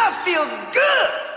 [0.00, 1.27] I feel good.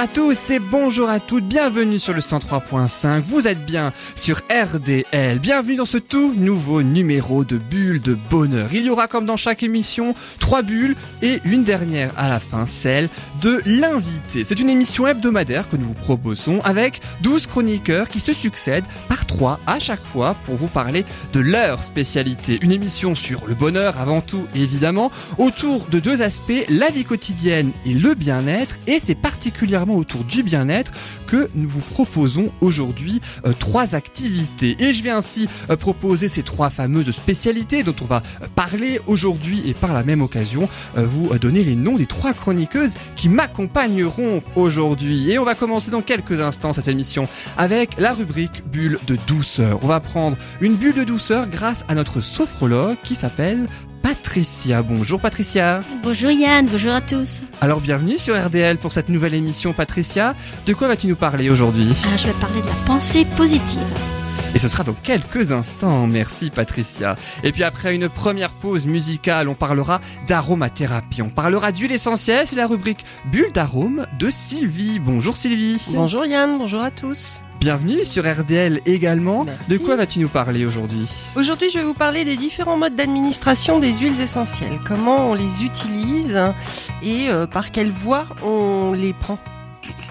[0.00, 4.40] Bonjour à tous et bonjour à toutes, bienvenue sur le 103.5, vous êtes bien sur
[4.50, 8.70] RDL, bienvenue dans ce tout nouveau numéro de Bulles de Bonheur.
[8.72, 12.64] Il y aura comme dans chaque émission, trois bulles et une dernière à la fin,
[12.64, 13.10] celle
[13.42, 14.42] de l'invité.
[14.42, 19.26] C'est une émission hebdomadaire que nous vous proposons avec 12 chroniqueurs qui se succèdent par
[19.26, 22.58] trois à chaque fois pour vous parler de leur spécialité.
[22.62, 27.72] Une émission sur le bonheur avant tout évidemment, autour de deux aspects, la vie quotidienne
[27.84, 30.92] et le bien-être et c'est particulièrement autour du bien-être
[31.26, 34.76] que nous vous proposons aujourd'hui euh, trois activités.
[34.78, 39.00] Et je vais ainsi euh, proposer ces trois fameuses spécialités dont on va euh, parler
[39.06, 44.42] aujourd'hui et par la même occasion vous donner les noms des trois chroniqueuses qui m'accompagneront
[44.56, 45.30] aujourd'hui.
[45.30, 49.78] Et on va commencer dans quelques instants cette émission avec la rubrique bulle de douceur.
[49.82, 53.68] On va prendre une bulle de douceur grâce à notre sophrologue qui s'appelle
[54.10, 54.82] Patricia.
[54.82, 55.82] Bonjour Patricia.
[56.02, 57.42] Bonjour Yann, bonjour à tous.
[57.60, 60.34] Alors bienvenue sur RDL pour cette nouvelle émission Patricia.
[60.66, 61.92] De quoi vas-tu nous parler aujourd'hui?
[62.12, 63.78] Ah, je vais parler de la pensée positive.
[64.54, 66.06] Et ce sera dans quelques instants.
[66.06, 67.16] Merci Patricia.
[67.44, 71.22] Et puis après une première pause musicale, on parlera d'aromathérapie.
[71.22, 72.46] On parlera d'huile essentielle.
[72.46, 74.98] C'est la rubrique Bulle d'arôme de Sylvie.
[74.98, 75.80] Bonjour Sylvie.
[75.94, 77.42] Bonjour Yann, bonjour à tous.
[77.60, 79.44] Bienvenue sur RDL également.
[79.44, 79.70] Merci.
[79.70, 81.08] De quoi vas-tu nous parler aujourd'hui?
[81.36, 85.62] Aujourd'hui, je vais vous parler des différents modes d'administration des huiles essentielles, comment on les
[85.62, 86.40] utilise
[87.02, 89.38] et euh, par quelle voie on les prend.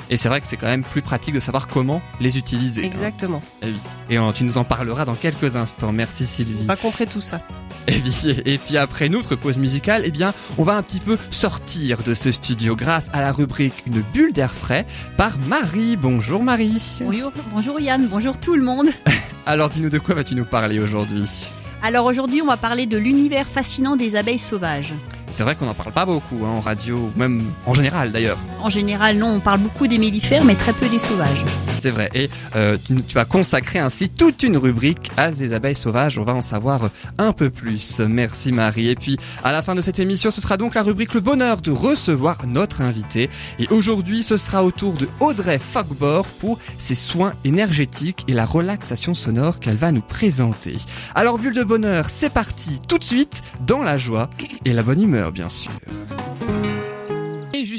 [0.10, 2.84] Et c'est vrai que c'est quand même plus pratique de savoir comment les utiliser.
[2.84, 2.88] hein.
[2.88, 3.42] Exactement.
[3.62, 3.80] Eh oui.
[4.10, 5.92] Et tu nous en parleras dans quelques instants.
[5.92, 6.68] Merci Sylvie.
[6.68, 7.42] Raconterai tout ça.
[7.88, 11.18] Et puis, et puis après notre pause musicale, eh bien, on va un petit peu
[11.30, 15.96] sortir de ce studio grâce à la rubrique Une bulle d'air frais par Marie.
[15.96, 16.82] Bonjour Marie.
[17.02, 18.88] Bonjour, bonjour Yann, bonjour tout le monde.
[19.46, 21.50] Alors dis-nous de quoi vas-tu nous parler aujourd'hui?
[21.82, 24.94] Alors aujourd'hui, on va parler de l'univers fascinant des abeilles sauvages.
[25.34, 28.38] C'est vrai qu'on n'en parle pas beaucoup hein, en radio, même en général d'ailleurs.
[28.62, 31.46] En général, non, on parle beaucoup des mellifères, mais très peu des sauvages.
[31.80, 32.10] C'est vrai.
[32.14, 36.18] Et euh, tu, tu vas consacrer ainsi toute une rubrique à des abeilles sauvages.
[36.18, 38.00] On va en savoir un peu plus.
[38.00, 38.90] Merci Marie.
[38.90, 41.62] Et puis à la fin de cette émission, ce sera donc la rubrique Le bonheur
[41.62, 43.30] de recevoir notre invité.
[43.60, 48.46] Et aujourd'hui, ce sera au tour de Audrey Fogbor pour ses soins énergétiques et la
[48.46, 50.78] relaxation sonore qu'elle va nous présenter.
[51.16, 54.30] Alors bulle de bonheur, c'est parti tout de suite dans la joie
[54.66, 55.72] et la bonne humeur bien sûr.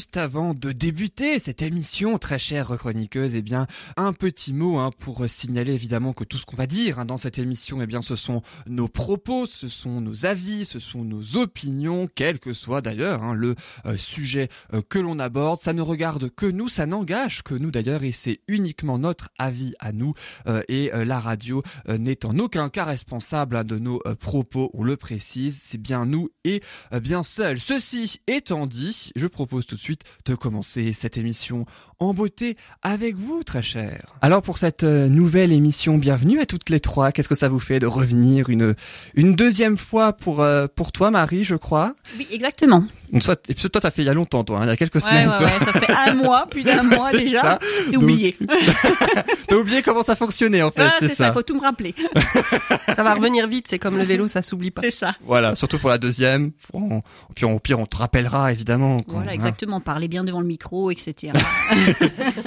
[0.01, 3.67] Juste avant de débuter cette émission, très chère chroniqueuse, eh bien,
[3.99, 7.19] un petit mot hein, pour signaler évidemment que tout ce qu'on va dire hein, dans
[7.19, 11.37] cette émission, eh bien, ce sont nos propos, ce sont nos avis, ce sont nos
[11.37, 15.61] opinions, quel que soit d'ailleurs hein, le euh, sujet euh, que l'on aborde.
[15.61, 19.75] Ça ne regarde que nous, ça n'engage que nous d'ailleurs, et c'est uniquement notre avis
[19.81, 20.15] à nous.
[20.47, 24.83] euh, et euh, la radio n'est en aucun cas responsable hein, de nos propos, on
[24.83, 25.61] le précise.
[25.63, 26.63] C'est bien nous et
[27.03, 27.61] bien seul.
[27.61, 29.90] Ceci étant dit, je propose tout de suite
[30.25, 31.65] de commencer cette émission
[31.99, 34.15] en beauté avec vous, très cher.
[34.23, 37.13] Alors pour cette euh, nouvelle émission, bienvenue à toutes les trois.
[37.13, 38.75] Qu'est-ce que ça vous fait de revenir une
[39.15, 41.95] une deuxième fois pour euh, pour toi, Marie, je crois?
[42.19, 42.85] Oui, exactement.
[43.13, 44.71] Donc soit et puis toi, t'as fait il y a longtemps, toi, hein, il y
[44.71, 45.29] a quelques Ouais, semaines.
[45.31, 45.47] ouais, toi.
[45.47, 47.43] ouais, ça fait un mois, plus d'un mois C'est déjà.
[47.43, 47.59] ça.
[47.87, 48.37] C'est Donc, oublié.
[49.49, 51.33] T'as oublié comment ça fonctionnait en fait, Ah, c'est c'est ça, ça.
[51.33, 51.95] faut tout me rappeler.
[52.95, 54.83] Ça va revenir vite, c'est comme le vélo, ça s'oublie pas.
[54.83, 55.15] C'est ça.
[55.25, 56.51] Voilà, surtout pour la deuxième.
[56.75, 57.01] On,
[57.35, 59.01] puis au pire, on te rappellera évidemment.
[59.03, 59.35] quand- Voilà, hein.
[59.35, 59.81] exactement.
[59.81, 61.33] Parler bien devant le micro, etc.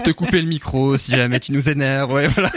[0.04, 2.52] te couper le micro si jamais tu nous énerves, ouais, voilà.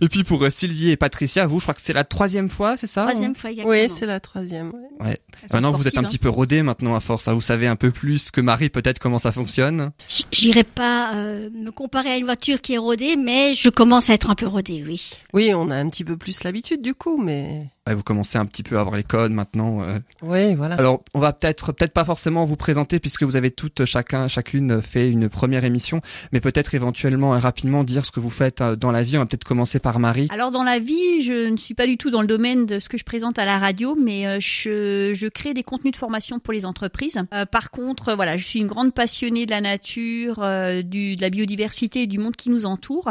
[0.00, 2.76] Et puis pour euh, Sylvie et Patricia, vous, je crois que c'est la troisième fois,
[2.76, 3.72] c'est ça Troisième fois exactement.
[3.74, 4.72] Oui, c'est la troisième.
[5.00, 5.18] ouais.
[5.52, 7.34] Maintenant, vous êtes un sportives, petit peu rodés maintenant à force, hein.
[7.34, 9.90] vous savez un peu plus que Marie peut-être comment ça fonctionne.
[10.30, 14.14] J'irai pas euh, me comparer à une voiture qui est rodée, mais je commence à
[14.14, 15.10] être un peu rodée, oui.
[15.32, 18.62] Oui, on a un petit peu plus l'habitude du coup, mais Vous commencez un petit
[18.62, 19.82] peu à avoir les codes maintenant.
[19.82, 19.98] euh.
[20.22, 20.76] oui, voilà.
[20.76, 24.80] Alors, on va peut-être peut-être pas forcément vous présenter puisque vous avez toutes chacun chacune
[24.80, 26.00] fait une première émission,
[26.32, 29.16] mais peut-être éventuellement et rapidement dire ce que vous faites euh, dans la vie.
[29.16, 31.96] On va peut-être commencer par Marie Alors dans la vie, je ne suis pas du
[31.96, 35.12] tout dans le domaine de ce que je présente à la radio, mais euh, je,
[35.12, 37.20] je crée des contenus de formation pour les entreprises.
[37.34, 41.20] Euh, par contre, voilà, je suis une grande passionnée de la nature, euh, du, de
[41.20, 43.10] la biodiversité et du monde qui nous entoure.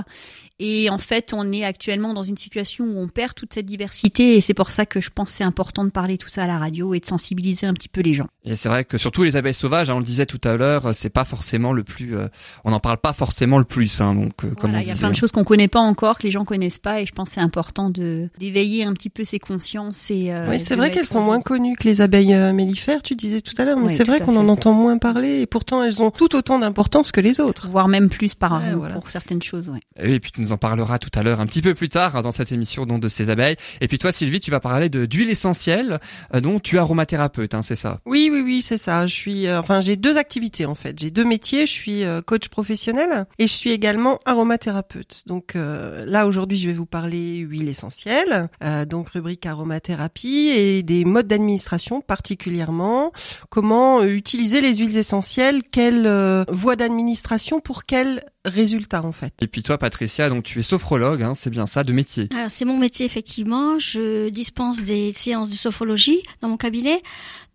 [0.60, 4.38] Et en fait, on est actuellement dans une situation où on perd toute cette diversité
[4.38, 6.60] et c'est pour ça que je pense c'est important de parler tout ça à la
[6.60, 8.28] radio et de sensibiliser un petit peu les gens.
[8.44, 10.96] Et c'est vrai que surtout les abeilles sauvages, hein, on le disait tout à l'heure,
[10.96, 12.28] c'est pas forcément le plus, euh,
[12.66, 14.92] on n'en parle pas forcément le plus, hein, donc euh, comme Voilà, on il y
[14.92, 17.12] a plein de choses qu'on connaît pas encore, que les gens connaissent pas et je
[17.12, 20.32] pense que c'est important de d'éveiller un petit peu ces consciences et.
[20.34, 23.42] euh, Oui, c'est vrai qu'elles sont moins connues que les abeilles euh, mellifères, tu disais
[23.42, 26.02] tout à l'heure, mais Oui, c'est vrai qu'on en entend moins parler et pourtant elles
[26.02, 27.68] ont tout autant d'importance que les autres.
[27.70, 28.96] voire même plus par Ouais, voilà.
[28.96, 29.70] pour certaines choses.
[29.70, 29.82] Ouais.
[29.98, 32.24] Et puis tu nous en parleras tout à l'heure un petit peu plus tard hein,
[32.24, 33.56] dans cette émission donc, de ces abeilles.
[33.82, 36.00] Et puis toi Sylvie, tu vas parler de d'huile essentielle
[36.34, 38.00] euh, dont tu es aromathérapeute, hein, c'est ça?
[38.08, 39.06] Oui, oui, oui, c'est ça.
[39.06, 40.98] Je suis, euh, enfin, j'ai deux activités en fait.
[41.00, 41.66] J'ai deux métiers.
[41.66, 45.24] Je suis euh, coach professionnel et je suis également aromathérapeute.
[45.28, 50.84] Donc euh, là aujourd'hui, je vais vous parler huile essentielle, euh, donc rubrique aromathérapie et
[50.84, 53.12] des modes d'administration particulièrement.
[53.50, 55.62] Comment utiliser les huiles essentielles?
[55.72, 60.60] Quelle euh, voie d'administration pour quel résultat en fait Et puis toi Patricia, donc tu
[60.60, 62.28] es sophrologue, hein, c'est bien ça, de métier.
[62.36, 63.80] Alors c'est mon métier effectivement.
[63.80, 67.02] Je dispense des séances de sophrologie dans mon cabinet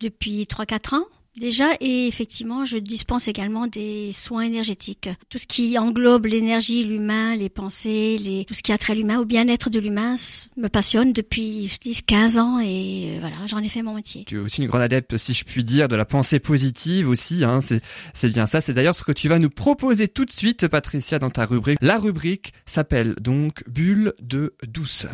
[0.01, 1.05] depuis 3-4 ans
[1.39, 5.09] déjà et effectivement je dispense également des soins énergétiques.
[5.29, 8.45] Tout ce qui englobe l'énergie, l'humain, les pensées, les...
[8.45, 10.17] tout ce qui a trait à l'humain, au bien-être de l'humain
[10.57, 14.25] me passionne depuis 10-15 ans et euh, voilà j'en ai fait mon métier.
[14.27, 17.45] Tu es aussi une grande adepte, si je puis dire, de la pensée positive aussi.
[17.45, 17.83] Hein, c'est
[18.15, 18.61] c'est bien ça.
[18.61, 21.79] C'est d'ailleurs ce que tu vas nous proposer tout de suite, Patricia, dans ta rubrique.
[21.81, 25.13] La rubrique s'appelle donc Bulle de douceur.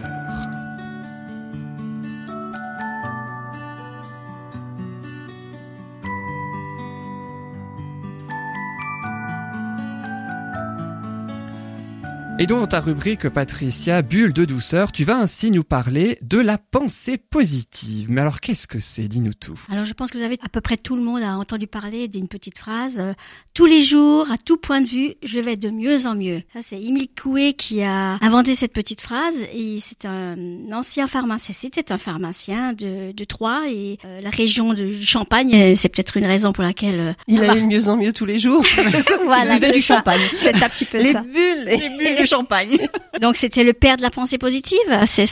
[12.38, 16.38] Et donc dans ta rubrique Patricia, bulle de douceur, tu vas ainsi nous parler de
[16.40, 18.06] la pensée positive.
[18.10, 19.06] Mais alors qu'est-ce que c'est?
[19.06, 19.60] Dis-nous tout.
[19.70, 22.08] Alors je pense que vous avez à peu près tout le monde a entendu parler
[22.08, 23.12] d'une petite phrase euh,
[23.54, 26.42] tous les jours, à tout point de vue, je vais de mieux en mieux.
[26.52, 30.36] Ça c'est Émile Coué qui a inventé cette petite phrase et c'est un
[30.72, 31.54] ancien pharmacien.
[31.56, 35.76] C'était un pharmacien de, de Troyes et euh, la région de Champagne.
[35.76, 37.52] C'est peut-être une raison pour laquelle euh, Il va.
[37.52, 38.64] allait de mieux en mieux tous les jours.
[39.26, 39.96] voilà, Il du ça.
[39.98, 40.20] champagne.
[40.38, 41.20] C'est un petit peu les ça.
[41.20, 41.64] bulles.
[41.66, 42.78] Les bulles champagne.
[43.20, 44.78] Donc c'était le père de la pensée positive.
[45.06, 45.28] C'est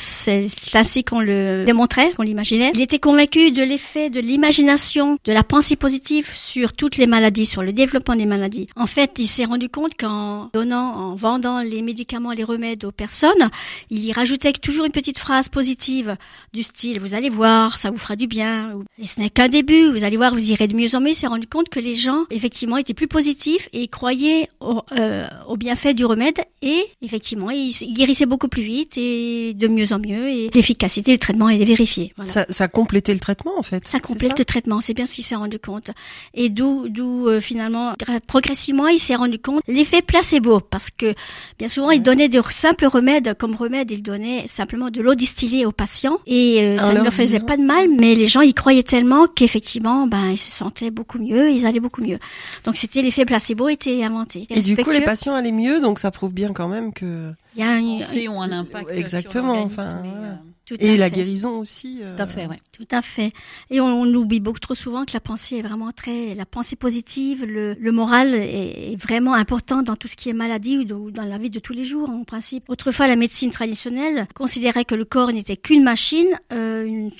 [0.74, 2.70] ainsi qu'on le démontrait, qu'on l'imaginait.
[2.74, 7.46] Il était convaincu de l'effet de l'imagination, de la pensée positive sur toutes les maladies,
[7.46, 8.66] sur le développement des maladies.
[8.76, 12.92] En fait, il s'est rendu compte qu'en donnant, en vendant les médicaments, les remèdes aux
[12.92, 13.50] personnes,
[13.90, 16.16] il y rajoutait toujours une petite phrase positive
[16.52, 19.90] du style "Vous allez voir, ça vous fera du bien." Et ce n'est qu'un début.
[19.90, 21.10] Vous allez voir, vous irez de mieux en mieux.
[21.10, 25.26] Il s'est rendu compte que les gens, effectivement, étaient plus positifs et croyaient au, euh,
[25.48, 29.92] au bienfait du remède et effectivement, ils ils guérissaient beaucoup plus vite et de mieux
[29.92, 32.12] en mieux et l'efficacité du traitement est vérifiée.
[32.16, 32.30] Voilà.
[32.30, 33.86] Ça, ça complétait le traitement en fait.
[33.86, 35.90] Ça complète le traitement, c'est bien ce qu'il s'est rendu compte.
[36.34, 37.94] Et d'où, d'où euh, finalement,
[38.26, 41.14] progressivement, il s'est rendu compte l'effet placebo, parce que
[41.58, 45.66] bien souvent, il donnait de simples remèdes, comme remède, il donnait simplement de l'eau distillée
[45.66, 48.54] aux patients, et euh, ça ne leur faisait pas de mal, mais les gens y
[48.54, 52.18] croyaient tellement qu'effectivement, ben, ils se sentaient beaucoup mieux, ils allaient beaucoup mieux.
[52.64, 54.46] Donc c'était l'effet placebo était inventé.
[54.50, 57.32] Et du coup, les patients allaient mieux, donc ça prouve bien quand même que.
[57.54, 58.90] il y a une, Pensées ont un impact.
[58.90, 60.32] Exactement, Sur enfin, l'organisme et, voilà.
[60.32, 61.10] euh, Et la fait.
[61.10, 61.98] guérison aussi.
[62.00, 62.60] euh, Tout à fait, ouais.
[62.72, 63.32] Tout à fait.
[63.70, 66.76] Et on, on oublie beaucoup trop souvent que la pensée est vraiment très, la pensée
[66.76, 70.84] positive, le, le moral est, est vraiment important dans tout ce qui est maladie ou,
[70.84, 72.64] de- ou dans la vie de tous les jours, en principe.
[72.68, 77.10] Autrefois, la médecine traditionnelle considérait que le corps n'était qu'une machine, euh, une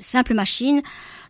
[0.00, 0.80] simple machine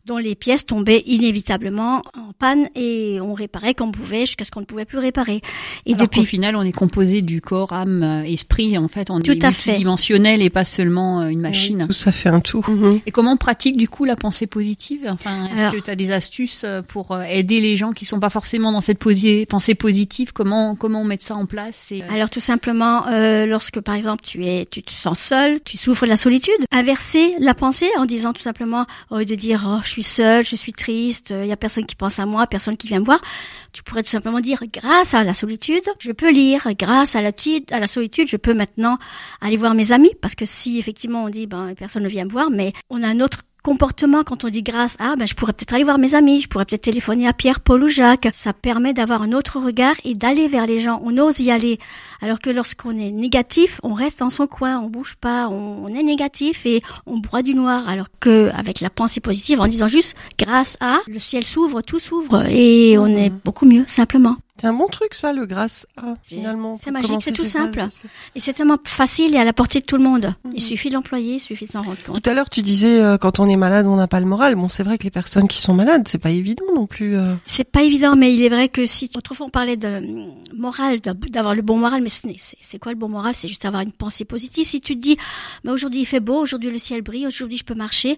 [0.06, 4.50] dont les pièces tombaient inévitablement en panne et on réparait comme on pouvait jusqu'à ce
[4.50, 5.40] qu'on ne pouvait plus réparer.
[5.86, 8.78] Et Alors depuis, final, on est composé du corps, âme, euh, esprit.
[8.78, 9.70] En fait, on Tout est à fait.
[9.70, 11.86] multidimensionnel et pas seulement euh, une machine.
[11.86, 12.64] Tout ça fait un tout.
[12.66, 13.00] Mhm.
[13.06, 15.06] Et comment on pratique du coup la pensée positive?
[15.08, 18.30] Enfin, est-ce que tu as des astuces euh, pour aider les gens qui sont pas
[18.30, 18.98] forcément dans cette
[19.48, 20.32] pensée positive?
[20.32, 24.22] Comment comment on met ça en place et, Alors tout simplement, euh, lorsque par exemple
[24.24, 28.04] tu es, tu te sens seul, tu souffres de la solitude, inverser la pensée en
[28.04, 31.46] disant tout simplement, au lieu de dire oh je suis seul, je suis triste, il
[31.46, 33.20] y a personne qui pense à moi, personne qui vient me voir,
[33.72, 37.30] tu pourrais tout simplement dire grâce à la solitude, je peux lire, grâce à la,
[37.70, 38.98] à la solitude, je peux maintenant
[39.40, 42.30] aller voir mes amis, parce que si effectivement on dit ben personne ne vient me
[42.30, 45.52] voir, mais on a un autre comportement quand on dit grâce à ben je pourrais
[45.52, 48.28] peut-être aller voir mes amis, je pourrais peut-être téléphoner à Pierre, Paul ou Jacques.
[48.32, 51.00] Ça permet d'avoir un autre regard et d'aller vers les gens.
[51.04, 51.78] On ose y aller.
[52.20, 55.88] Alors que lorsqu'on est négatif, on reste dans son coin, on bouge pas, on, on
[55.88, 57.88] est négatif et on broie du noir.
[57.88, 62.00] Alors que avec la pensée positive, en disant juste grâce à, le ciel s'ouvre, tout
[62.00, 64.36] s'ouvre et on est beaucoup mieux simplement.
[64.60, 66.78] C'est un bon truc ça, le grâce à finalement.
[66.82, 67.84] C'est magique, c'est tout simple.
[68.34, 70.34] Et c'est tellement facile et à la portée de tout le monde.
[70.44, 70.52] Mhm.
[70.54, 72.22] Il suffit de l'employer, il suffit de s'en rendre compte.
[72.22, 74.54] Tout à l'heure, tu disais euh, quand on est malade, on n'a pas le moral.
[74.54, 77.16] Bon, c'est vrai que les personnes qui sont malades, c'est pas évident non plus.
[77.16, 77.34] euh.
[77.46, 81.00] C'est pas évident, mais il est vrai que si autrefois on parlait de hum, moral,
[81.00, 82.10] d'avoir le bon moral, mais
[82.60, 83.34] c'est quoi le bon moral?
[83.34, 84.66] C'est juste avoir une pensée positive.
[84.66, 85.16] Si tu te dis,
[85.64, 88.16] bah, aujourd'hui il fait beau, aujourd'hui le ciel brille, aujourd'hui je peux marcher,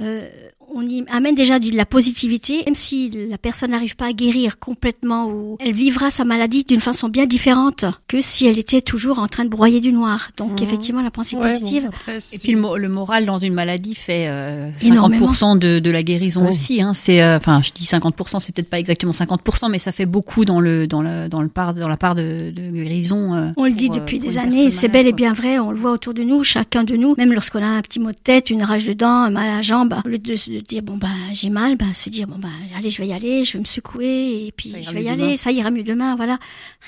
[0.00, 0.28] euh,
[0.74, 4.58] on y amène déjà de la positivité, même si la personne n'arrive pas à guérir
[4.58, 9.18] complètement ou elle vivra sa maladie d'une façon bien différente que si elle était toujours
[9.18, 10.30] en train de broyer du noir.
[10.36, 10.66] Donc Mhm.
[10.66, 11.82] effectivement la pensée Ouais, positive.
[11.84, 15.26] bon, après, Et puis le, mo- le moral dans une maladie fait euh, Énormément.
[15.32, 16.50] 50% de, de la guérison Oui.
[16.50, 16.82] aussi.
[16.82, 16.92] Hein.
[16.94, 20.44] C'est, euh, enfin, je dis 50%, c'est peut-être pas exactement 50%, mais ça fait beaucoup
[20.44, 23.34] dans le dans le dans le part dans la part de, de guérison.
[23.34, 25.70] euh, On le dit pour, euh, depuis des années, c'est bel et bien vrai, on
[25.70, 28.16] le voit autour de nous, chacun de nous, même lorsqu'on a un petit mot de
[28.22, 30.82] tête, une rage de dents, un mal à la jambe, au lieu de se dire
[30.82, 33.54] bon bah j'ai mal, bah se dire bon bah allez je vais y aller, je
[33.54, 35.36] vais me secouer et puis je vais y aller, demain.
[35.36, 36.38] ça ira mieux demain, voilà.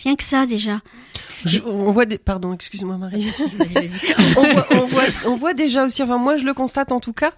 [0.03, 0.81] Rien que ça déjà.
[1.45, 3.25] Je- on voit des, pardon, excuse-moi Marie.
[4.35, 7.33] Voit, on, voit, on voit déjà aussi, enfin moi je le constate en tout cas,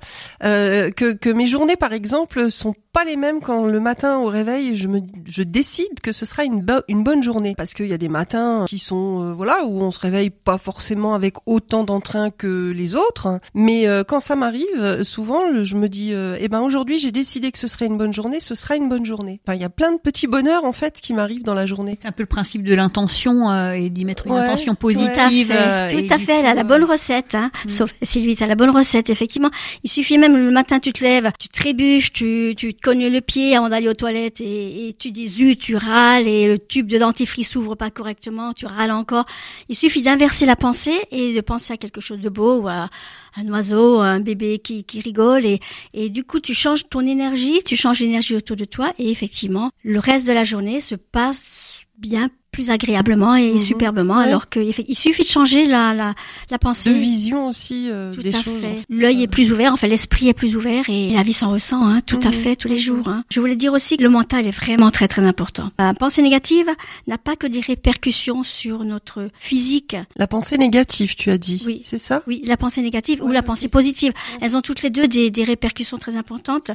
[0.44, 4.26] euh, que, que mes journées par exemple sont pas les mêmes quand le matin au
[4.26, 7.86] réveil je me je décide que ce sera une, bo- une bonne journée parce qu'il
[7.86, 11.34] y a des matins qui sont euh, voilà où on se réveille pas forcément avec
[11.46, 16.36] autant d'entrain que les autres mais euh, quand ça m'arrive souvent je me dis euh,
[16.40, 19.04] eh ben aujourd'hui j'ai décidé que ce serait une bonne journée ce sera une bonne
[19.06, 21.66] journée enfin il y a plein de petits bonheurs en fait qui m'arrivent dans la
[21.66, 24.76] journée un peu le principe de l'intention euh, et d'y mettre une Ouais, intention à
[24.76, 25.46] Tout à positive.
[25.48, 27.50] fait, euh, tout à fait, elle a la bonne recette, hein.
[27.64, 27.68] Mm.
[27.68, 29.50] Sauf Sylvie, t'as la bonne recette, effectivement.
[29.82, 33.20] Il suffit même le matin, tu te lèves, tu trébuches, tu, tu te cognes le
[33.20, 36.86] pied avant d'aller aux toilettes et, et tu dis zut, tu râles et le tube
[36.86, 39.26] de dentifrice s'ouvre pas correctement, tu râles encore.
[39.68, 42.88] Il suffit d'inverser la pensée et de penser à quelque chose de beau ou à
[43.36, 45.60] un oiseau, à un bébé qui, qui rigole et,
[45.94, 49.70] et du coup tu changes ton énergie, tu changes l'énergie autour de toi et effectivement
[49.84, 53.58] le reste de la journée se passe bien plus agréablement et Mhm.
[53.58, 54.24] superbement Ouais.
[54.24, 56.14] alors qu'il il suffit de changer la, la,
[56.50, 56.90] la pensée.
[56.92, 58.82] de vision aussi euh, Tout des à choses fait.
[58.88, 62.00] L'œil est plus ouvert, enfin l'esprit est plus ouvert et la vie s'en ressent, hein,
[62.04, 62.32] tout à Mhm.
[62.32, 63.06] fait, tous les jours.
[63.08, 63.24] Hein.
[63.30, 65.70] Je voulais dire aussi que le mental est vraiment très très important.
[65.78, 66.66] La pensée négative
[67.06, 69.96] n'a pas que des répercussions sur notre physique.
[70.16, 71.62] La pensée négative, tu as dit.
[71.66, 71.82] Oui.
[71.84, 72.22] C'est ça?
[72.26, 74.12] Oui, la pensée négative ou la pensée positive.
[74.40, 76.72] Elles ont toutes les deux des, des répercussions très importantes.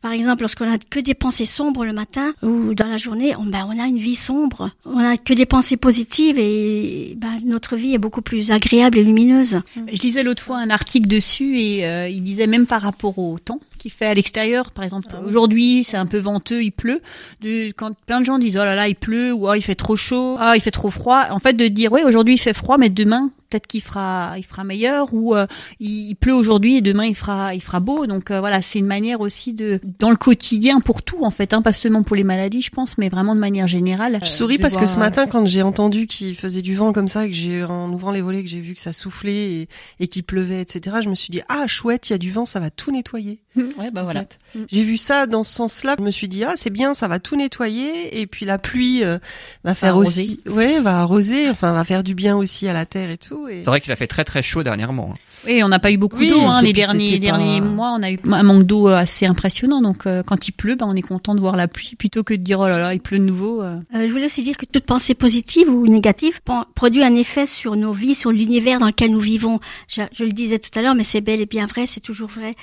[0.00, 3.44] Par exemple, lorsqu'on a que des pensées sombres le matin ou dans la journée, on,
[3.44, 4.70] ben, on a une vie sombre.
[4.86, 9.04] On a que des pensées positives et ben, notre vie est beaucoup plus agréable et
[9.04, 9.60] lumineuse.
[9.92, 13.38] Je lisais l'autre fois un article dessus et euh, il disait même par rapport au
[13.38, 15.28] temps qu'il fait à l'extérieur, par exemple, Ah oui.
[15.28, 17.00] aujourd'hui c'est un peu venteux, il pleut.
[17.40, 19.74] De, quand plein de gens disent oh là là il pleut ou oh, il fait
[19.74, 21.26] trop chaud, ah il fait trop froid.
[21.30, 24.44] En fait de dire oui aujourd'hui il fait froid mais demain peut-être qu'il fera il
[24.44, 25.46] fera meilleur ou euh,
[25.80, 28.06] il, il pleut aujourd'hui et demain il fera il fera beau.
[28.06, 31.52] Donc euh, voilà c'est une manière aussi de dans le quotidien pour tout en fait,
[31.52, 34.18] hein, pas seulement pour les maladies je pense, mais vraiment de manière générale.
[34.20, 36.92] Je euh, souris parce que ce euh, matin, quand j'ai entendu qu'il faisait du vent
[36.92, 39.68] comme ça, que j'ai en ouvrant les volets, que j'ai vu que ça soufflait et,
[40.00, 40.98] et qu'il pleuvait, etc.
[41.02, 43.40] Je me suis dit ah chouette, il y a du vent, ça va tout nettoyer.
[43.78, 44.20] ouais bah en voilà.
[44.20, 44.38] fait.
[44.70, 45.96] J'ai vu ça dans ce sens-là.
[45.98, 49.04] Je me suis dit ah c'est bien, ça va tout nettoyer et puis la pluie
[49.04, 49.18] euh,
[49.64, 50.22] va faire arroser.
[50.22, 53.48] aussi, ouais, va arroser, enfin va faire du bien aussi à la terre et tout.
[53.48, 53.58] Et...
[53.62, 55.10] C'est vrai qu'il a fait très très chaud dernièrement.
[55.12, 55.18] hein.
[55.46, 57.94] Oui, on n'a pas eu beaucoup Oui, d'eau hein, les derniers pas- derniers mois.
[57.96, 59.80] On a eu un manque d'eau euh, assez impressionnant.
[59.80, 62.34] Donc, euh, quand il pleut, ben, on est content de voir la pluie plutôt que
[62.34, 63.62] de dire oh là là, il pleut de nouveau.
[63.62, 63.76] euh.
[63.94, 66.40] Euh, je voulais aussi dire que toute pensée positive ou négative
[66.74, 69.60] produit un effet sur nos vies, sur l'univers dans lequel nous vivons.
[69.86, 72.28] Je, je le disais tout à l'heure, mais c'est bel et bien vrai, c'est toujours
[72.28, 72.56] vrai.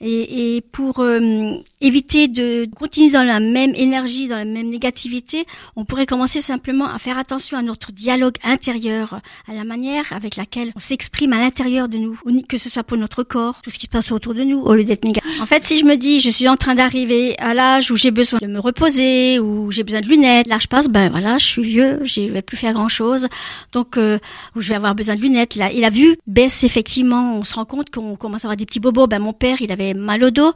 [0.00, 5.44] Et, et pour euh, éviter de continuer dans la même énergie, dans la même négativité,
[5.76, 10.36] on pourrait commencer simplement à faire attention à notre dialogue intérieur, à la manière avec
[10.36, 13.78] laquelle on s'exprime à l'intérieur de nous, que ce soit pour notre corps, tout ce
[13.78, 15.40] qui se passe autour de nous, au lieu d'être négatif.
[15.40, 18.10] En fait, si je me dis, je suis en train d'arriver à l'âge où j'ai
[18.10, 21.46] besoin de me reposer, ou j'ai besoin de lunettes, là je passe, ben voilà, je
[21.46, 23.26] suis vieux, je vais plus faire grand chose,
[23.72, 24.18] donc euh,
[24.54, 25.56] où je vais avoir besoin de lunettes.
[25.56, 27.36] Là, et la vue baisse effectivement.
[27.36, 29.06] On se rend compte qu'on commence à avoir des petits bobos.
[29.06, 30.52] Ben mon père, il avait mal au dos.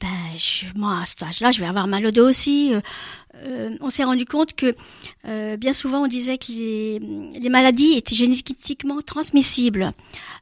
[0.00, 0.08] Ben
[0.74, 2.74] moi à cet âge-là, je vais avoir mal au dos aussi.
[2.74, 2.80] Euh,
[3.44, 4.74] euh, on s'est rendu compte que
[5.28, 9.92] euh, bien souvent on disait que les, maladies étaient génétiquement transmissibles.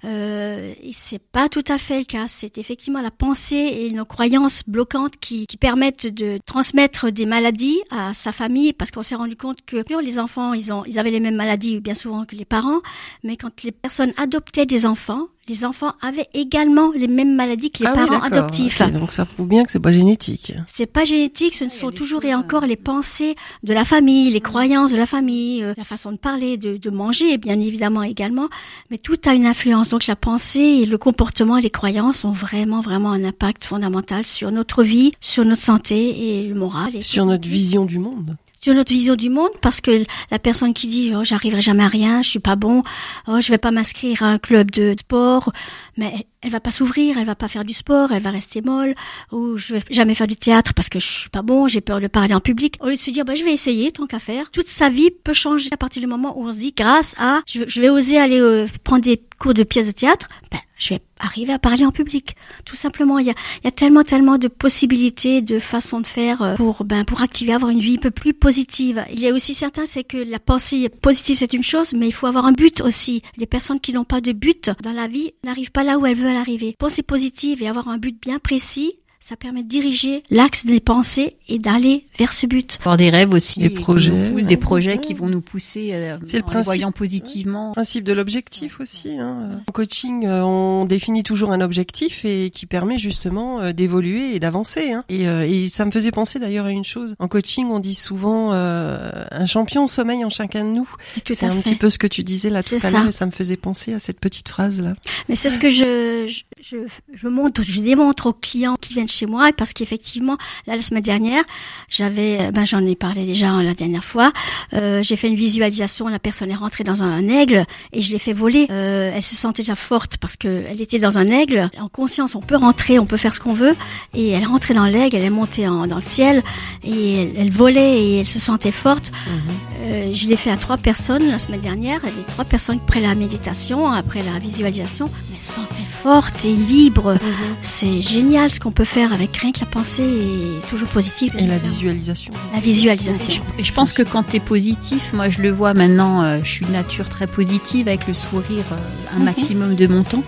[0.05, 2.27] Euh, c'est pas tout à fait le cas.
[2.29, 8.13] C'est effectivement la pensée et nos croyances bloquantes qui, permettent de transmettre des maladies à
[8.13, 11.21] sa famille, parce qu'on s'est rendu compte que les enfants, ils ont, ils avaient les
[11.21, 12.83] mêmes maladies bien souvent que les parents,
[13.23, 17.83] mais quand les personnes adoptaient des enfants, les enfants avaient également les mêmes maladies que
[17.83, 18.81] les Ah parents adoptifs.
[18.93, 20.53] Donc ça prouve bien que c'est pas génétique.
[20.67, 24.41] C'est pas génétique, ce ne sont toujours et encore les pensées de la famille, les
[24.41, 28.49] croyances de la famille, euh, la façon de parler, de, de manger, bien évidemment également,
[28.91, 29.89] mais tout a une influence.
[29.89, 34.25] Donc la pensée et le comportement et les croyances ont vraiment, vraiment un impact fondamental
[34.27, 36.97] sur notre vie, sur notre santé et le moral.
[36.97, 38.37] Et Sur notre vision du monde.
[38.73, 41.88] Une autre vision du monde parce que la personne qui dit oh j'arriverai jamais à
[41.88, 42.83] rien, je suis pas bon,
[43.28, 45.52] oh je vais pas m'inscrire à un club de sport,
[45.97, 48.95] mais elle va pas s'ouvrir, elle va pas faire du sport, elle va rester molle,
[49.33, 52.01] ou je vais jamais faire du théâtre parce que je suis pas bon, j'ai peur
[52.01, 52.77] de parler en public.
[52.81, 55.11] Au lieu de se dire bah je vais essayer tant qu'à faire, toute sa vie
[55.11, 58.19] peut changer à partir du moment où on se dit grâce à je vais, oser
[58.19, 61.85] aller euh, prendre des cours de pièces de théâtre, ben je vais arriver à parler
[61.85, 62.37] en public.
[62.65, 66.07] Tout simplement, il y a, il y a tellement, tellement de possibilités, de façons de
[66.07, 69.05] faire euh, pour, ben, pour activer, avoir une vie un peu plus positive.
[69.13, 72.13] Il y a aussi certains, c'est que la pensée positive, c'est une chose, mais il
[72.13, 73.23] faut avoir un but aussi.
[73.37, 76.17] Les personnes qui n'ont pas de but dans la vie n'arrivent pas là où elles
[76.17, 76.75] veulent arriver.
[76.79, 81.37] Penser positive et avoir un but bien précis, ça permet de diriger l'axe des pensées
[81.49, 82.76] et d'aller vers ce but.
[82.81, 86.43] Avoir des rêves aussi, des projets, des projets qui vont nous pousser euh, c'est le
[86.43, 87.69] principe, voyant positivement.
[87.69, 89.19] Le principe de l'objectif aussi.
[89.19, 89.62] Hein.
[89.66, 94.40] En coaching, euh, on définit toujours un objectif et qui permet justement euh, d'évoluer et
[94.40, 94.93] d'avancer.
[94.93, 95.04] Hein.
[95.09, 97.14] Et, et, ça me faisait penser d'ailleurs à une chose.
[97.19, 100.90] En coaching, on dit souvent un champion sommeille en chacun de nous.
[101.31, 103.31] C'est un petit peu ce que tu disais là tout à l'heure et ça me
[103.31, 104.93] faisait penser à cette petite phrase là.
[105.31, 106.28] Mais c'est ce que je,
[106.71, 106.78] je,
[107.12, 111.44] je, montre, je démontre aux clients qui viennent chez moi parce qu'effectivement, la semaine dernière,
[111.90, 114.33] j'avais, euh, ben j'en ai parlé déjà hein, la dernière fois,
[114.73, 118.18] euh, j'ai fait une visualisation, la personne est rentrée dans un, aigle et je l'ai
[118.18, 118.66] fait voler.
[118.71, 121.71] Euh, elle se sentait déjà forte parce que elle était dans un aigle.
[121.78, 123.75] En conscience, on peut rentrer, on peut faire ce qu'on veut
[124.14, 126.42] et elle rentrée dans l'aigle, elle est montée en, dans le ciel
[126.83, 129.12] et elle, volait et elle se sentait forte.
[129.26, 130.14] Mhm.
[130.14, 132.00] je l'ai fait à trois personnes la semaine dernière.
[132.04, 137.15] Les trois personnes après la méditation, après la visualisation, elles se sentaient fortes et libres.
[137.15, 137.57] Mhm.
[137.63, 141.33] C'est génial ce qu'on peut faire avec rien que la pensée est toujours positive.
[141.39, 142.33] Et la visualisation.
[142.53, 143.43] La visualisation.
[143.59, 146.51] Et je pense que quand tu es positif, moi je le vois maintenant, euh, je
[146.51, 149.25] suis de nature très positive avec le sourire euh, un mhm.
[149.25, 150.25] maximum de mon temps.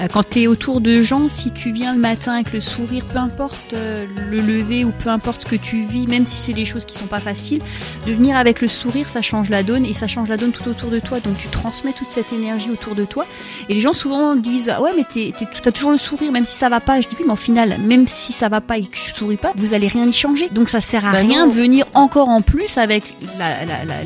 [0.00, 3.04] Euh, quand tu es autour de gens, si tu viens le matin avec le sourire,
[3.06, 6.64] peu importe le lever ou peu importe ce que tu vis, même si c'est des
[6.64, 7.60] choses qui sont pas faciles,
[8.06, 10.68] de venir avec le sourire, ça change la donne et ça change la donne tout
[10.68, 11.20] autour de toi.
[11.20, 13.26] Donc tu transmets toute cette énergie autour de toi.
[13.68, 15.32] Et les gens souvent disent ah ouais mais tu
[15.68, 17.00] as toujours le sourire même si ça va pas.
[17.00, 19.36] Je dis oui mais au final même si ça va pas et que je souris
[19.36, 20.48] pas, vous allez rien y changer.
[20.50, 23.14] Donc ça sert à bah rien de venir encore en plus avec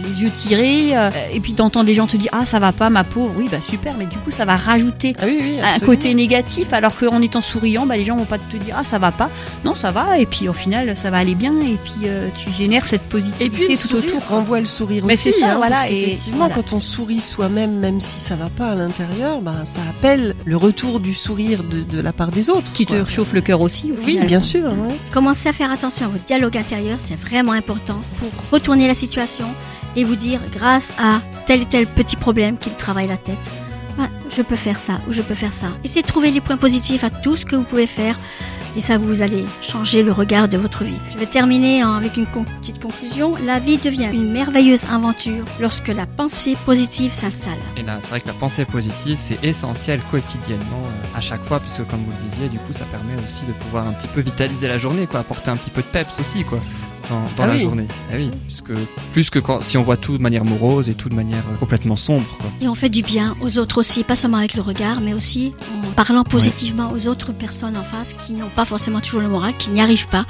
[0.03, 2.91] les yeux tirés euh, et puis d'entendre les gens te dire ah ça va pas
[2.91, 3.31] ma peau.
[3.37, 7.23] Oui bah super, mais du coup ça va rajouter ah un côté négatif alors qu'en
[7.23, 9.31] étant souriant, bah les gens vont pas te dire ah ça va pas.
[9.65, 12.51] Non ça va et puis au final ça va aller bien et puis euh, tu
[12.51, 14.21] génères cette positivité et puis tout autour.
[14.29, 15.33] renvoie le sourire mais aussi.
[15.33, 15.91] c'est ça hein, voilà.
[15.91, 19.81] Et effectivement quand on sourit soi-même même si ça va pas à l'intérieur, bah ça
[19.89, 22.73] appelle le retour du sourire de, de la part des autres.
[22.73, 23.93] Qui te chauffe le cœur aussi.
[24.05, 24.71] Oui, bien sûr.
[25.13, 29.47] Commencez à faire attention à votre dialogue intérieur, c'est vraiment important pour retourner la situation
[29.95, 33.37] et vous dire, grâce à tel et tel petit problème qui me travaille la tête,
[34.37, 35.69] je peux faire ça ou je peux faire ça.
[35.85, 38.17] Essayez de trouver les points positifs à tout ce que vous pouvez faire
[38.77, 40.99] et ça vous allez changer le regard de votre vie.
[41.13, 43.33] Je vais terminer avec une petite conclusion.
[43.45, 47.59] La vie devient une merveilleuse aventure lorsque la pensée positive s'installe.
[47.77, 51.61] Et là, c'est vrai que la pensée positive, c'est essentiel quotidiennement euh, à chaque fois,
[51.61, 54.21] puisque comme vous le disiez, du coup, ça permet aussi de pouvoir un petit peu
[54.21, 56.61] vitaliser la journée, quoi, apporter un petit peu de peps aussi, quoi
[57.09, 57.87] dans, ah la journée.
[58.11, 58.73] Ah oui, puisque
[59.13, 61.57] plus que quand, si on voit tout de manière morose et tout de manière euh,
[61.57, 62.27] complètement sombre.
[62.39, 62.51] Quoi.
[62.61, 65.53] Et on fait du bien aux autres aussi, pas seulement avec le regard, mais aussi
[65.87, 69.55] en parlant positivement aux autres personnes en face qui n'ont pas forcément toujours le moral,
[69.57, 70.27] qui n'y arrivent pas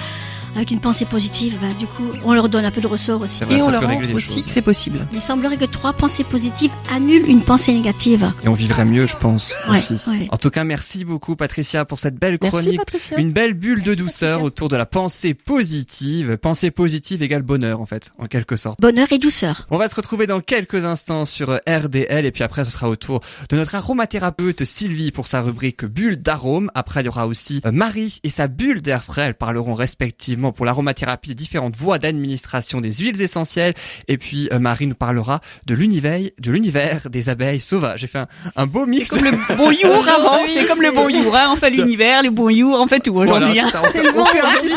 [0.57, 3.43] avec une pensée positive, bah, du coup, on leur donne un peu de ressort aussi.
[3.51, 5.07] et on leur montre aussi que c'est possible.
[5.13, 8.33] Mais il semblerait que trois pensées positives annulent une pensée négative.
[8.43, 9.97] Et on vivrait mieux, je pense, aussi.
[10.31, 12.81] En tout cas, merci beaucoup, Patricia, pour cette belle chronique.
[13.17, 16.37] une belle bulle de douceur autour de la pensée positive.
[16.39, 18.81] Pensée positive égale bonheur, en fait, en quelque sorte.
[18.81, 19.67] Bonheur et douceur.
[19.71, 22.97] On va se retrouver dans quelques instants sur RDL, et puis après, ce sera au
[22.97, 26.71] tour de notre aromathérapeute Sylvie pour sa rubrique bulle d'arôme.
[26.75, 29.27] Après, il y aura aussi euh, Marie et sa bulle d'air frais.
[29.27, 33.75] Elles parleront respectivement pour l'aromathérapie différentes voies d'administration des huiles essentielles.
[34.09, 38.01] Et puis euh, Marie nous parlera de l'univers, de l'univers des abeilles sauvages.
[38.01, 38.25] J'ai fait
[38.57, 39.11] un, beau mix.
[39.11, 41.35] Comme le bon your avant, c'est comme le bon your.
[41.35, 41.51] Hein.
[41.53, 43.59] On fait l'univers, le bon your, on fait tout aujourd'hui.
[43.59, 43.71] Hein.
[43.93, 44.27] c'est le vent,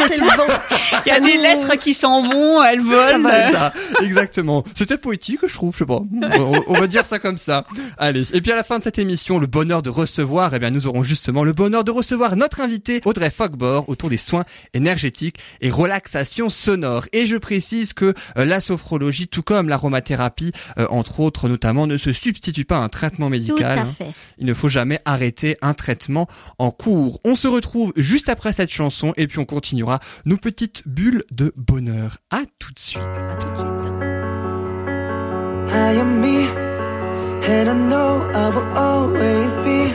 [0.08, 0.48] c'est le vent.
[1.06, 3.30] Il y a des lettres qui s'en vont, elles volent.
[3.30, 4.64] C'est ça, exactement.
[4.76, 6.02] C'était poétique, je trouve, je sais pas.
[6.68, 7.66] On, va dire ça comme ça.
[7.98, 8.24] Allez.
[8.34, 10.88] Et puis à la fin de cette émission, le bonheur de recevoir, eh bien nous
[10.88, 15.72] aurons justement le bonheur de recevoir notre invité Audrey Fogbor autour des soins énergétiques et
[15.72, 17.06] relaxation sonore.
[17.14, 21.98] Et je précise que euh, la sophrologie, tout comme l'aromathérapie, euh, entre autres notamment, ne
[21.98, 23.80] se substitue pas à un traitement médical.
[23.80, 24.12] Tout à fait.
[24.38, 27.20] Il ne faut jamais arrêter un traitement en cours.
[27.26, 31.54] On se retrouve juste après cette chanson et puis on continuera nos petites bulles de
[31.56, 32.18] bonheur.
[32.30, 33.02] À tout de suite.
[33.02, 33.94] À tout de suite.
[35.72, 36.48] I am me,
[37.48, 39.94] and I know I will always be.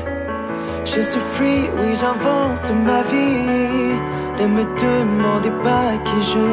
[0.84, 4.13] Je suis free, oui j'invente ma vie.
[4.40, 6.46] Ne me demandez pas qui je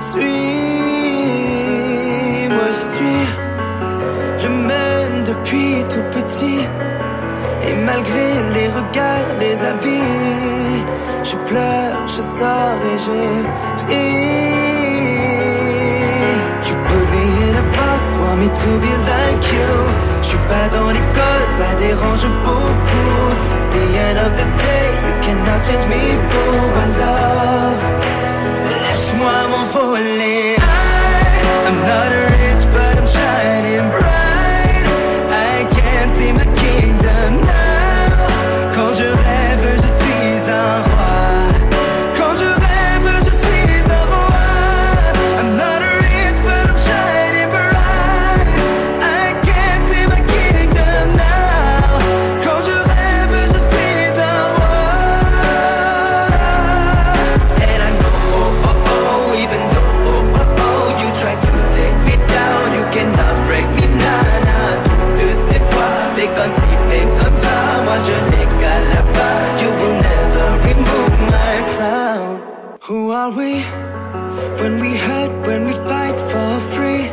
[0.00, 0.86] suis.
[2.48, 3.24] moi je suis
[4.44, 6.60] le même depuis tout petit.
[7.68, 10.84] Et malgré les regards, les avis,
[11.24, 13.18] je pleure, je sors et je
[13.88, 14.56] ris.
[16.66, 19.72] You put me in a box, want me to be like you.
[20.22, 23.55] Je suis pas dans les codes, ça dérange beaucoup.
[23.76, 27.80] The end of the day, you cannot change me pour my love.
[28.72, 30.56] Laisse-moi m'envoler.
[30.56, 32.45] I, I'm not rich,
[73.26, 73.52] are we?
[74.60, 77.04] When we hurt, when we fight for free.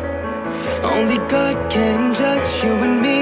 [0.96, 3.22] Only God can judge you and me.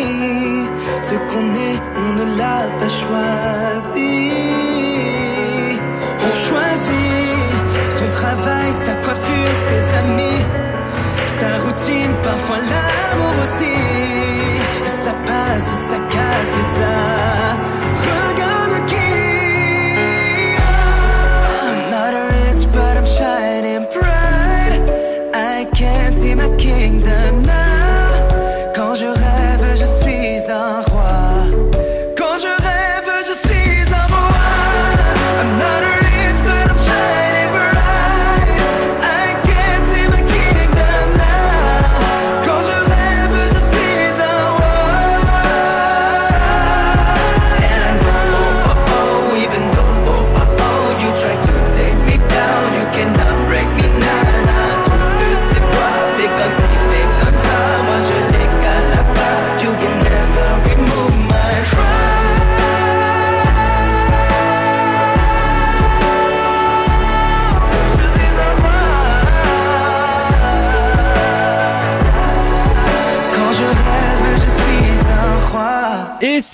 [1.08, 4.14] Ce qu'on est, on ne l'a pas choisi.
[6.28, 7.52] On choisit
[7.98, 10.42] son travail, sa coiffure, ses amis,
[11.40, 13.91] sa routine, parfois l'amour aussi.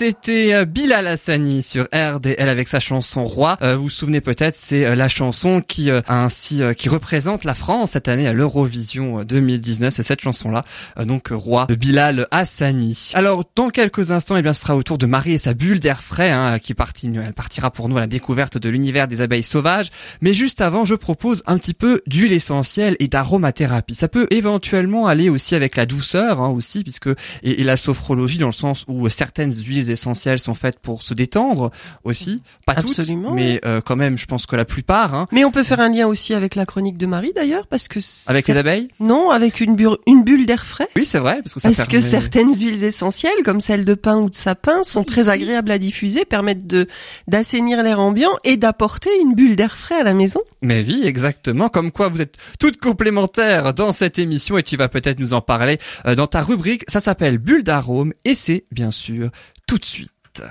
[0.08, 3.58] C'était euh, Bilal Hassani sur RDL avec sa chanson Roi.
[3.60, 7.54] Euh, vous vous souvenez peut-être, c'est euh, la chanson qui a ainsi qui représente la
[7.54, 9.92] France cette année à l'Eurovision euh, 2019.
[9.92, 10.64] C'est cette chanson-là,
[11.04, 13.10] donc Roi de Bilal Hassani.
[13.12, 15.78] Alors dans quelques instants, eh bien, ce sera au tour de Marie et sa bulle
[15.78, 19.90] d'air frais hein, qui partira pour nous à la découverte de l'univers des abeilles sauvages.
[20.22, 23.94] Mais juste avant, je propose un petit peu d'huile essentielle et d'aromathérapie.
[23.94, 27.10] Ça peut éventuellement aller aussi avec la douceur hein, aussi, puisque
[27.42, 31.14] et, et la sophrologie dans le sens où certaines huiles essentielles sont faites pour se
[31.14, 31.70] détendre
[32.04, 33.28] aussi, pas Absolument.
[33.30, 35.14] toutes, mais euh, quand même, je pense que la plupart.
[35.14, 37.88] Hein, Mais on peut faire un lien aussi avec la chronique de Marie d'ailleurs, parce
[37.88, 40.88] que avec les abeilles non, avec une, bure- une bulle d'air frais.
[40.96, 44.16] Oui, c'est vrai, parce que ça Parce que certaines huiles essentielles, comme celle de pin
[44.18, 46.86] ou de sapin, sont très agréables à diffuser, permettent de
[47.26, 50.40] d'assainir l'air ambiant et d'apporter une bulle d'air frais à la maison?
[50.62, 51.68] Mais oui, exactement.
[51.68, 55.40] Comme quoi vous êtes toutes complémentaires dans cette émission et tu vas peut-être nous en
[55.40, 56.84] parler euh, dans ta rubrique.
[56.88, 59.30] Ça s'appelle Bulle d'arôme et c'est bien sûr
[59.68, 60.42] tout de suite.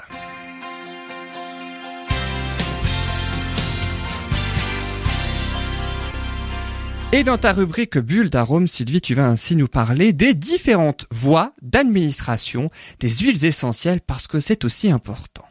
[7.11, 11.53] Et dans ta rubrique Bulle d'arôme, Sylvie, tu vas ainsi nous parler des différentes voies
[11.63, 15.46] d'administration des huiles essentielles parce que c'est aussi important.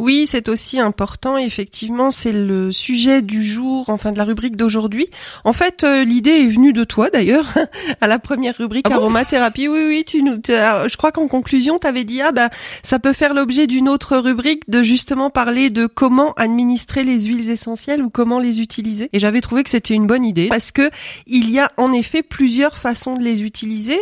[0.00, 1.36] Oui, c'est aussi important.
[1.36, 5.10] Effectivement, c'est le sujet du jour, enfin de la rubrique d'aujourd'hui.
[5.44, 7.52] En fait, euh, l'idée est venue de toi d'ailleurs,
[8.00, 9.00] à la première rubrique Ah bon?
[9.00, 9.68] Aromathérapie.
[9.68, 12.48] Oui, oui, tu nous, tu je crois qu'en conclusion, tu avais dit ah bah
[12.82, 17.50] ça peut faire l'objet d'une autre rubrique de justement parler de comment administrer les huiles
[17.50, 19.10] essentielles ou comment les utiliser.
[19.12, 20.90] Et j'avais trouvé que c'était une bonne idée parce que
[21.26, 24.00] il y a en effet plusieurs façons de les utiliser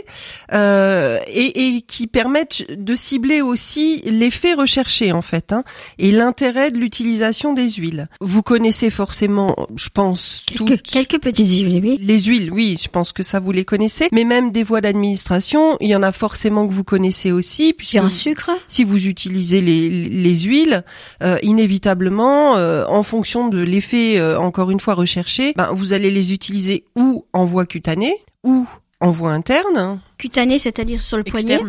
[0.52, 5.52] euh, et, et qui permettent de cibler aussi l'effet recherché en fait.
[5.52, 5.64] Hein
[5.98, 8.08] et l'intérêt de l'utilisation des huiles.
[8.20, 11.98] Vous connaissez forcément, je pense, Quelques, toutes quelques petites huiles, oui.
[12.00, 15.76] les huiles, oui, je pense que ça vous les connaissez, mais même des voies d'administration,
[15.80, 18.50] il y en a forcément que vous connaissez aussi, puisque un sucre.
[18.68, 20.84] si vous utilisez les, les huiles,
[21.22, 26.10] euh, inévitablement, euh, en fonction de l'effet, euh, encore une fois, recherché, ben, vous allez
[26.10, 28.66] les utiliser ou en voie cutanée, ou
[29.00, 30.00] en voie interne.
[30.18, 31.60] Cutané, c'est-à-dire sur le poignet.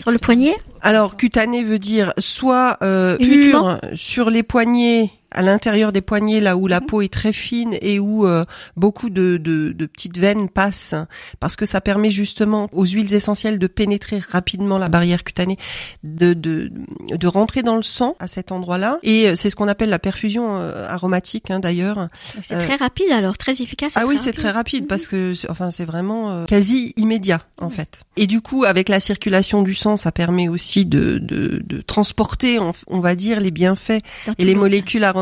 [0.00, 0.56] Sur le poignet?
[0.80, 6.56] Alors, cutané veut dire soit euh, pur sur les poignets à l'intérieur des poignets, là
[6.56, 6.86] où la Mhm.
[6.86, 8.44] peau est très fine et où euh,
[8.76, 10.94] beaucoup de, de, de petites veines passent,
[11.40, 15.56] parce que ça permet justement aux huiles essentielles de pénétrer rapidement la barrière cutanée,
[16.04, 16.70] de, de,
[17.08, 18.98] de rentrer dans le sang à cet endroit-là.
[19.02, 22.08] Et euh, c'est ce qu'on appelle la perfusion euh, aromatique, hein, d'ailleurs.
[22.42, 23.92] C'est Euh, très rapide alors, très efficace.
[23.96, 28.02] Ah oui, c'est très rapide parce que c'est- enfin c'est vraiment quasi immédiat en fait.
[28.16, 32.58] Et du coup, avec la circulation du sang, ça permet aussi de, de, de transporter,
[32.58, 34.02] on, on va dire, les bienfaits
[34.38, 35.21] et les le- molécules aromatiques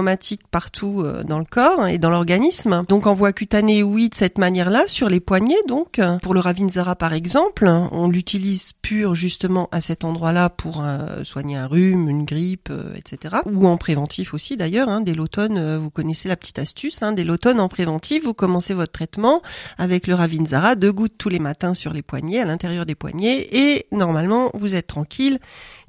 [0.50, 2.82] partout euh, dans le corps et dans l'organisme.
[2.88, 5.60] Donc en voie cutanée, oui, de cette manière-là, sur les poignets.
[5.68, 11.24] Donc pour le Ravinzara par exemple, on l'utilise pur justement à cet endroit-là pour euh,
[11.24, 13.36] soigner un rhume, une grippe, euh, etc.
[13.46, 14.88] Ou en préventif aussi d'ailleurs.
[14.88, 17.02] Hein, dès l'automne, vous connaissez la petite astuce.
[17.02, 19.42] Hein, dès l'automne en préventif, vous commencez votre traitement
[19.78, 23.46] avec le Ravinzara, deux gouttes tous les matins sur les poignets, à l'intérieur des poignets,
[23.52, 25.38] et normalement vous êtes tranquille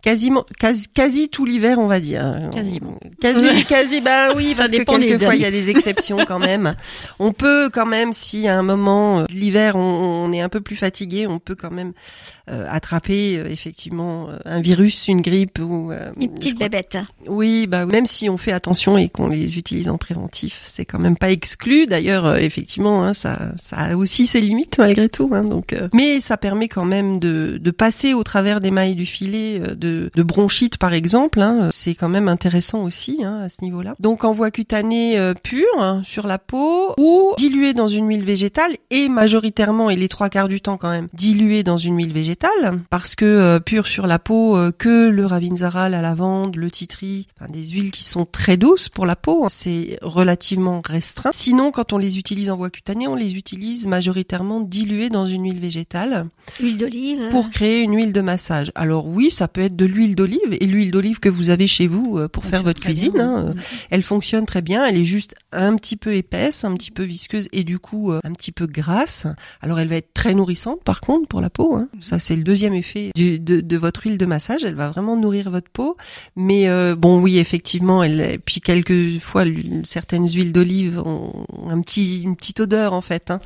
[0.02, 2.98] quasiment quasi, quasi tout l'hiver on va dire Quasiment.
[3.22, 6.18] quasi quasi ben oui Ça parce que dépend des quelquefois il y a des exceptions
[6.28, 6.76] quand même
[7.20, 9.80] on peut quand même si à un moment euh, de l'hiver on,
[10.26, 11.94] on est un peu plus fatigué on peut quand même
[12.50, 16.98] euh, attraper euh, effectivement euh, un virus une grippe ou euh, Une petite bébête.
[17.28, 21.00] oui, bah même si on fait attention et qu'on les utilise en préventif, c'est quand
[21.00, 21.86] même pas exclu.
[21.86, 25.30] D'ailleurs, euh, effectivement, hein, ça, ça a aussi ses limites malgré tout.
[25.34, 28.96] Hein, donc, euh, mais ça permet quand même de, de passer au travers des mailles
[28.96, 31.42] du filet euh, de, de bronchite, par exemple.
[31.42, 33.96] Hein, c'est quand même intéressant aussi hein, à ce niveau-là.
[34.00, 38.24] Donc, en voie cutanée euh, pure hein, sur la peau ou diluée dans une huile
[38.24, 42.14] végétale et majoritairement et les trois quarts du temps quand même diluée dans une huile
[42.14, 46.72] végétale parce que euh, pure sur la peau euh, que le ravinzara, la lavande, le
[46.72, 51.32] titri, enfin, des huiles qui sont très douces pour la peau, c'est relativement restreint.
[51.34, 55.44] Sinon, quand on les utilise en voie cutanée, on les utilise majoritairement diluées dans une
[55.46, 56.28] huile végétale
[56.60, 57.30] Huile d'olive.
[57.30, 58.72] pour créer une huile de massage.
[58.76, 61.88] Alors oui, ça peut être de l'huile d'olive et l'huile d'olive que vous avez chez
[61.88, 63.14] vous euh, pour faire votre cuisine.
[63.14, 64.86] bien, hein, euh, elle fonctionne très bien.
[64.86, 68.20] Elle est juste un petit peu épaisse, un petit peu visqueuse et du coup euh,
[68.24, 69.26] un petit peu grasse.
[69.62, 71.76] Alors elle va être très nourrissante par contre pour la peau.
[71.76, 71.88] Hein.
[72.00, 74.64] Ça c'est le deuxième effet du- de, de votre huile de massage.
[74.64, 75.98] Elle va vraiment nourrir votre peau.
[76.36, 78.04] Mais euh, bon oui effectivement.
[78.04, 83.02] Elle, puis quelques fois l'huile- certaines huiles d'olive ont un petit une petite odeur en
[83.02, 83.32] fait.
[83.32, 83.40] Hein.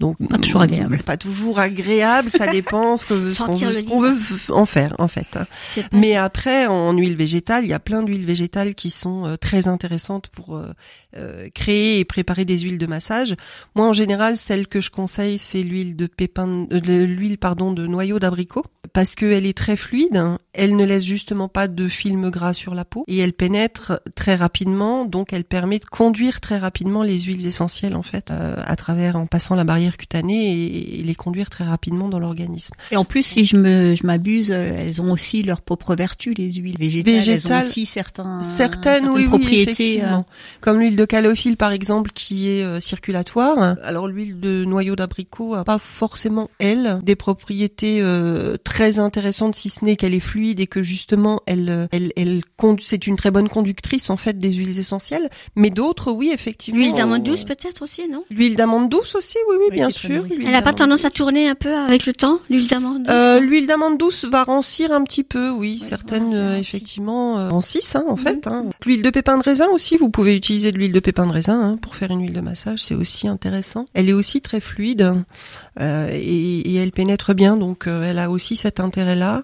[0.00, 1.02] Donc Pas toujours agréable.
[1.04, 2.30] Pas toujours agréable.
[2.30, 3.04] Ça dépend ce
[3.84, 5.38] qu'on veut, veut en faire en fait.
[5.82, 9.36] Pas- Mais après, en huile végétale, il y a plein d'huiles végétales qui sont euh,
[9.36, 10.72] très intéressantes pour euh,
[11.16, 13.34] euh, créer et préparer des huiles de massage.
[13.74, 17.86] Moi, en général, celle que je conseille, c'est l'huile de pépin, euh, l'huile pardon de
[17.86, 20.16] noyau d'abricot, parce qu'elle est très fluide.
[20.16, 20.38] hein.
[20.52, 24.36] Elle ne laisse justement pas de film gras sur la peau et elle pénètre très
[24.36, 28.76] rapidement, donc elle permet de conduire très rapidement les huiles essentielles en fait euh, à
[28.76, 32.74] travers en passant la barrière cutanée et, et les conduire très rapidement dans l'organisme.
[32.92, 36.36] Et en plus, si je me, je m'abuse, euh, elles ont aussi leurs propres vertus,
[36.36, 37.14] les huiles végétales.
[37.14, 37.62] Elles Végétales.
[37.62, 39.62] ont aussi certains, Certaines, oui, oui, propriétés.
[39.94, 40.26] effectivement.
[40.28, 43.76] euh, Comme l'huile de calophylle, par exemple, qui est euh, circulatoire.
[43.82, 49.68] Alors l'huile de noyau d'abricot a pas forcément, elle, des propriétés euh, très intéressantes, si
[49.70, 52.40] ce n'est qu'elle est fluide et que justement, elle, elle, elle,
[52.80, 55.28] c'est une très bonne conductrice en fait des huiles essentielles.
[55.56, 56.80] Mais d'autres, oui, effectivement.
[56.80, 58.24] L'huile d'amande douce peut-être aussi, non?
[58.30, 60.24] L'huile d'amande douce aussi, oui, oui, Oui, bien sûr.
[60.46, 63.10] Elle a pas tendance à tourner un peu avec le temps, l'huile d'amande douce?
[63.14, 67.48] euh, l'huile d'amande douce va rancir un petit peu, oui, certaines voilà, euh, effectivement euh,
[67.48, 68.46] rancissent hein, en fait.
[68.46, 68.66] Hein.
[68.84, 71.60] L'huile de pépin de raisin aussi, vous pouvez utiliser de l'huile de pépin de raisin
[71.60, 73.86] hein, pour faire une huile de massage, c'est aussi intéressant.
[73.94, 75.14] Elle est aussi très fluide
[75.80, 79.42] euh, et, et elle pénètre bien, donc euh, elle a aussi cet intérêt-là.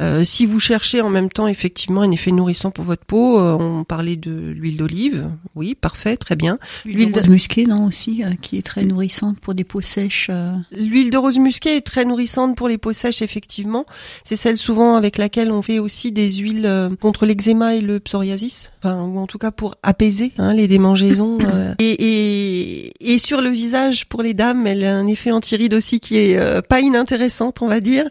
[0.00, 3.56] Euh, si vous cherchez en même temps effectivement un effet nourrissant pour votre peau, euh,
[3.58, 6.58] on parlait de l'huile d'olive, oui, parfait, très bien.
[6.84, 10.30] L'huile de rose musquée, non, aussi, euh, qui est très nourrissante pour des peaux sèches.
[10.76, 13.86] L'huile de rose musquée est très nourrissante pour les peaux sèches, effectivement.
[14.24, 18.72] C'est celle souvent avec laquelle on fait aussi des huiles contre l'eczéma et le psoriasis,
[18.82, 21.38] enfin, ou en tout cas pour apaiser hein, les démangeaisons.
[21.78, 25.32] Et, et, et sur le visage, pour les dames, elle a un effet
[25.72, 28.04] aussi qui est euh, pas inintéressante, on va dire.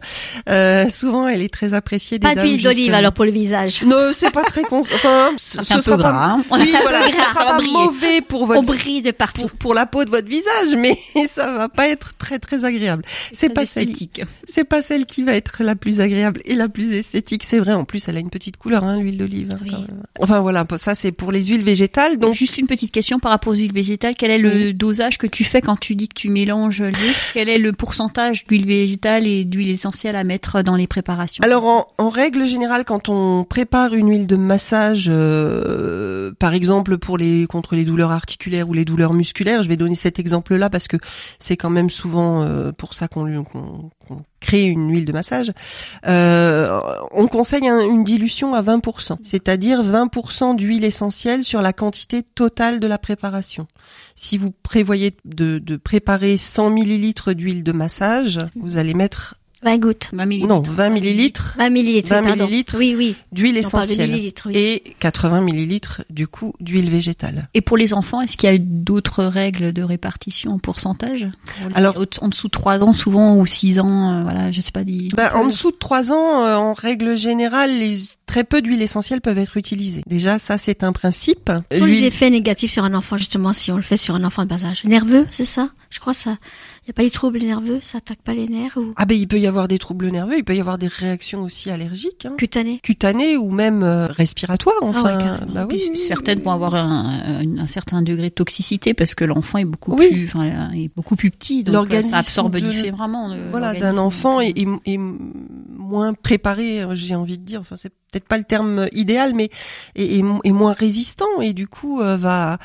[0.48, 2.46] Euh, souvent, elle est très appréciée des Pas dames.
[2.46, 3.82] d'huile d'olive alors pour le visage.
[3.82, 4.80] Non, c'est pas très cons...
[4.80, 6.24] enfin, Ça ce un sera peu pas- gras.
[6.30, 6.44] hein.
[6.52, 9.42] Oui, voilà, ce Ça sera pas mauvais pour On votre brille de partout.
[9.42, 10.96] pour, pour la peau de votre visage, mais
[11.28, 13.04] ça va pas être très très agréable.
[13.32, 14.22] C'est pas celle, esthétique.
[14.44, 17.72] c'est pas celle qui va être la plus agréable et la plus esthétique, c'est vrai.
[17.72, 19.50] En plus, elle a une petite couleur, hein, l'huile d'olive.
[19.52, 19.72] hein, Oui.
[20.20, 22.18] Enfin voilà, ça c'est pour les huiles végétales.
[22.18, 24.14] Donc juste une petite question par rapport aux huiles végétales.
[24.16, 26.92] Quel est le dosage que tu fais quand tu dis que tu mélanges les
[27.34, 31.66] Quel est le pourcentage d'huile végétale et d'huile essentielle à mettre dans les préparations Alors
[31.66, 37.18] en, en règle générale, quand on prépare une huile de massage, euh, par exemple pour
[37.18, 40.88] les contre les douleurs articulaires ou les douleurs musculaires, je vais donner cet exemple-là parce
[40.88, 40.96] que
[41.38, 43.26] c'est quand même souvent euh, pour ça qu'on
[44.06, 45.52] qu'on créer une huile de massage,
[46.06, 46.80] euh,
[47.12, 52.80] on conseille un- une dilution à 20%, c'est-à-dire 20% d'huile essentielle sur la quantité totale
[52.80, 53.66] de la préparation.
[54.14, 59.78] Si vous prévoyez de, de préparer 100 millilitres d'huile de massage, vous allez mettre 20
[59.78, 60.08] gouttes.
[60.12, 60.48] 20 millilitres.
[60.48, 62.08] non 20 millilitres 20 millilitres.
[62.10, 62.44] 20 oui, pardon.
[62.46, 62.74] millilitres.
[62.78, 63.14] Oui, oui.
[63.32, 64.10] d'huile essentielle
[64.46, 64.56] oui.
[64.56, 67.48] et 80 millilitres du coup d'huile végétale.
[67.54, 71.28] Et pour les enfants, est-ce qu'il y a d'autres règles de répartition en pourcentage?
[71.60, 74.60] Pour les- Alors- en dessous de 3 ans souvent ou 6 ans, euh, voilà, je
[74.60, 74.82] sais pas.
[74.84, 77.96] Ben, en dessous de 3 ans, euh, en règle générale, les
[78.26, 80.02] très peu d'huile essentielle peuvent être utilisées.
[80.06, 81.50] Déjà, ça c'est un principe.
[81.68, 84.24] Quels sont les effets négatifs sur un enfant, justement, si on le fait sur un
[84.24, 85.68] enfant de bas âge Nerveux, c'est ça?
[85.90, 86.38] Je crois ça.
[86.84, 89.16] Il n'y a pas les troubles nerveux Ça attaque pas les nerfs ou Ah ben
[89.16, 92.26] il peut y avoir des troubles nerveux, il peut y avoir des réactions aussi allergiques,
[92.26, 94.74] hein, cutanés cutanées ou même euh, respiratoires.
[94.82, 96.44] Ah ouais, Enfin, bah oui, Puis oui, certaines oui.
[96.44, 100.08] vont avoir un, un- un certain degré de toxicité parce que l'enfant est beaucoup Oui.
[100.10, 103.28] plus, enfin, est beaucoup plus petit, donc euh, L'organisme ça absorbe de- différemment.
[103.32, 107.76] le- voilà d'un enfant est, est- est moins préparé euh, j'ai envie de dire enfin
[107.76, 109.48] c'est peut-être pas le terme idéal mais
[109.96, 112.58] est, est mo- est moins résistant et du coup euh, va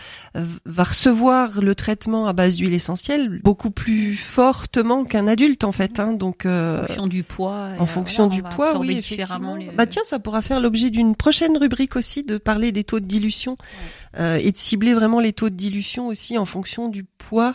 [0.66, 6.00] va recevoir le traitement à base d'huile essentielle beaucoup plus fortement qu'un adulte en fait
[6.00, 6.12] hein.
[6.14, 7.70] donc euh, en fonction du poids.
[7.80, 9.72] en euh, fonction voilà, du poids, oui, différemment effectivement.
[9.72, 13.00] les- Bah tiens, ça pourra faire l'objet d'une prochaine rubrique aussi de parler des taux
[13.00, 13.58] de dilution
[14.20, 17.54] euh, et de cibler vraiment les taux de dilution aussi en fonction du poids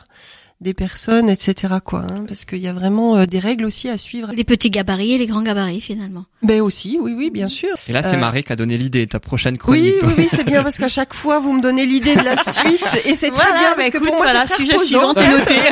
[0.62, 1.74] des personnes, etc.
[1.84, 4.30] Quoi, hein, parce qu'il y a vraiment euh, des règles aussi à suivre.
[4.34, 6.24] Les petits gabarits et les grands gabarits, finalement.
[6.42, 7.74] Ben aussi, oui, oui, bien sûr.
[7.88, 9.94] Et là, c'est Euh, Marie qui a donné l'idée de ta prochaine Oui, chronique.
[10.02, 12.82] oui, oui, c'est bien parce qu'à chaque fois vous me donnez l'idée de la suite
[13.04, 14.78] et c'est très Voilà, bien bah parce que écoute, pour moi voilà, c'est très sujet
[14.78, 15.54] suivant est noté.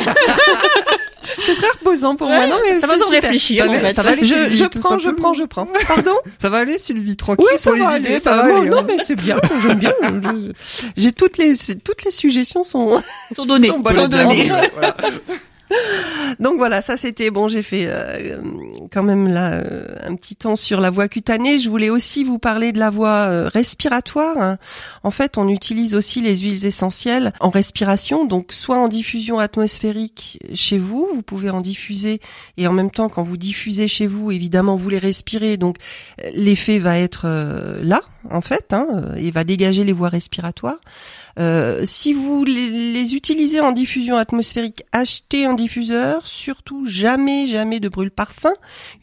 [1.41, 2.47] C'est très reposant pour moi.
[2.47, 3.21] Non mais ça va super.
[3.21, 3.93] réfléchir Ça en va- fait.
[3.93, 5.67] ça va aller, Je, Sylvie, je prends, je prends, je prends.
[5.87, 6.15] Pardon?
[6.41, 8.69] Ça va aller, Sylvie, tranquille Oui, ça pour les idées, aller, ça va aller.
[8.69, 8.85] Non, hein.
[8.87, 9.93] mais c'est bien, j'aime bien.
[10.97, 11.53] J'ai toutes les
[11.83, 13.01] toutes les suggestions sont
[13.35, 14.07] Sont donnés, sont sont.
[14.73, 14.95] Voilà.
[16.39, 17.47] Donc voilà, ça c'était bon.
[17.47, 18.37] J'ai fait euh,
[18.91, 21.57] quand même euh, un petit temps sur la voie cutanée.
[21.57, 24.37] Je voulais aussi vous parler de la voie euh, respiratoire.
[24.37, 24.57] hein.
[25.03, 30.39] En fait, on utilise aussi les huiles essentielles en respiration, donc soit en diffusion atmosphérique
[30.53, 32.19] chez vous, vous pouvez en diffuser
[32.57, 35.77] et en même temps quand vous diffusez chez vous, évidemment vous les respirez, donc
[36.33, 37.27] l'effet va être
[37.81, 40.79] là en fait, hein, et va dégager les voies respiratoires.
[41.39, 46.27] Euh, si vous les, les utilisez en diffusion atmosphérique, achetez un diffuseur.
[46.27, 48.53] Surtout jamais, jamais de brûle-parfum.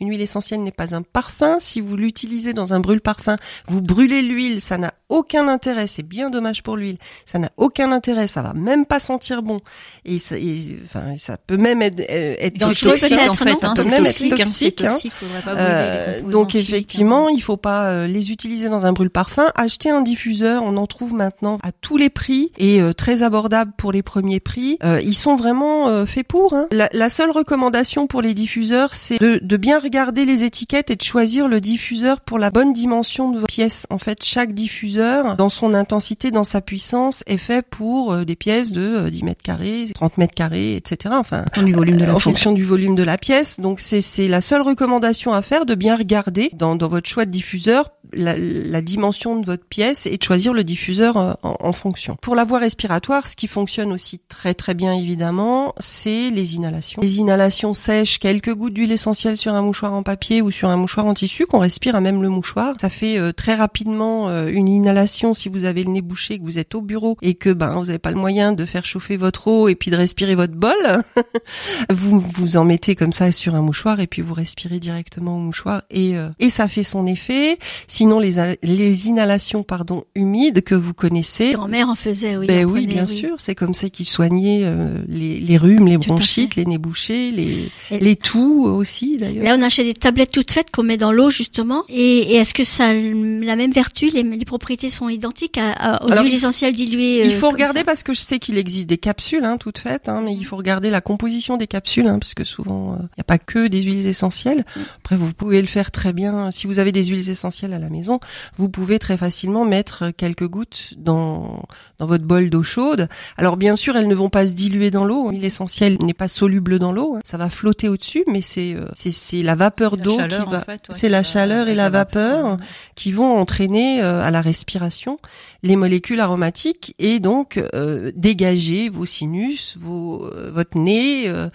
[0.01, 1.59] Une huile essentielle n'est pas un parfum.
[1.61, 3.37] Si vous l'utilisez dans un brûle-parfum,
[3.67, 5.87] vous brûlez l'huile, ça n'a aucun intérêt.
[5.87, 6.99] C'est bien dommage pour l'huile.
[7.27, 8.27] Ça n'a aucun intérêt.
[8.27, 9.61] Ça va même pas sentir bon.
[10.05, 13.75] Et ça, et, enfin, ça peut même être, être toxique peut-être, en fait, non hein,
[13.75, 15.40] Ça peut c'est même être toxique, hein, toxique, hein.
[15.44, 16.59] pas Euh, donc hein.
[16.59, 19.47] effectivement, il faut pas euh, les utiliser dans un brûle-parfum.
[19.55, 23.73] Acheter un diffuseur, on en trouve maintenant à tous les prix et euh, très abordable
[23.77, 24.79] pour les premiers prix.
[24.85, 26.55] Euh, ils sont vraiment faits pour.
[26.55, 26.66] hein.
[26.71, 30.97] La, la seule recommandation pour les diffuseurs, c'est de, de bien regarder les étiquettes et
[30.97, 33.87] de choisir le diffuseur pour la bonne dimension de votre pièce.
[33.90, 34.98] En fait, chaque diffuseur,
[35.37, 39.23] dans son intensité, dans sa puissance, est fait pour euh, des pièces de euh, 10
[39.25, 41.15] mètres carrés, 30 mètres carrés, etc.
[41.19, 42.23] Enfin, En fonction du volume de la en pièce.
[42.25, 43.61] fonction du volume de la pièce.
[43.61, 47.25] Donc c'est c'est la seule recommandation à faire de bien regarder dans, dans votre choix
[47.25, 51.57] de diffuseur la, la dimension de votre pièce et de choisir le diffuseur euh, en,
[51.61, 52.16] en fonction.
[52.21, 57.01] Pour la voie respiratoire, ce qui fonctionne aussi très très bien évidemment, c'est les inhalations.
[57.03, 60.77] Les inhalations sèches, quelques gouttes d'huile essentielle sur un mouchoir en papier ou sur un
[60.77, 62.75] mouchoir en tissu qu'on respire à même le mouchoir.
[62.81, 66.44] Ça fait euh, très rapidement euh, une inhalation si vous avez le nez bouché, que
[66.44, 69.16] vous êtes au bureau et que ben vous n'avez pas le moyen de faire chauffer
[69.16, 70.73] votre eau et puis de respirer votre bol.
[71.90, 75.40] vous vous en mettez comme ça sur un mouchoir et puis vous respirez directement au
[75.40, 77.59] mouchoir et euh, et ça fait son effet.
[77.99, 81.53] Sinon les les inhalations pardon humides que vous connaissez.
[81.55, 82.47] Grand-mère en faisait, oui.
[82.47, 85.99] Ben oui, prenait, bien sûr, c'est comme ça qu'ils soignaient euh, les, les rhumes, les
[85.99, 89.43] Tout bronchites, les nez bouchés, les, Et- les toux aussi d'ailleurs.
[89.45, 91.83] Là, on achète des tablettes toutes faites qu'on met dans l'eau, justement.
[91.89, 94.11] Et, et est-ce que ça a la même vertu?
[94.11, 97.35] Les, les propriétés sont identiques à, à- aux Alors, huiles il- essentielles diluées Il euh,
[97.41, 100.23] faut comme regarder parce que je sais qu'il existe des capsules hein, toutes faites, hein,
[100.25, 103.25] mais il faut regarder la composition des capsules hein, parce que souvent il n'y a
[103.25, 104.65] pas que des huiles essentielles.
[104.99, 107.88] Après vous pouvez le faire très bien si vous avez des huiles essentielles à la
[107.88, 108.20] maison,
[108.57, 111.62] vous pouvez très facilement mettre quelques gouttes dans
[111.98, 113.09] dans votre bol d'eau chaude.
[113.37, 115.31] Alors bien sûr elles ne vont pas se diluer dans l'eau.
[115.31, 117.20] L'huile essentielle n'est pas soluble dans l'eau, hein.
[117.24, 120.61] ça va flotter au-dessus, mais c'est euh, c'est c'est la vapeur d'eau qui en va
[120.61, 122.59] fait, ouais, c'est la chaleur et la vapeur
[122.94, 125.18] qui vont entraîner euh, à la respiration
[125.62, 131.49] les molécules aromatiques et donc euh, dégager vos sinus, vos, euh, votre nez, euh,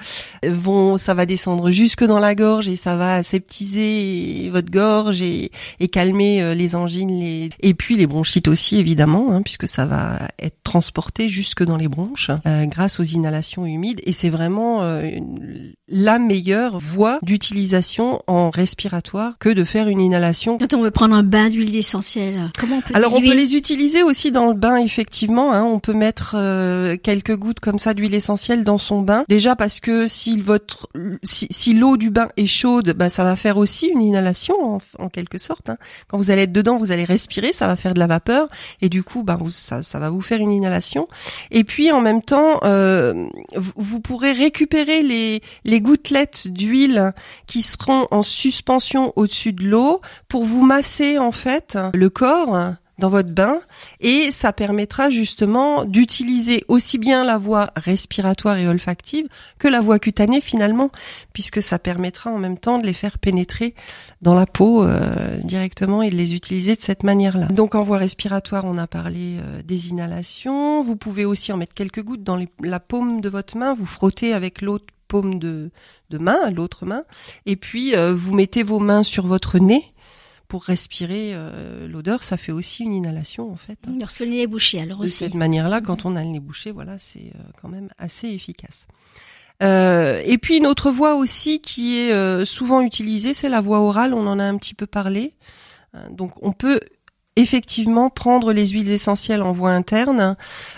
[0.45, 5.51] vont, ça va descendre jusque dans la gorge et ça va aseptiser votre gorge et,
[5.79, 7.49] et calmer euh, les angines, les...
[7.61, 11.87] et puis les bronchites aussi évidemment, hein, puisque ça va être transporté jusque dans les
[11.87, 18.21] bronches euh, grâce aux inhalations humides et c'est vraiment euh, une- la meilleure voie d'utilisation
[18.27, 20.57] en respiratoire que de faire une inhalation.
[20.57, 23.37] Quand on veut prendre un bain d'huile essentielle, comment on peut Alors on diluer peut
[23.37, 25.53] les utiliser aussi dans le bain effectivement.
[25.53, 29.25] Hein, on peut mettre euh, quelques gouttes comme ça d'huile essentielle dans son bain.
[29.29, 30.87] Déjà parce que si votre
[31.21, 34.77] si, si l'eau du bain est chaude, bah ça va faire aussi une inhalation en,
[34.97, 35.69] en quelque sorte.
[35.69, 35.77] hein.
[36.07, 38.47] Quand vous allez être dedans, vous allez respirer, ça va faire de la vapeur
[38.81, 41.07] et du coup bah ça ça va vous faire une inhalation.
[41.51, 43.27] Et puis en même temps, euh,
[43.75, 47.11] vous pourrez récupérer les les gouttelettes d'huile
[47.45, 53.09] qui seront en suspension au-dessus de l'eau pour vous masser en fait le corps dans
[53.09, 53.59] votre bain
[53.99, 59.27] et ça permettra justement d'utiliser aussi bien la voie respiratoire et olfactive
[59.57, 60.91] que la voie cutanée finalement
[61.33, 63.73] puisque ça permettra en même temps de les faire pénétrer
[64.21, 67.47] dans la peau euh, directement et de les utiliser de cette manière-là.
[67.47, 71.73] Donc en voie respiratoire, on a parlé euh, des inhalations, vous pouvez aussi en mettre
[71.73, 75.71] quelques gouttes dans la paume de votre main, vous frottez avec l'autre paume de,
[76.09, 77.03] de main, l'autre main,
[77.45, 79.92] et puis euh, vous mettez vos mains sur votre nez
[80.53, 83.79] pour respirer euh, l'odeur, ça fait aussi une inhalation en fait.
[83.87, 83.95] hein.
[83.99, 85.15] Lorsque le nez est bouché, alors De aussi.
[85.15, 88.85] cette manière-là, quand on a le nez bouché, voilà, c'est euh, quand même assez efficace.
[89.63, 93.79] Euh, et puis une autre voie aussi qui est euh, souvent utilisée, c'est la voie
[93.79, 94.13] orale.
[94.13, 95.33] On en a un petit peu parlé.
[96.11, 96.79] Donc on peut
[97.35, 100.35] effectivement prendre les huiles essentielles en voie interne.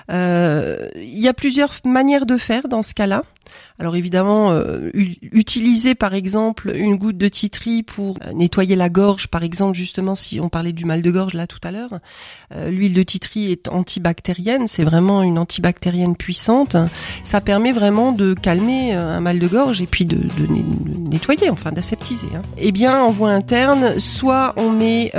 [0.10, 3.24] Il y a plusieurs manières de faire dans ce cas-là.
[3.78, 9.28] Alors évidemment, euh, utiliser par exemple une goutte de titri pour euh, nettoyer la gorge,
[9.28, 12.00] par exemple justement si on parlait du mal de gorge là tout à l'heure,
[12.54, 16.78] euh, l'huile de titri est antibactérienne, c'est vraiment une antibactérienne puissante.
[17.24, 20.20] Ça permet vraiment de calmer un mal de gorge et puis de,
[21.10, 22.28] nettoyer, enfin d'aseptiser.
[22.36, 22.44] Hein.
[22.58, 25.12] Eh bien, en voie interne, soit on met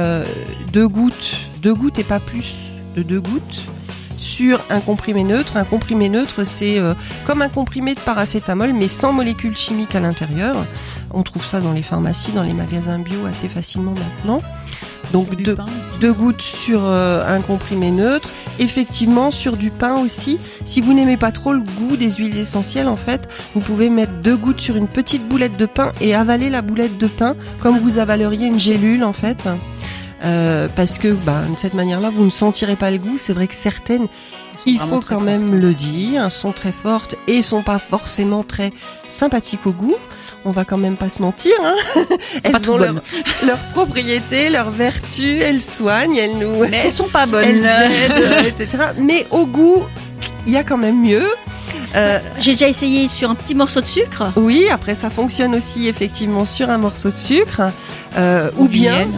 [0.72, 2.54] deux gouttes, deux gouttes et pas plus
[2.96, 3.66] de deux gouttes
[4.16, 5.56] sur un comprimé neutre.
[5.56, 6.94] Un comprimé neutre, c'est euh,
[7.26, 10.56] comme un comprimé de paracétamol, mais sans molécules chimiques à l'intérieur.
[11.12, 14.42] On trouve ça dans les pharmacies, dans les magasins bio assez facilement maintenant.
[15.12, 15.28] Donc
[16.00, 18.30] deux gouttes sur euh, un comprimé neutre.
[18.58, 20.38] Effectivement, sur du pain aussi.
[20.64, 24.12] Si vous n'aimez pas trop le goût des huiles essentielles, en fait, vous pouvez mettre
[24.22, 27.78] deux gouttes sur une petite boulette de pain et avaler la boulette de pain comme
[27.78, 29.46] vous avaleriez une gélule, en fait.
[30.24, 33.18] Euh, parce que bah, de cette manière-là, vous ne sentirez pas le goût.
[33.18, 34.06] C'est vrai que certaines,
[34.64, 35.60] il faut quand même fortes.
[35.60, 38.72] le dire, sont très fortes et sont pas forcément très
[39.08, 39.96] sympathiques au goût.
[40.44, 41.52] On va quand même pas se mentir.
[41.62, 41.76] Hein
[42.44, 42.94] elles ont leur,
[43.46, 47.44] leurs propriétés, leurs vertus, elles soignent, elles nous, Mais elles sont pas bonnes.
[47.44, 48.84] elles aident, euh, etc.
[48.98, 49.82] Mais au goût,
[50.46, 51.26] il y a quand même mieux.
[51.94, 54.32] Euh, J'ai déjà essayé sur un petit morceau de sucre.
[54.36, 57.62] oui, après ça fonctionne aussi effectivement sur un morceau de sucre,
[58.16, 59.08] euh, ou, bien miel.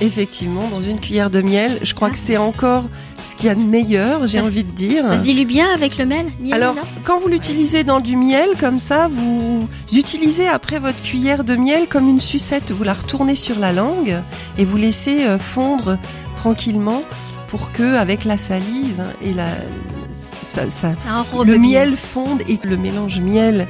[0.00, 1.78] Effectivement dans une cuillère de miel.
[1.82, 2.12] Je crois Ah.
[2.12, 2.84] que c'est encore
[3.24, 5.06] ce qu'il y a de meilleur, j'ai envie de dire.
[5.06, 6.74] Ça se dilue bien avec le miel, miel Alors,
[7.04, 11.86] quand vous l'utilisez dans du miel comme ça, vous utilisez après votre cuillère de miel
[11.88, 12.72] comme une sucette.
[12.72, 14.16] Vous la retournez sur la langue
[14.58, 15.98] et vous laissez euh, fondre
[16.34, 17.02] tranquillement
[17.46, 19.46] pour que, avec la salive et la,
[20.10, 23.68] ça, ça- Ça enrobe le miel fonde et le mélange miel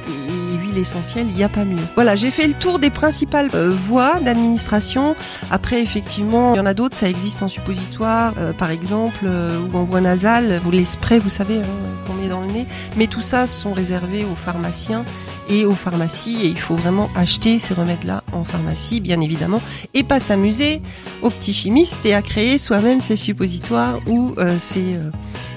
[0.77, 1.83] essentielle, il n'y a pas mieux.
[1.95, 5.15] Voilà, j'ai fait le tour des principales euh, voies d'administration.
[5.51, 9.57] Après, effectivement, il y en a d'autres, ça existe en suppositoire, euh, par exemple, euh,
[9.71, 11.65] ou en voie nasale, ou les sprays, vous savez, hein,
[12.05, 12.65] qu'on met dans le nez.
[12.97, 15.03] Mais tout ça sont réservés aux pharmaciens
[15.49, 19.61] et aux pharmacies et il faut vraiment acheter ces remèdes-là en pharmacie, bien évidemment,
[19.93, 20.81] et pas s'amuser
[21.21, 24.97] aux petits chimistes et à créer soi-même ses suppositoires ou ses,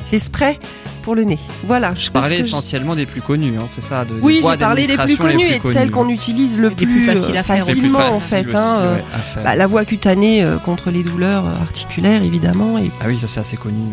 [0.05, 0.59] ses sprays
[1.07, 1.39] pour le nez.
[1.63, 1.95] Voilà.
[1.95, 5.17] Je je- essentiellement des plus connus, hein, c'est ça de, Oui, j'ai parlé des plus
[5.17, 7.65] connus et de celles qu'on utilise le plus, plus faciles à euh, faire.
[7.65, 8.45] Facilement en fait.
[8.49, 9.05] aussi, hein, euh, ouais,
[9.45, 13.39] bah, la voie cutanée euh, contre les douleurs articulaires évidemment et Ah oui, ça c'est
[13.39, 13.85] assez connu.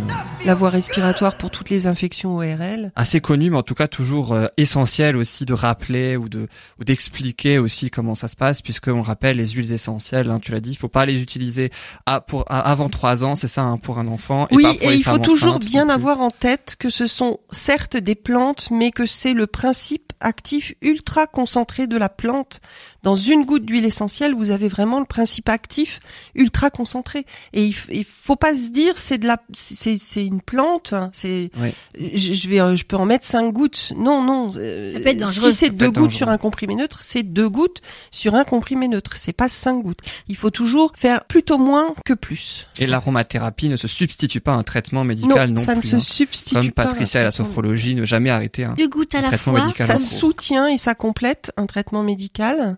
[0.46, 2.92] La voie respiratoire pour toutes les infections ORL.
[2.96, 6.48] Assez connu, mais en tout cas toujours euh, essentiel aussi de rappeler ou de
[6.80, 10.30] ou d'expliquer aussi comment ça se passe, puisque on rappelle les huiles essentielles.
[10.30, 11.72] Hein, tu l'as dit, il faut pas les utiliser
[12.06, 14.48] à, pour à- avant trois ans, c'est ça, hein, pour un enfant.
[14.50, 15.94] Et Oui, pas pour et il faut toujours bien plus.
[15.94, 20.74] avoir en tête que ce sont certes des plantes, mais que c'est le principe actif
[20.82, 22.60] ultra concentré de la plante.
[23.04, 26.00] Dans une goutte d'huile essentielle, vous avez vraiment le principe actif
[26.36, 27.26] ultra concentré.
[27.54, 30.94] Et il, il faut pas se dire c'est de la, c'est c'est une plante.
[30.94, 31.52] hein, C'est,
[32.00, 33.92] je, je vais, je peux en mettre cinq gouttes.
[33.98, 34.50] Non, non.
[34.56, 35.52] euh, Ça peut être dangereux.
[35.52, 36.10] Si c'est deux gouttes dangereux.
[36.18, 39.18] sur un comprimé neutre, c'est deux gouttes sur un comprimé neutre.
[39.18, 40.00] C'est pas cinq gouttes.
[40.30, 42.66] Il faut toujours faire plutôt moins que plus.
[42.80, 46.00] Et l'aromathérapie ne se substitue pas à un traitement médical non, ça ne se hein.
[46.00, 46.84] substitue Comme pas.
[46.86, 49.66] Patricia et la sophrologie, ne jamais arrêter un, Deux gouttes à un la traitement fois.
[49.66, 52.78] médical Ça soutient et ça complète un traitement médical.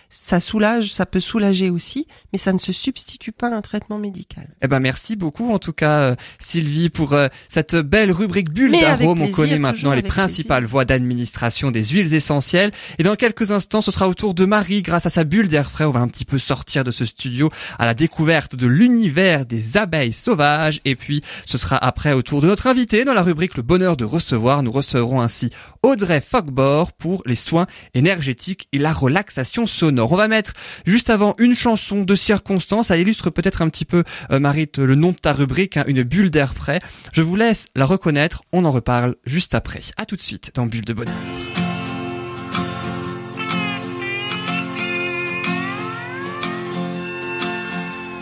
[0.13, 3.97] Ça soulage, ça peut soulager aussi, mais ça ne se substitue pas à un traitement
[3.97, 4.49] médical.
[4.61, 8.71] Eh ben merci beaucoup en tout cas euh, Sylvie pour euh, cette belle rubrique bulle
[8.71, 9.21] Mais avec d'arôme.
[9.21, 12.71] On connaît maintenant les principales voies d'administration des huiles essentielles.
[12.99, 14.81] Et dans quelques instants, ce sera au tour de Marie.
[14.81, 17.49] Grâce à sa bulle d'air frais, on va un petit peu sortir de ce studio
[17.79, 20.81] à la découverte de l'univers des abeilles sauvages.
[20.83, 23.95] Et puis ce sera après au tour de notre invité dans la rubrique Le bonheur
[23.95, 24.61] de recevoir.
[24.61, 25.51] Nous recevrons ainsi
[25.83, 30.00] Audrey Fogbor pour les soins énergétiques et la relaxation sonore.
[30.09, 30.53] On va mettre
[30.85, 32.87] juste avant une chanson de circonstance.
[32.87, 35.83] Ça illustre peut-être un petit peu, euh, Marie, te- le nom de ta rubrique, hein,
[35.87, 36.79] une bulle d'air frais.
[37.13, 38.43] Je vous laisse la reconnaître.
[38.51, 39.81] On en reparle juste après.
[39.97, 41.13] À tout de suite dans Bulle de bonheur.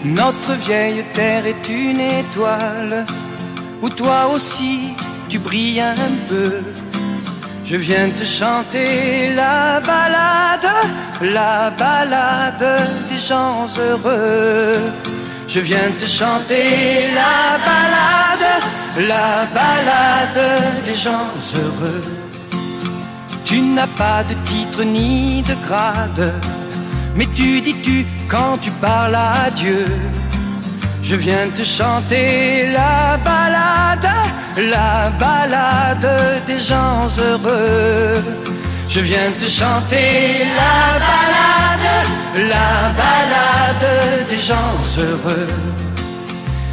[0.05, 3.05] Notre vieille terre est une étoile
[3.82, 4.89] où toi aussi
[5.27, 5.95] tu brilles un
[6.30, 6.61] peu.
[7.70, 10.72] Je viens te chanter la balade,
[11.22, 12.67] la balade
[13.07, 14.74] des gens heureux.
[15.47, 18.49] Je viens te chanter la balade,
[19.07, 20.43] la balade
[20.84, 22.01] des gens heureux.
[23.45, 26.34] Tu n'as pas de titre ni de grade,
[27.15, 29.86] mais tu dis tu quand tu parles à Dieu.
[31.10, 34.12] Je viens te chanter la balade,
[34.76, 36.07] la balade
[36.45, 38.14] des gens heureux.
[38.88, 41.89] Je viens te chanter la balade,
[42.53, 43.89] la balade
[44.30, 45.49] des gens heureux.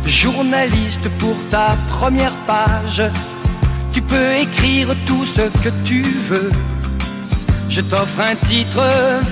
[0.05, 3.05] Journaliste pour ta première page,
[3.95, 6.51] tu peux écrire tout ce que tu veux.
[7.69, 8.83] Je t'offre un titre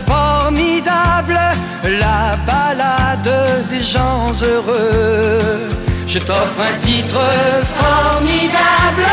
[0.07, 1.39] formidable,
[1.85, 5.69] la balade des gens heureux.
[6.07, 7.21] Je t'offre un titre
[7.81, 9.07] formidable,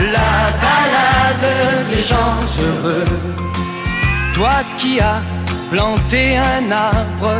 [0.00, 1.50] la balade
[1.90, 3.04] des gens heureux.
[4.34, 5.20] Toi qui as
[5.70, 7.38] planté un arbre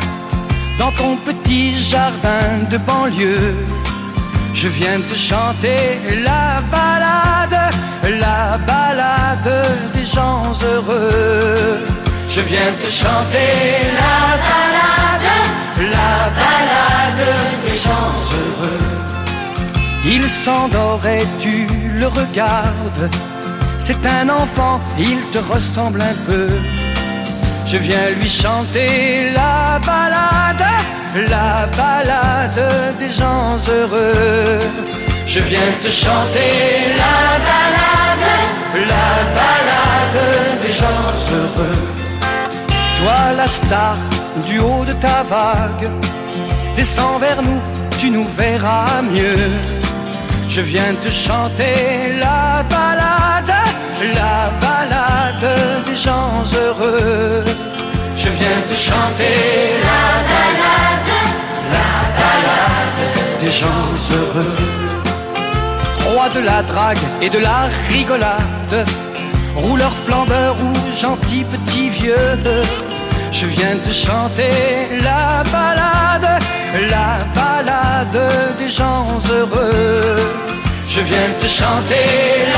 [0.78, 3.54] dans ton petit jardin de banlieue.
[4.54, 7.25] Je viens te chanter la balade,
[8.10, 9.52] la balade
[9.94, 11.78] des gens heureux.
[12.28, 13.52] Je viens te chanter
[14.02, 15.32] la balade,
[15.96, 17.26] la balade
[17.64, 18.86] des gens heureux.
[20.04, 23.10] Il s'endort et tu le regardes.
[23.78, 26.48] C'est un enfant, il te ressemble un peu.
[27.64, 30.66] Je viens lui chanter la balade,
[31.28, 34.95] la balade des gens heureux.
[35.26, 37.18] Je viens te chanter la
[37.48, 38.28] balade,
[38.92, 39.08] la
[39.38, 40.22] balade
[40.62, 41.82] des gens heureux.
[42.98, 43.96] Toi la star
[44.48, 45.90] du haut de ta vague,
[46.76, 47.60] descends vers nous,
[47.98, 49.50] tu nous verras mieux.
[50.48, 53.54] Je viens te chanter la balade,
[54.14, 55.48] la balade
[55.86, 57.44] des gens heureux.
[58.16, 59.38] Je viens te chanter
[59.88, 61.12] la balade,
[61.76, 63.02] la balade
[63.40, 64.75] des gens heureux.
[66.16, 68.86] De la drague et de la rigolade,
[69.54, 72.38] rouleur flambeur ou gentil petit vieux.
[73.30, 74.50] Je viens te chanter
[75.02, 76.42] la balade,
[76.90, 80.16] la balade des gens heureux.
[80.88, 82.06] Je viens te chanter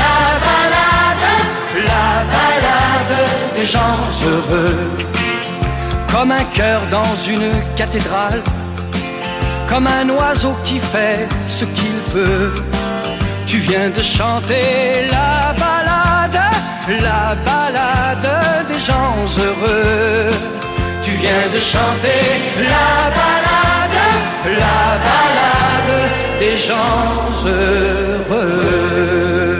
[0.01, 1.27] la balade,
[1.93, 3.17] la balade
[3.55, 4.89] des gens heureux.
[6.11, 8.41] Comme un cœur dans une cathédrale,
[9.67, 12.51] comme un oiseau qui fait ce qu'il peut.
[13.49, 16.39] Tu viens de chanter la balade,
[17.01, 18.29] la balade
[18.67, 20.29] des gens heureux.
[21.01, 22.21] Tu viens de chanter
[22.73, 24.01] la balade,
[24.63, 25.95] la balade
[26.39, 27.09] des gens
[27.43, 29.58] heureux.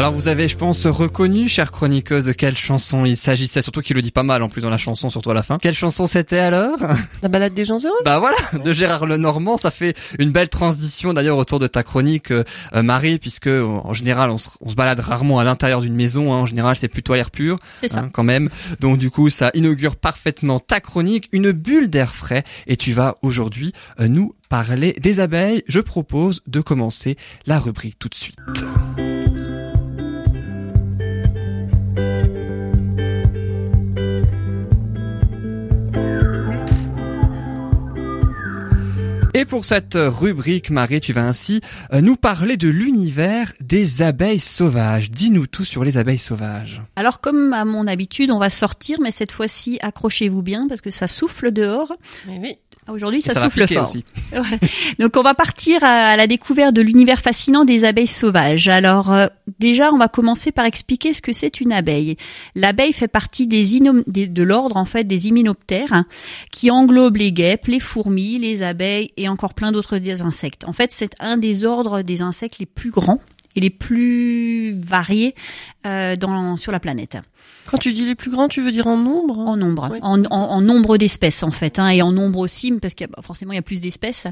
[0.00, 3.96] Alors vous avez, je pense, reconnu, chère chroniqueuse, de quelle chanson il s'agissait, surtout qu'il
[3.96, 5.58] le dit pas mal en plus dans la chanson, surtout à la fin.
[5.58, 6.78] Quelle chanson c'était alors?
[7.22, 11.12] La balade des gens heureux Bah voilà, de Gérard Lenormand, ça fait une belle transition
[11.12, 12.44] d'ailleurs autour de ta chronique, euh,
[12.74, 16.32] euh, Marie, puisque en général on se, on se balade rarement à l'intérieur d'une maison,
[16.32, 16.36] hein.
[16.38, 18.00] en général c'est plutôt à l'air pur, C'est ça.
[18.00, 18.48] hein, quand même.
[18.80, 23.16] Donc du coup ça inaugure parfaitement ta chronique, une bulle d'air frais, et tu vas
[23.20, 25.62] aujourd'hui euh, nous parler des abeilles.
[25.68, 28.36] Je propose de commencer la rubrique tout de suite.
[39.50, 41.60] Pour cette rubrique, Marie, tu vas ainsi
[41.92, 45.10] euh, nous parler de l'univers des abeilles sauvages.
[45.10, 46.80] Dis-nous tout sur les abeilles sauvages.
[46.94, 50.90] Alors comme à mon habitude, on va sortir, mais cette fois-ci, accrochez-vous bien parce que
[50.90, 51.92] ça souffle dehors.
[52.28, 52.58] Oui, oui.
[52.88, 53.84] Aujourd'hui, Et ça, souffle fort.
[53.84, 54.04] aussi.
[54.32, 54.58] Ouais.
[54.98, 58.68] Donc on va partir à la découverte de l'univers fascinant des abeilles sauvages.
[58.68, 59.26] Alors euh,
[59.58, 62.16] déjà, on va commencer par expliquer ce que c'est une abeille.
[62.54, 66.06] L'abeille fait partie des, inom- des- de l'ordre en fait des hyménoptères, hein,
[66.52, 70.64] qui englobe les guêpes, les fourmis, les abeilles et encore plein d'autres insectes.
[70.64, 73.20] En fait, c'est un des ordres des insectes les plus grands
[73.56, 75.34] et les plus variés
[75.86, 77.16] euh, dans, sur la planète.
[77.66, 79.98] Quand tu dis les plus grands, tu veux dire en nombre En nombre, Oui.
[80.02, 83.20] en, en- en nombre d'espèces en fait, hein, et en nombre aussi parce que bah,
[83.22, 84.26] forcément il y a plus d'espèces.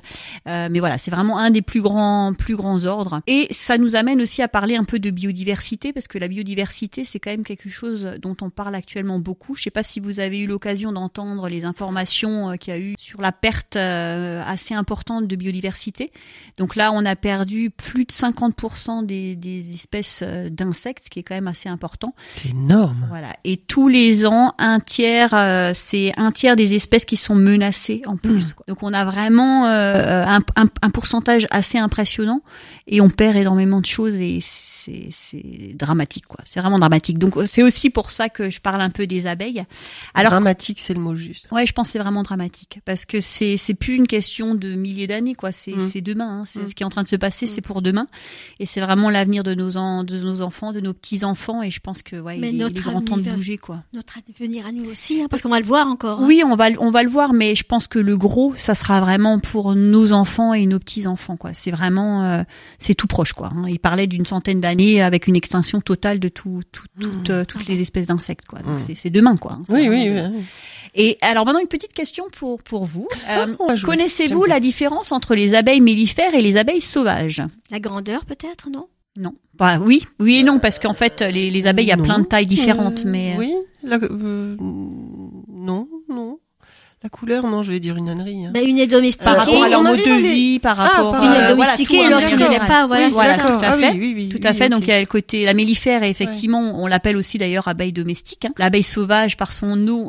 [0.46, 3.20] Euh, mais voilà, c'est vraiment un des plus grands, plus grands ordres.
[3.26, 7.04] Et ça nous amène aussi à parler un peu de biodiversité parce que la biodiversité
[7.04, 9.54] c'est quand même quelque chose dont on parle actuellement beaucoup.
[9.54, 12.80] Je sais pas si vous avez eu l'occasion d'entendre les informations euh, qu'il y a
[12.80, 16.12] eu sur la perte euh, assez importante de biodiversité.
[16.56, 21.20] Donc là, on a perdu plus de 50% des, des espèces euh, d'insectes, ce qui
[21.20, 22.14] est quand même assez important.
[22.34, 23.06] C'est énorme.
[23.08, 23.28] Voilà.
[23.44, 28.02] Et tous les ans, un tiers, euh, c'est un tiers des espèces qui sont menacées
[28.06, 28.52] en plus.
[28.54, 28.64] quoi.
[28.66, 32.42] Donc on a vraiment euh, un, un- un pourcentage assez impressionnant
[32.86, 36.40] et on perd énormément de choses et c'est c'est dramatique quoi.
[36.44, 37.18] C'est vraiment dramatique.
[37.18, 39.64] Donc c'est aussi pour ça que je parle un peu des abeilles.
[40.14, 41.48] Alors Dramatique, c'est le mot juste.
[41.52, 44.74] Ouais, je pense que c'est vraiment dramatique parce que c'est c'est plus une question de
[44.74, 45.52] milliers d'années quoi.
[45.52, 45.80] C'est Mm.
[45.80, 46.40] c'est demain.
[46.40, 46.44] hein.
[46.46, 46.66] C'est Mm.
[46.68, 48.06] ce qui est en train de se passer, c'est pour demain
[48.58, 51.27] et c'est vraiment l'avenir de nos en- de nos enfants, de nos petits enfants
[51.62, 53.34] et je pense que ouais, Mais il est, il est notre grand temps de avenir-
[53.36, 53.82] bouger quoi.
[53.92, 56.20] Notre avenir à nous aussi, hein, parce qu'on va le voir encore.
[56.20, 56.24] hein.
[56.26, 58.74] Oui, on va le- on va le voir, mais je pense que le gros, ça
[58.74, 61.52] sera vraiment pour nos enfants et nos petits enfants quoi.
[61.52, 62.42] C'est vraiment euh,
[62.78, 63.50] c'est tout proche quoi.
[63.54, 63.64] hein.
[63.68, 67.66] Il parlait d'une centaine d'années avec une extinction totale de tout, tout- toutes, euh, toutes
[67.66, 68.60] les espèces d'insectes quoi.
[68.60, 68.94] Donc Mm.
[68.94, 69.52] c'est demain quoi.
[69.52, 69.62] hein.
[69.68, 70.32] Oui, oui, demain.
[70.34, 70.42] oui.
[70.94, 73.06] Et alors maintenant une petite question pour pour vous.
[73.28, 73.90] Euh, Ah, jouer.
[73.90, 77.42] Connaissez-vous la différence entre les abeilles mellifères et les abeilles sauvages?
[77.70, 78.86] La grandeur peut-être, non?
[79.18, 79.34] Non.
[79.54, 82.04] Bah oui, oui et non parce qu'en fait les, les abeilles il y a Non.
[82.04, 86.38] plein de tailles différentes, mais euh, Oui, la, euh, non, non.
[87.04, 88.46] La couleur, non, je vais dire une ânerie.
[88.46, 88.50] hein.
[88.52, 89.24] ben, Une est domestiquée.
[89.24, 91.38] par rapport à leur on mode de vie, par Ah, rapport par Une euh, est
[91.42, 92.38] rapport- voilà, domestiquée l'autre général.
[92.54, 92.86] ne l'est pas.
[92.88, 93.40] Voilà, Oui, c'est Voilà, ça.
[93.56, 93.90] tout à Ah fait.
[93.92, 94.68] oui, oui, oui, Tout oui, à fait.
[94.68, 97.92] Donc il y a le côté la mellifère et effectivement on l'appelle aussi d'ailleurs abeille
[97.92, 98.46] domestique.
[98.46, 98.52] hein.
[98.58, 100.08] L'abeille sauvage par son nom,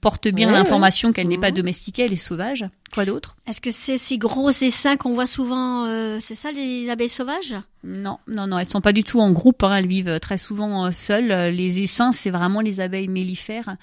[0.00, 1.56] porte bien Ouais, l'information qu'elle n'est pas Mhm.
[1.56, 2.64] domestiquée, elle est sauvage.
[2.94, 3.36] Quoi d'autre?
[3.46, 7.54] Est-ce que c'est ces gros essaims qu'on voit souvent euh, C'est ça les abeilles sauvages?
[7.84, 9.62] Non, non, non, elles sont pas du tout en groupe.
[9.62, 9.74] hein.
[9.76, 11.54] Elles vivent très souvent euh, seules.
[11.54, 13.76] Les essaims, c'est vraiment les abeilles mellifères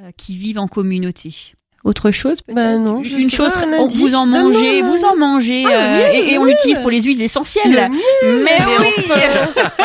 [0.00, 1.54] euh, qui vivent en communauté.
[1.84, 4.80] Autre chose peut-être Ben non, je Une chose, pas, un on- vous en non, mangez,
[4.82, 7.90] non, vous en mangez, Ah, euh, miel, et, et on l'utilise pour les huiles essentielles.
[8.22, 9.20] Le miel, Mais oui, enfin.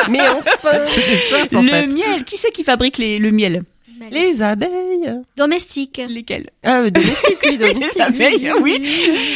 [0.10, 0.78] Mais enfin,
[1.30, 1.88] ça, en le fait.
[1.88, 2.24] miel.
[2.26, 3.64] Qui c'est qui fabrique les, le miel
[4.12, 5.14] les abeilles.
[5.38, 6.02] Domestiques.
[6.10, 7.96] Lesquels Ah, euh, domestiques, oui, domestiques.
[7.96, 8.82] Les abeilles, oui.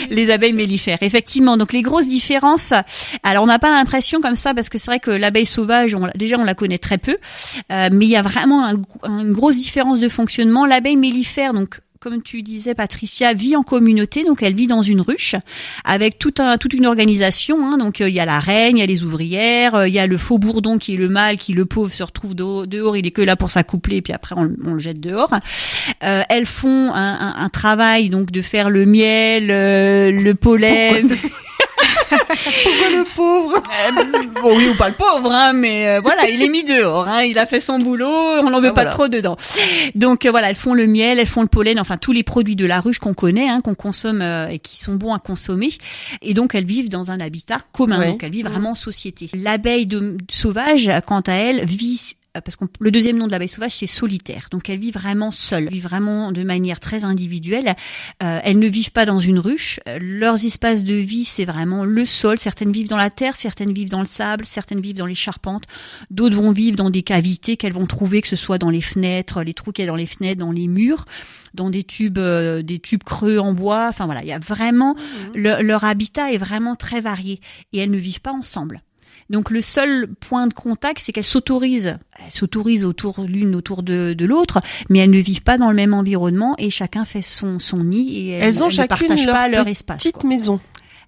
[0.09, 1.57] Les abeilles mellifères, effectivement.
[1.57, 2.73] Donc les grosses différences.
[3.23, 6.07] Alors on n'a pas l'impression comme ça parce que c'est vrai que l'abeille sauvage, on,
[6.15, 7.17] déjà on la connaît très peu,
[7.71, 8.75] Euh, mais il y a vraiment un
[9.19, 10.65] une grosse différence de fonctionnement.
[10.65, 14.99] L'abeille mellifère, donc comme tu disais, Patricia vit en communauté, donc elle vit dans une
[14.99, 15.35] ruche
[15.85, 17.65] avec tout un, toute une organisation.
[17.65, 17.77] hein.
[17.77, 19.99] donc euh, il y a la reine, il y a les ouvrières, euh, il y
[19.99, 22.97] a le faux bourdon qui est le mâle, qui le pauvre se retrouve dehors, dehors,
[22.97, 25.31] il est que là pour s'accoupler, puis après on, le- on le jette dehors.
[26.03, 31.09] Euh, elles font un, un- un travail donc de faire le miel, euh, le pollen.
[32.17, 33.55] Pourquoi le pauvre?
[33.57, 37.07] Euh, bon oui ou pas le pauvre, hein, mais euh, voilà, il est mis dehors.
[37.07, 38.91] Hein, il a fait son boulot, on n'en veut Ah, pas voilà.
[38.91, 39.37] trop dedans.
[39.95, 42.55] Donc euh, voilà, elles font le miel, elles font le pollen, enfin tous les produits
[42.55, 45.69] de la ruche qu'on connaît, hein, qu'on consomme euh, et qui sont bons à consommer.
[46.21, 48.07] Et donc elles vivent dans un habitat commun, Ouais.
[48.11, 48.51] donc elles vivent Mhm.
[48.51, 49.29] vraiment en société.
[49.35, 53.73] L'abeille de- sauvage, quant à elle, vit parce que le deuxième nom de l'abeille sauvage
[53.75, 54.47] c'est solitaire.
[54.51, 57.75] Donc elle vit vraiment seule, elle vit vraiment de manière très individuelle.
[58.23, 59.79] Euh, elles ne vivent pas dans une ruche.
[59.87, 62.37] Euh, Leurs espaces de vie c'est vraiment le sol.
[62.37, 65.63] Certaines vivent dans la terre, certaines vivent dans le sable, certaines vivent dans les charpentes.
[66.09, 69.43] D'autres vont vivre dans des cavités qu'elles vont trouver, que ce soit dans les fenêtres,
[69.43, 71.05] les trous qu'il y a dans les fenêtres, dans les murs,
[71.53, 73.87] dans des tubes, euh, des tubes creux en bois.
[73.89, 74.95] Enfin voilà, il y a vraiment
[75.35, 77.39] le- leur habitat est vraiment très varié
[77.73, 78.81] et elles ne vivent pas ensemble.
[79.33, 84.13] Donc le seul point de contact, c'est qu'elles s'autorisent, elles s'autorisent autour l'une autour de,
[84.13, 84.61] de l'autre,
[84.91, 88.15] mais elles ne vivent pas dans le même environnement et chacun fait son son nid
[88.15, 89.97] et elles, Elles ont elles ne chacune partagent leur pas leur espace.
[89.97, 90.29] Petite quoi.
[90.29, 90.59] maison.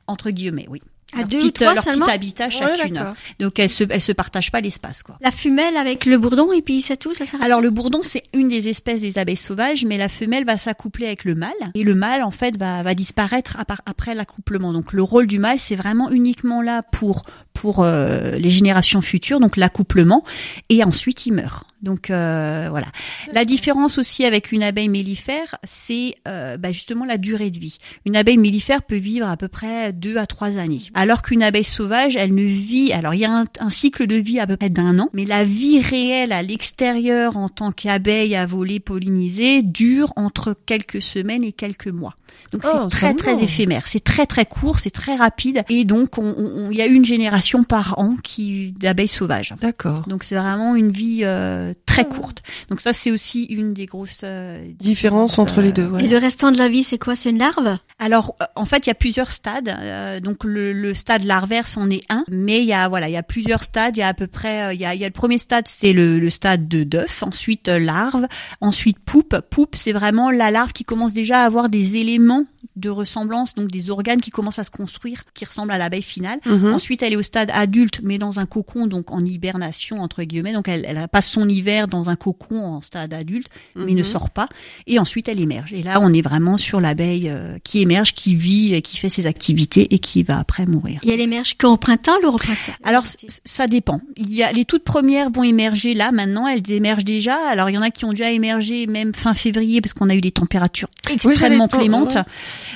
[0.08, 0.82] Entre guillemets, oui.
[1.14, 3.00] À leur deux ou petite, trois leur seulement petit habitat chacune.
[3.40, 5.18] Donc elles se elles se partagent pas l'espace quoi.
[5.22, 7.46] La femelle avec le bourdon et puis c'est tout, ça s'arrête.
[7.46, 11.06] Alors le bourdon c'est une des espèces des abeilles sauvages, mais la femelle va s'accoupler
[11.06, 14.74] avec le mâle et le mâle en fait va, va disparaître après l'accouplement.
[14.74, 17.24] Donc le rôle du mâle c'est vraiment uniquement là pour
[17.56, 20.24] pour euh, les générations futures, donc l'accouplement
[20.70, 21.66] et ensuite il meurt.
[21.82, 22.88] Donc euh, voilà.
[23.32, 27.78] La différence aussi avec une abeille mellifère, c'est euh, bah, justement la durée de vie.
[28.06, 31.64] Une abeille mellifère peut vivre à peu près deux à trois années, alors qu'une abeille
[31.64, 32.92] sauvage, elle ne vit.
[32.92, 35.26] Alors il y a un, un cycle de vie à peu près d'un an, mais
[35.26, 41.44] la vie réelle à l'extérieur en tant qu'abeille à voler pollinisée dure entre quelques semaines
[41.44, 42.16] et quelques mois.
[42.52, 43.42] Donc Oh, c'est très ça très va.
[43.44, 46.86] éphémère, c'est très très court, c'est très rapide, et donc on- on- il y a
[46.88, 49.54] une génération par an qui d'abeilles sauvages.
[49.62, 50.04] D'accord.
[50.08, 52.44] Donc c'est vraiment une vie euh, très Ah courte.
[52.70, 55.88] Donc ça c'est aussi une des grosses euh, Différence différences, entre euh, les deux.
[55.88, 56.06] ouais.
[56.06, 57.16] Et le restant de la vie, c'est quoi?
[57.16, 57.78] C'est une larve?
[58.00, 59.70] Alors euh, en fait il y a plusieurs stades.
[59.70, 63.14] Euh, donc le, le stade larvaire c'en est un, mais il y a voilà il
[63.14, 63.96] y a plusieurs stades.
[63.98, 65.38] Il y a à peu près euh, il y a, il y a le premier
[65.38, 68.28] stade c'est le, le stade de d'œuf, ensuite euh, larve,
[68.62, 69.38] ensuite poupe.
[69.50, 73.70] Poupe c'est vraiment la larve qui commence déjà à avoir des éléments de ressemblance, donc
[73.70, 76.40] des organes qui commencent à se construire, qui ressemblent à l'abeille finale.
[76.46, 76.74] Mhm.
[76.74, 80.52] Ensuite, elle est au stade adulte, mais dans un cocon, donc en hibernation entre guillemets.
[80.52, 84.04] Donc, elle, elle passe son hiver dans un cocon en stade adulte, mais ne Mhm.
[84.04, 84.48] sort pas.
[84.88, 85.74] Et ensuite, elle émerge.
[85.74, 89.10] Et là, on est vraiment sur l'abeille euh, qui émerge, qui vit, et qui fait
[89.10, 91.00] ses activités et qui va après mourir.
[91.04, 93.04] Et elle émerge quand au printemps, le au printemps Alors
[93.44, 94.00] ça dépend.
[94.18, 97.36] Il y a les toutes premières vont émerger là maintenant, elles émergent déjà.
[97.50, 100.16] Alors il y en a qui ont déjà émergé même fin février parce qu'on a
[100.16, 102.18] eu des températures extrêmement clémentes.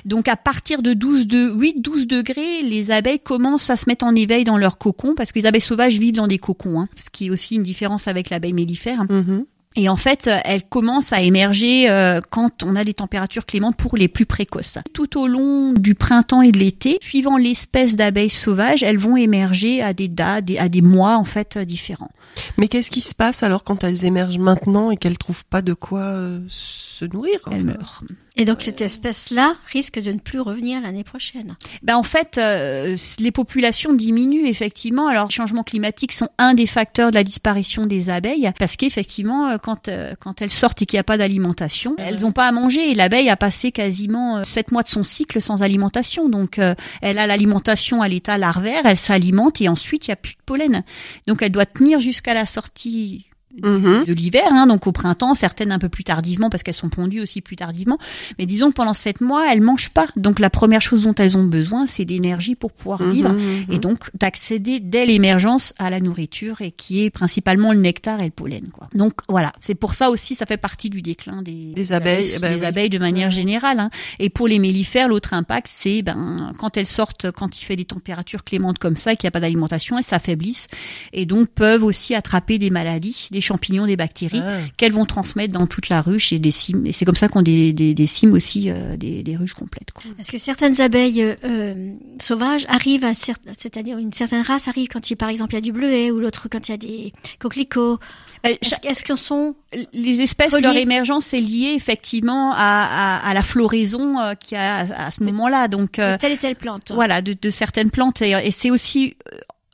[0.06, 4.06] Donc à partir de 12 de 8 12 degrés, les abeilles commencent à se mettre
[4.06, 6.88] en éveil dans leur cocon parce que les abeilles sauvages vivent dans des cocons, hein,
[6.98, 8.99] ce qui est aussi une différence avec l'abeille mellifère.
[9.10, 9.46] Mhm.
[9.76, 13.78] Et en fait, euh, elles commencent à émerger euh, quand on a des températures clémentes
[13.78, 14.80] pour les plus précoces.
[14.94, 19.82] Tout au long du printemps et de l'été, suivant l'espèce d'abeilles sauvages, elles vont émerger
[19.82, 22.10] à des dates, à des mois en fait euh, différents.
[22.58, 25.74] Mais qu'est-ce qui se passe alors quand elles émergent maintenant et qu'elles trouvent pas de
[25.74, 28.04] quoi euh, se nourrir Elles meurent.
[28.40, 31.58] Et donc cette espèce-là risque de ne plus revenir l'année prochaine.
[31.84, 35.08] Ben en fait, euh, les populations diminuent effectivement.
[35.08, 39.48] Alors, les changements climatiques sont un des facteurs de la disparition des abeilles, parce qu'effectivement,
[39.48, 42.48] euh, quand euh, quand elles sortent et qu'il n'y a pas d'alimentation, elles n'ont pas
[42.48, 42.90] à manger.
[42.90, 46.30] Et l'abeille a passé quasiment sept mois de son cycle sans alimentation.
[46.30, 50.18] Donc, euh, elle a l'alimentation à l'état larvaire, elle s'alimente et ensuite il n'y a
[50.18, 50.84] plus de pollen.
[51.28, 53.29] Donc, elle doit tenir jusqu'à la sortie
[53.62, 54.06] Mhm.
[54.06, 57.20] de l'hiver, hein, donc au printemps, certaines un peu plus tardivement parce qu'elles sont pondues
[57.20, 57.98] aussi plus tardivement.
[58.38, 60.08] Mais disons que pendant sept mois, elles mangent pas.
[60.16, 63.66] Donc la première chose dont elles ont besoin, c'est d'énergie pour pouvoir Mhm, vivre mhm.
[63.72, 68.26] et donc d'accéder dès l'émergence à la nourriture et qui est principalement le nectar et
[68.26, 68.70] le pollen.
[68.72, 68.88] Quoi.
[68.94, 72.36] Donc voilà, c'est pour ça aussi, ça fait partie du déclin des, Des abeilles, des,
[72.36, 72.66] eh ben oui.
[72.66, 73.80] abeilles de manière générale.
[73.80, 73.90] hein.
[74.20, 77.86] Et pour les mellifères, l'autre impact, c'est ben quand elles sortent, quand il fait des
[77.86, 80.68] températures clémentes comme ça, et qu'il n'y a pas d'alimentation, elles s'affaiblissent
[81.14, 84.58] et donc peuvent aussi attraper des maladies, des champignons, des bactéries Ah.
[84.78, 86.86] qu'elles vont transmettre dans toute la ruche et des cimes.
[86.86, 89.92] Et c'est comme ça qu'on des, des, des cimes aussi, euh, des, des ruches complètes.
[89.94, 90.04] Quoi.
[90.20, 94.88] Est-ce que certaines abeilles euh, euh, sauvages arrivent à cer- c'est-à-dire une certaine race arrive
[94.88, 96.78] quand il par exemple il y a du bleuet ou l'autre quand il y a
[96.78, 98.00] des coquelicots?
[98.46, 99.56] Euh, Est-ce est-ce qu'elles sont
[99.94, 100.64] les espèces, Reliées?
[100.64, 105.08] leur émergence est liée effectivement à, à, à la floraison euh, qu'il y a à,
[105.08, 105.68] à ce moment-là.
[105.68, 108.22] Donc euh, de telle et telle plante voilà, de, de certaines plantes.
[108.22, 109.16] Et, et c'est aussi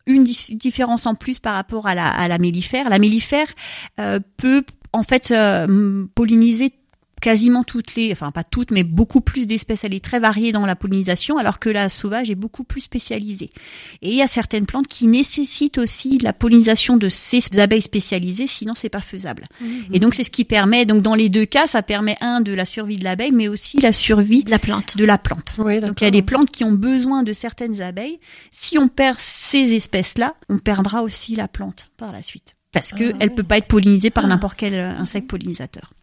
[0.07, 2.89] une dif- différence en plus par rapport à la, à la mellifère.
[2.89, 3.47] La mellifère
[3.99, 6.73] euh, peut en fait euh, polliniser
[7.25, 9.83] quasiment toutes les, enfin pas toutes, mais beaucoup plus d'espèces.
[9.83, 13.49] Elle est très variée dans la pollinisation, alors que la sauvage est beaucoup plus spécialisée.
[14.03, 18.45] Et il y a certaines plantes qui nécessitent aussi la pollinisation de ces abeilles spécialisées,
[18.45, 19.45] sinon c'est pas faisable.
[19.91, 22.53] Et donc c'est ce qui permet, donc dans les deux cas, ça permet un de
[22.53, 24.95] la survie de l'abeille, mais aussi la survie de la plante.
[24.95, 25.55] de la plante.
[25.57, 28.19] Oui, Donc il y a des plantes qui ont besoin de certaines abeilles.
[28.51, 32.53] Si on perd ces espèces-là, on perdra aussi la plante par la suite.
[32.71, 33.35] Parce que Ah elle ouais.
[33.35, 35.93] peut pas être pollinisée par n'importe quel euh, insecte pollinisateur.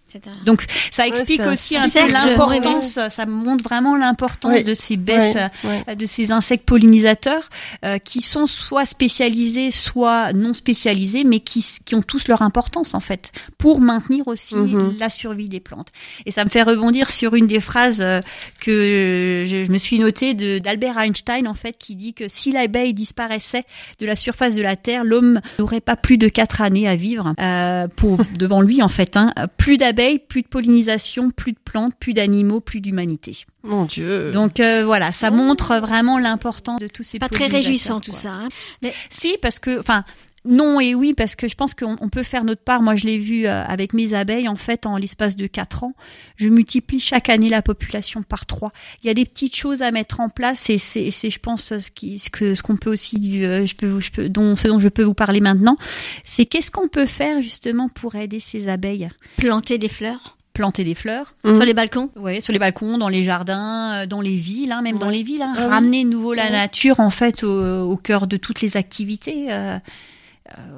[0.44, 5.38] Donc ça explique aussi un peu l'importance, ça montre vraiment l'importance Oui, de ces bêtes,
[5.64, 7.48] euh, de ces insectes pollinisateurs
[7.84, 12.94] euh, qui sont soit spécialisés, soit non spécialisés, mais qui, qui ont tous leur importance
[12.94, 14.96] en fait pour maintenir aussi Mhm.
[14.98, 15.88] la survie des plantes.
[16.26, 18.20] Et ça me fait rebondir sur une des phrases euh,
[18.60, 22.52] que je, je me suis notée de d'Albert Einstein en fait qui dit que si
[22.52, 23.64] l'abeille disparaissait
[24.00, 27.34] de la surface de la Terre, l'homme n'aurait pas plus de quatre années à vivre
[27.40, 29.16] euh, pour devant lui en fait.
[29.16, 29.32] Hein.
[29.56, 33.38] Plus d'abeilles, plus de pollinisation, plus de plantes, plus d'animaux, plus d'humanité.
[33.62, 34.30] Mon Dieu.
[34.30, 38.32] Donc euh, voilà, ça montre vraiment l'importance de tous ces Pas très réjouissant tout ça.
[38.32, 38.48] hein.
[38.82, 40.05] Mais Si, parce que, enfin,
[40.45, 42.82] non et oui, parce que je pense qu'on on peut faire notre part.
[42.82, 45.95] Moi, je l'ai vu euh, avec mes abeilles, en fait, en l'espace de quatre ans,
[46.36, 48.70] je multiplie chaque année la population par trois.
[49.03, 51.76] Il y a des petites choses à mettre en place, et c'est, c'est, je pense,
[51.78, 54.66] ce qui, ce que, ce qu'on peut aussi, euh, je peux, je peux, dont, ce
[54.68, 55.76] dont je peux vous parler maintenant,
[56.24, 59.09] c'est qu'est-ce qu'on peut faire justement pour aider ces abeilles?
[59.36, 62.11] Planter des fleurs Planter des fleurs, sur les balcons.
[62.14, 65.14] Ouais, sur les balcons, dans les jardins, euh, dans les villes, hein, même dans Ouais.
[65.18, 65.70] les villes, hein, Ah oui.
[65.70, 66.51] ramener de nouveau la Ouais.
[66.51, 69.47] nature en fait au, au cœur de toutes les activités.
[69.51, 69.78] euh,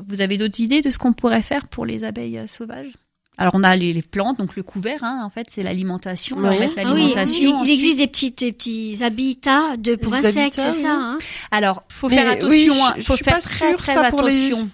[0.09, 2.93] Vous avez d'autres idées de ce qu'on pourrait faire pour les abeilles euh, sauvages?
[3.39, 6.37] Alors on a les, les plantes, donc le couvert, hein, en fait c'est l'alimentation.
[6.39, 6.49] Ouais.
[6.49, 10.19] En fait, Ah oui, il, il existe des petits, des petits habitats de pour Des
[10.27, 10.83] insectes, habitats, c'est oui.
[10.83, 11.19] ça hein
[11.51, 12.75] Alors, faut Mais faire attention.
[12.75, 14.71] je- hein, je faut faire pas très sûre, très ça, pour les- attention.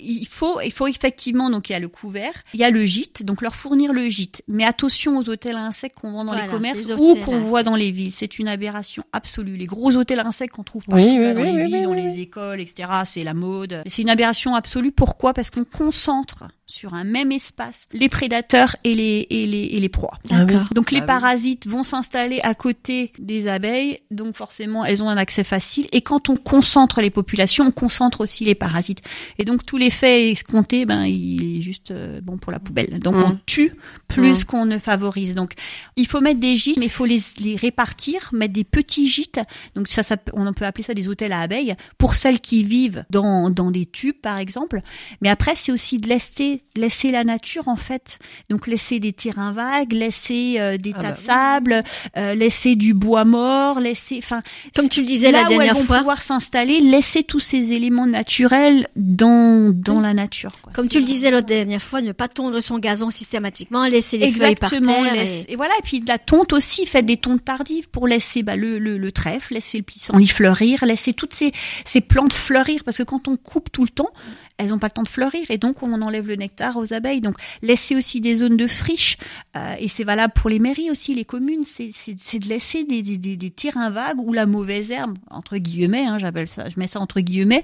[0.00, 2.84] Il faut, il faut effectivement donc il y a le couvert, il y a le
[2.86, 4.42] gîte, donc leur fournir le gîte.
[4.48, 7.38] Mais attention aux hôtels à insectes qu'on vend dans Voilà, les commerces ces ou qu'on
[7.40, 8.12] voit dans les villes.
[8.12, 9.56] C'est une aberration absolue.
[9.56, 11.90] Les gros hôtels à insectes qu'on trouve oui, dans oui, les oui, villes, oui, dans
[11.90, 12.02] oui.
[12.02, 12.88] les écoles, etc.
[13.04, 13.82] C'est la mode.
[13.86, 14.90] C'est une aberration absolue.
[14.92, 15.34] Pourquoi?
[15.34, 19.88] Parce qu'on concentre sur un même espace les prédateurs et les et les et les
[19.88, 20.18] proies.
[20.30, 20.44] Ah.
[20.74, 21.06] Donc les Ah oui.
[21.06, 25.86] parasites vont s'installer à côté des abeilles, donc forcément elles ont un accès facile.
[25.92, 29.00] Et quand on concentre les populations, on concentre aussi les parasites.
[29.38, 32.98] Et donc tout l'effet escompté, ben il est juste euh, bon pour la poubelle.
[32.98, 33.72] Donc on tue
[34.08, 34.44] plus Mm.
[34.44, 35.34] qu'on ne favorise.
[35.34, 35.52] Donc
[35.96, 39.40] il faut mettre des gîtes, mais il faut les, les répartir, mettre des petits gîtes.
[39.76, 43.04] Donc ça, ça, on peut appeler ça des hôtels à abeilles pour celles qui vivent
[43.10, 44.80] dans dans des tubes par exemple.
[45.20, 48.18] Mais après c'est aussi de laisser laisser la nature en fait.
[48.50, 51.84] Donc laisser des terrains vagues, laisser euh, des Ah tas bah de sable,
[52.16, 54.42] euh, laisser du bois mort, laisser, enfin,
[54.74, 57.40] Comme tu le disais là la où elles dernière vont fois, pouvoir s'installer, laisser tous
[57.40, 60.60] ces éléments naturels dans dans la nature.
[60.62, 60.72] quoi.
[60.72, 64.32] comme tu le disais la dernière fois, ne pas tondre son gazon systématiquement, laisser les
[64.32, 65.02] feuilles par Exactement.
[65.04, 65.14] terre.
[65.14, 65.56] laisse- et- et...
[65.56, 65.74] voilà.
[65.78, 68.96] Et puis de la tonte aussi, faites des tontes tardives pour laisser bah, le, le,
[68.98, 71.52] le trèfle, laisser le pissenlit fleurir, laisser toutes ces,
[71.84, 74.10] ces plantes fleurir, parce que quand on coupe tout le temps,
[74.58, 77.20] elles n'ont pas le temps de fleurir et donc on enlève le nectar aux abeilles.
[77.20, 79.16] Donc laisser aussi des zones de friche
[79.56, 83.18] euh, et c'est valable pour les mairies aussi, les communes, c'est de laisser des, des,
[83.18, 86.86] des, des terrains vagues où la mauvaise herbe entre guillemets, hein, j'appelle ça, je mets
[86.86, 87.62] ça entre guillemets,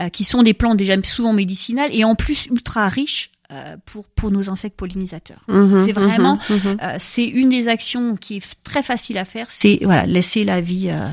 [0.00, 4.06] euh, qui sont des plantes déjà souvent médicinales et en plus ultra riches euh, pour
[4.08, 5.42] pour nos insectes pollinisateurs.
[5.48, 6.76] Mhm, C'est vraiment- mhm, mhm.
[6.82, 10.60] Euh, c'est une des actions qui est très facile à faire, c'est voilà laisser la
[10.60, 10.88] vie.
[10.88, 11.08] euh,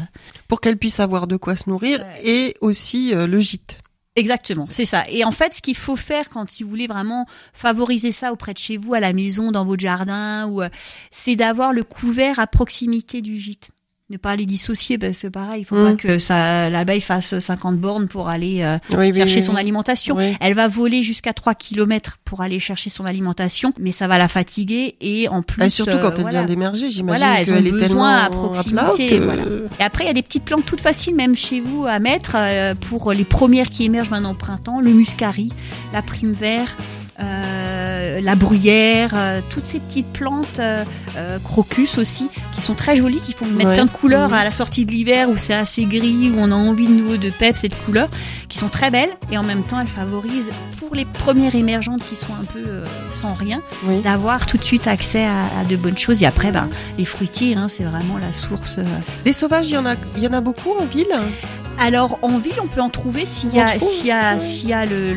[0.48, 2.22] Pour qu'elle puisse avoir de quoi se nourrir Ouais.
[2.30, 3.80] et aussi euh, le gîte.
[4.18, 5.04] Exactement, c'est ça.
[5.12, 8.52] Et en fait, ce qu'il faut faire quand si vous voulez vraiment favoriser ça auprès
[8.52, 10.70] de chez vous, à la maison, dans votre jardin, ou euh,
[11.12, 13.70] c'est d'avoir le couvert à proximité du gîte.
[14.10, 15.86] Ne pas les dissocier, parce que c'est pareil, il faut Mm.
[15.86, 20.18] pas que ça l'abeille fasse 50 bornes pour aller euh, Oui, chercher oui, son alimentation.
[20.40, 24.30] Elle va voler jusqu'à 3 kilomètres pour aller chercher son alimentation, mais ça va la
[24.30, 26.40] fatiguer et en plus surtout quand euh, elle voilà.
[26.40, 29.44] vient d'émerger, j'imagine Voilà, qu'elle est besoin à proximité, que- voilà.
[29.78, 32.36] Et après, il y a des petites plantes toutes faciles, même chez vous, à mettre
[32.36, 35.52] euh, pour les premières qui émergent maintenant au printemps, le muscari,
[35.92, 36.78] la prime vert,
[37.20, 40.84] la bruyère, euh, toutes ces petites plantes, euh,
[41.18, 43.76] euh, crocus aussi, qui sont très jolies, qui font mettre Ouais.
[43.76, 44.36] plein de couleurs Mhm.
[44.36, 47.18] à la sortie de l'hiver où c'est assez gris, où on a envie de nouveau
[47.18, 48.10] de peps et de couleurs,
[48.50, 50.50] qui sont très belles et en même temps elles favorisent
[50.80, 54.02] pour les premières émergentes qui sont un peu euh, sans rien, Oui.
[54.02, 56.24] d'avoir tout de suite accès à, à de bonnes choses.
[56.24, 58.78] Et après, ben, les fruitiers, hein, c'est vraiment la source.
[58.80, 58.84] euh.
[59.26, 61.08] Les sauvages, il y en a, il y en a beaucoup en ville?
[61.80, 64.74] Alors en ville, on peut en trouver s'il y a, s'il y a, s'il y
[64.74, 65.14] a le-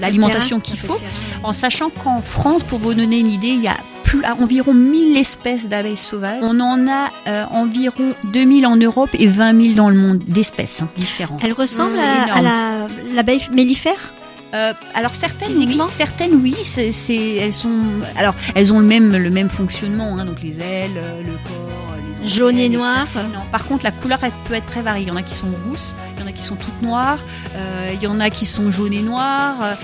[0.00, 0.96] l'alimentation qu'il faut.
[1.42, 4.72] En sachant qu'en France, pour vous donner une idée, il y a plus, à environ
[4.72, 6.40] 1000 espèces d'abeilles sauvages.
[6.42, 10.80] On en a euh, environ 2000 en Europe et 20 000 dans le monde d'espèces
[10.82, 11.40] hein, différentes.
[11.44, 14.14] Elle ressemble à, à la l'abeille mellifère
[14.54, 17.82] Euh, alors certaines oui, certaines oui, c'est, c'est, elles sont,
[18.16, 21.87] alors elles ont le même le même fonctionnement, hein, donc les ailes, euh, le corps,
[22.24, 23.06] jaune et noir.
[23.32, 25.04] Non, par contre, la couleur elle peut être très variée.
[25.04, 27.18] Il y en a qui sont rousses, il y en a qui sont toutes noires,
[27.56, 29.56] euh, il y en a qui sont jaunes et noires.
[29.62, 29.74] euh,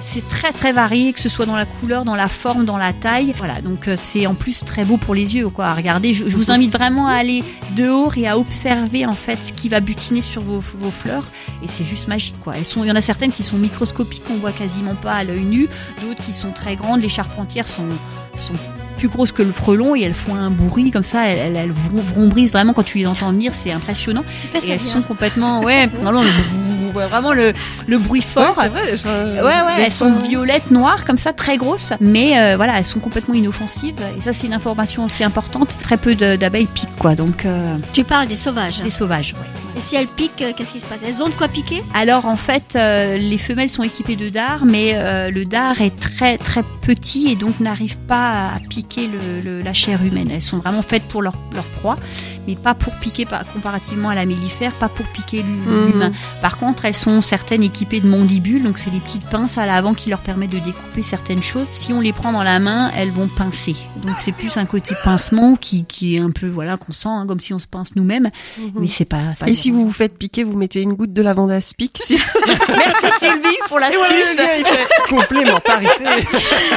[0.00, 2.92] c'est très très varié, que ce soit dans la couleur, dans la forme, dans la
[2.92, 3.32] taille.
[3.38, 5.66] Voilà, donc euh, c'est en plus très beau pour les yeux, quoi.
[5.66, 7.44] À regarder, je, je vous invite vraiment à aller
[7.76, 11.24] dehors et à observer en fait ce qui va butiner sur vos, vos fleurs.
[11.62, 12.54] Et c'est juste magique, quoi.
[12.56, 15.24] Elles sont, il y en a certaines qui sont microscopiques, qu'on voit quasiment pas à
[15.24, 15.68] l'œil nu,
[16.02, 17.00] d'autres qui sont très grandes.
[17.00, 17.88] Les charpentières sont
[18.36, 18.54] sont
[19.04, 21.70] plus grosses que le frelon et elles font un bruit comme ça, elles, elles, elles
[21.72, 24.24] vrom- vrombrisent vraiment quand tu les entends venir, c'est impressionnant.
[24.40, 24.86] Tu fais Et elles bien.
[24.86, 26.22] sont complètement, ouais, vraiment
[27.02, 27.52] le, vraiment le,
[27.86, 28.56] le bruit fort.
[28.56, 28.96] Ouais, c'est vrai.
[28.96, 31.92] je- Ouais, ouais, des elles sont violettes, noires, comme ça, très grosses.
[32.00, 33.96] Mais euh, voilà, elles sont complètement inoffensives.
[34.18, 35.76] Et ça, c'est une information aussi importante.
[35.82, 37.14] Très peu de- d'abeilles piquent, quoi.
[37.14, 38.82] Donc, euh, Tu parles des sauvages.
[38.82, 39.78] les sauvages, ouais.
[39.78, 41.00] Et si elles piquent, euh, qu'est-ce qui se passe?
[41.06, 41.82] Elles ont de quoi piquer?
[41.94, 45.96] Alors, en fait, euh, les femelles sont équipées de dards, mais euh, le dard est
[45.96, 50.28] très, très petit et donc n'arrive pas à piquer le, le- la chair humaine.
[50.32, 51.96] Elles sont vraiment faites pour leur, leur proie,
[52.46, 56.12] mais pas pour piquer, par, comparativement à la mélifère, pas pour piquer l'hu- l'humain.
[56.42, 59.94] Par contre, elles sont certaines équipées de mandibules, donc c'est des petites pinces à l'avant
[59.94, 61.68] qui leur permettent de découper certaines choses.
[61.72, 63.74] Si on les prend dans la main, elles vont pincer.
[64.02, 67.24] Donc c'est plus un côté pincement qui, qui est un peu voilà qu'on sent hein,
[67.26, 68.70] comme si on se pince nous-mêmes, Mhm.
[68.76, 69.22] mais c'est pas.
[69.38, 71.96] pas Et si vous vous faites piquer, vous mettez une goutte de lavande aspic.
[72.00, 72.18] Si...
[72.68, 74.36] Merci Sylvie pour l'astuce.
[74.36, 74.64] fait-
[75.08, 76.04] Complémentarité.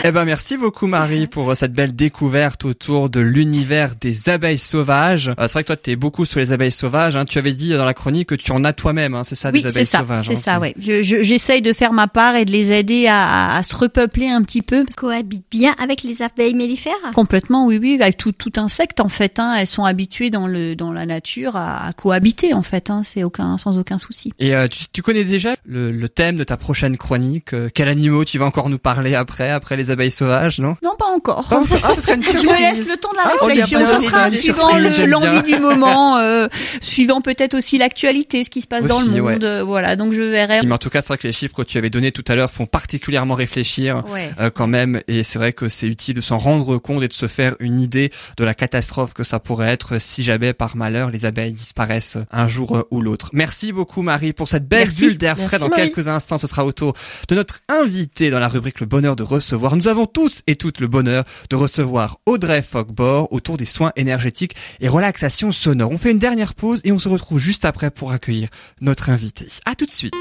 [0.03, 4.57] eh ben merci beaucoup Marie pour euh, cette belle découverte autour de l'univers des abeilles
[4.57, 5.31] sauvages.
[5.39, 7.15] Euh, c'est vrai que toi tu es beaucoup sur les abeilles sauvages.
[7.15, 7.25] Hein.
[7.25, 9.15] Tu avais dit dans la chronique que tu en as toi-même.
[9.15, 9.23] Hein.
[9.23, 10.25] C'est ça Oui, des abeilles ça, sauvages.
[10.27, 10.41] c'est hein.
[10.41, 10.73] ça, ouais.
[10.79, 13.75] Je- je- J'essaye de faire ma part et de les aider à, à- à se
[13.75, 14.85] repeupler un petit peu.
[14.95, 16.93] Cohabite bien avec les abeilles mellifères.
[17.15, 19.39] Complètement, oui, oui, avec tout, tout insecte en fait.
[19.39, 22.89] Hein, elles sont habituées dans le dans la nature à, à cohabiter en fait.
[22.89, 24.31] Hein, c'est aucun sans aucun souci.
[24.39, 27.89] Et euh, tu, tu connais déjà le, le thème de ta prochaine chronique euh, Quel
[27.89, 30.75] animaux tu vas encore nous parler après, après les abeilles sauvages, non?
[30.83, 31.47] Non, pas encore.
[31.51, 33.79] Ah, ah, ce serait une Je me laisse le temps de la Ah, on réflexion.
[33.81, 34.67] pas Ce sera suivant
[35.07, 36.47] l'envie du moment, euh,
[36.81, 39.33] suivant peut-être aussi l'actualité, ce qui se passe dans le ouais.
[39.33, 39.43] monde.
[39.43, 40.59] euh, voilà, donc je verrai.
[40.63, 42.35] Mais en tout cas, c'est vrai que les chiffres que tu avais donnés tout à
[42.35, 44.03] l'heure font particulièrement réfléchir.
[44.11, 44.31] Ouais.
[44.39, 47.13] euh, quand même et c'est vrai que c'est utile de s'en rendre compte et de
[47.13, 51.09] se faire une idée de la catastrophe que ça pourrait être si jamais par malheur
[51.11, 53.29] les abeilles disparaissent un jour ou l'autre.
[53.33, 54.99] Merci beaucoup Marie pour cette belle Merci.
[55.01, 55.59] bulle d'air frais.
[55.59, 55.83] Dans Marie.
[55.91, 56.93] quelques instants, ce sera au tour
[57.29, 59.75] de notre invité dans la rubrique Le bonheur de recevoir.
[59.75, 64.55] Nous avons tous et toutes le bonheur de recevoir Audrey Fogbor autour des soins énergétiques
[64.79, 65.91] et relaxation sonore.
[65.91, 68.49] On fait une dernière pause et on se retrouve juste après pour accueillir
[68.81, 69.47] notre invité.
[69.65, 70.13] À tout de suite.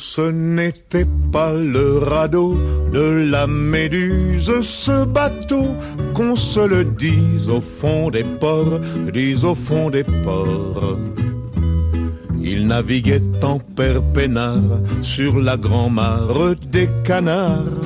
[0.00, 2.56] Ce n'était pas le radeau
[2.90, 5.76] de la méduse, ce bateau,
[6.14, 8.80] qu'on se le dise au fond des ports,
[9.12, 10.96] dise au fond des ports.
[12.42, 17.84] Il naviguait en père peinard sur la grand-mare des canards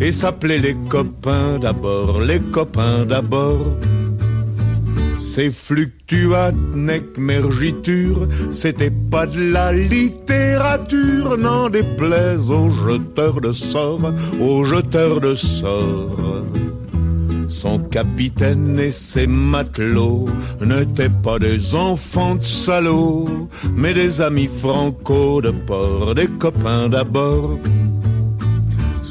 [0.00, 3.74] et s'appelait les copains d'abord, les copains d'abord.
[5.36, 14.14] Ces fluctuates nec mergiture, c'était pas de la littérature, n'en déplaise aux jeteurs de sorts,
[14.40, 16.42] aux jeteurs de sorts.
[17.50, 20.24] Son capitaine et ses matelots
[20.64, 27.58] n'étaient pas des enfants de salauds, mais des amis franco de port, des copains d'abord.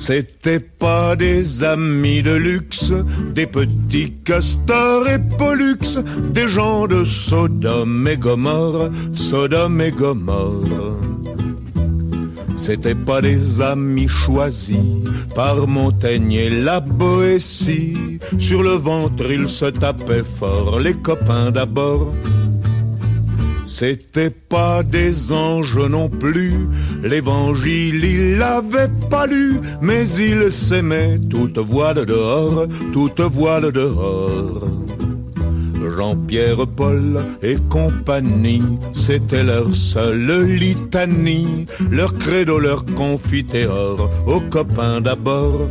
[0.07, 2.93] C'était pas des amis de luxe,
[3.33, 5.97] des petits castors et pollux,
[6.31, 10.99] des gens de Sodome et Gomorre, Sodome et Gomorre.
[12.55, 14.77] C'était pas des amis choisis
[15.33, 18.19] par Montaigne et la Boétie.
[18.37, 22.13] Sur le ventre, ils se tapaient fort, les copains d'abord.
[23.77, 26.53] C'était pas des anges non plus,
[27.03, 34.61] l'évangile il l'avait pas lu, mais il s'aimait toute voile dehors, toute voile dehors.
[35.97, 38.63] Jean-Pierre Paul et compagnie,
[38.93, 45.67] c'était leur seule litanie, leur credo, leur confiteor, aux copains d'abord.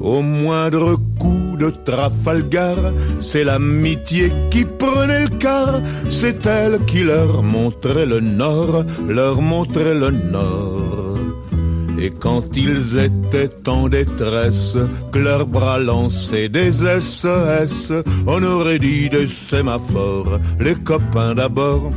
[0.00, 0.98] Au moindre
[1.58, 2.76] de Trafalgar,
[3.20, 9.94] c'est l'amitié qui prenait le quart, c'est elle qui leur montrait le nord, leur montrait
[9.94, 11.18] le nord.
[11.98, 14.76] Et quand ils étaient en détresse,
[15.12, 17.92] que leurs bras lançaient des SES,
[18.26, 21.90] on aurait dit des sémaphores, les copains d'abord.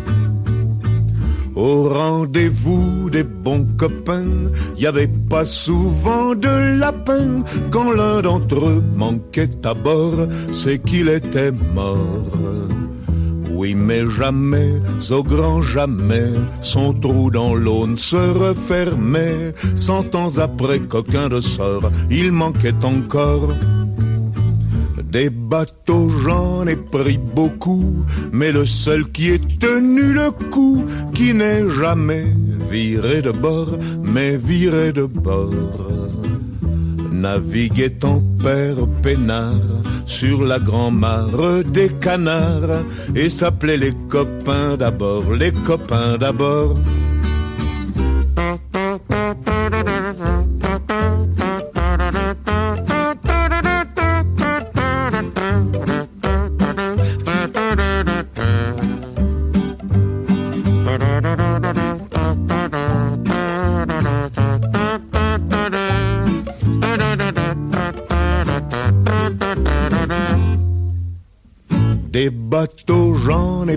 [1.60, 7.43] Au rendez-vous des bons copains, y avait pas souvent de lapin.
[7.70, 11.99] Quand l'un d'entre eux manquait à bord, c'est qu'il était mort.
[13.51, 14.72] Oui, mais jamais,
[15.10, 16.32] au grand jamais,
[16.62, 19.53] son trou dans l'aune se refermait.
[19.76, 23.49] Cent ans après qu'aucun de sort, il manquait encore.
[25.10, 30.86] Des bateaux, j'en ai pris beaucoup, mais le seul qui ait tenu le coup,
[31.16, 32.28] qui n'est jamais
[32.70, 33.72] viré de bord,
[34.03, 35.88] mais viré de bord.
[37.12, 39.55] Naviguait en père peinard
[40.05, 42.84] sur la grand-mare des canards
[43.16, 46.78] et s'appelait les copains d'abord, les copains d'abord.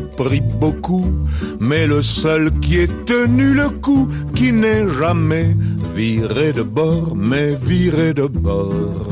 [0.00, 1.06] Pris beaucoup,
[1.60, 5.56] mais le seul qui ait tenu le coup, qui n'est jamais
[5.94, 9.06] viré de bord, mais viré de bord.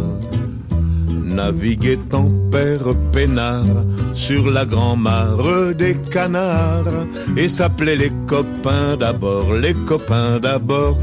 [1.25, 7.07] Naviguait en père peinard sur la grand-mare des canards
[7.37, 10.97] et s'appelait les copains d'abord, les copains d'abord.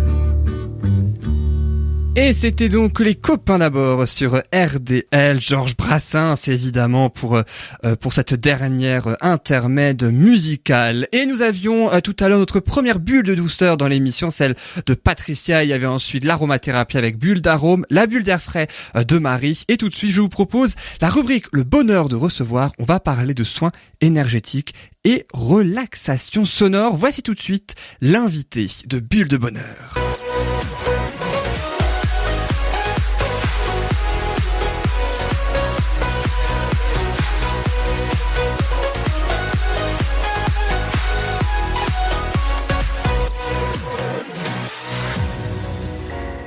[2.19, 8.33] Et c'était donc les copains d'abord sur RDL, Georges Brassens évidemment pour euh, pour cette
[8.33, 11.07] dernière intermède musicale.
[11.11, 14.55] Et nous avions euh, tout à l'heure notre première bulle de douceur dans l'émission, celle
[14.87, 15.63] de Patricia.
[15.63, 19.61] Il y avait ensuite l'aromathérapie avec bulle d'arôme, la bulle d'air frais euh, de Marie.
[19.67, 22.71] Et tout de suite, je vous propose la rubrique Le bonheur de recevoir.
[22.79, 26.97] On va parler de soins énergétiques et relaxation sonore.
[26.97, 30.26] Voici tout de suite l'invité de Bulle de bonheur.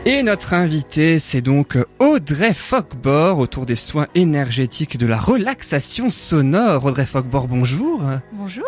[0.07, 6.09] Et notre invité, c'est donc Audrey Fockbor autour des soins énergétiques et de la relaxation
[6.09, 6.87] sonore.
[6.87, 8.03] Audrey Fockbor, bonjour.
[8.33, 8.65] Bonjour.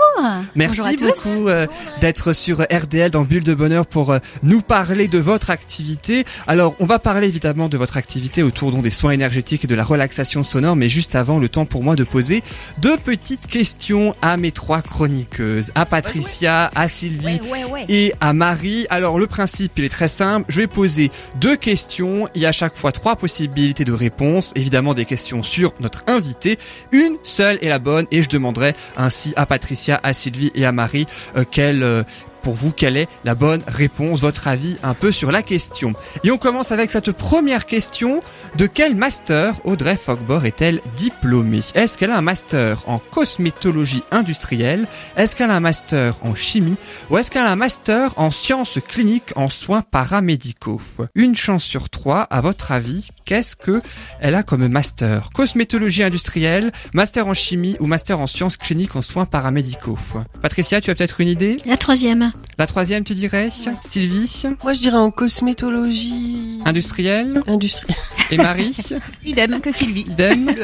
[0.54, 1.66] Merci Bonjour beaucoup euh,
[2.02, 6.26] d'être sur RDL dans Bulle de Bonheur pour euh, nous parler de votre activité.
[6.46, 9.74] Alors, on va parler évidemment de votre activité autour donc, des soins énergétiques et de
[9.74, 12.42] la relaxation sonore, mais juste avant, le temps pour moi de poser
[12.76, 17.86] deux petites questions à mes trois chroniqueuses, à Patricia, à Sylvie ouais.
[17.88, 18.86] et à Marie.
[18.90, 20.44] Alors le principe, il est très simple.
[20.50, 22.28] Je vais poser deux questions.
[22.34, 24.52] Il y a à chaque fois trois possibilités de réponse.
[24.54, 26.58] Évidemment des questions sur notre invité.
[26.92, 30.72] Une seule est la bonne et je demanderai ainsi à Patricia, à Sylvie et à
[30.72, 31.06] Marie
[31.36, 32.02] euh, quelle euh,
[32.42, 35.94] pour vous, quelle est la bonne réponse, votre avis un peu sur la question.
[36.24, 38.20] Et on commence avec cette première question.
[38.56, 41.60] De quel master Audrey Fogbor est-elle diplômée?
[41.74, 44.86] Est-ce qu'elle a un master en cosmétologie industrielle?
[45.16, 46.76] Est-ce qu'elle a un master en chimie?
[47.10, 50.80] Ou est-ce qu'elle a un master en sciences cliniques en soins paramédicaux?
[51.14, 53.82] Une chance sur trois, à votre avis, qu'est-ce que
[54.20, 55.30] elle a comme master?
[55.34, 59.98] Cosmétologie industrielle, master en chimie ou master en sciences cliniques en soins paramédicaux?
[60.40, 61.56] Patricia, tu as peut-être une idée?
[61.66, 62.31] La troisième.
[62.58, 63.48] La troisième, tu dirais
[63.80, 67.96] Sylvie Moi, je dirais en cosmétologie Industrielle industrielle.
[68.30, 68.76] Et Marie
[69.24, 70.02] Idem que Sylvie.
[70.08, 70.54] Idem.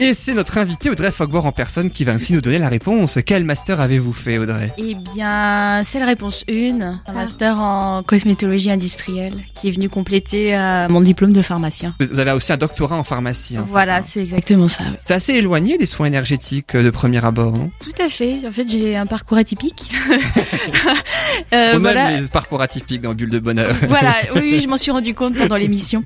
[0.00, 3.18] Et c'est notre invité Audrey Fogbor en personne qui va ainsi nous donner la réponse.
[3.26, 4.72] Quel master avez-vous fait Audrey?
[4.78, 10.54] Eh bien, c'est la réponse 1, un master en cosmétologie industrielle qui est venu compléter
[10.56, 11.94] euh, mon diplôme de pharmacien.
[12.10, 13.56] Vous avez aussi un doctorat en pharmacie.
[13.56, 14.84] hein, voilà, ça c'est exactement ça.
[14.84, 15.00] ouais.
[15.02, 17.70] C'est assez éloigné des soins énergétiques euh, de premier abord, non?
[17.82, 18.38] Tout à fait.
[18.46, 19.90] En fait, j'ai un parcours atypique.
[21.52, 22.12] Euh, On voilà.
[22.12, 23.72] aime les parcours atypiques dans Bulle de Bonheur.
[23.86, 26.04] voilà, oui, oui, je m'en suis rendu compte pendant l'émission.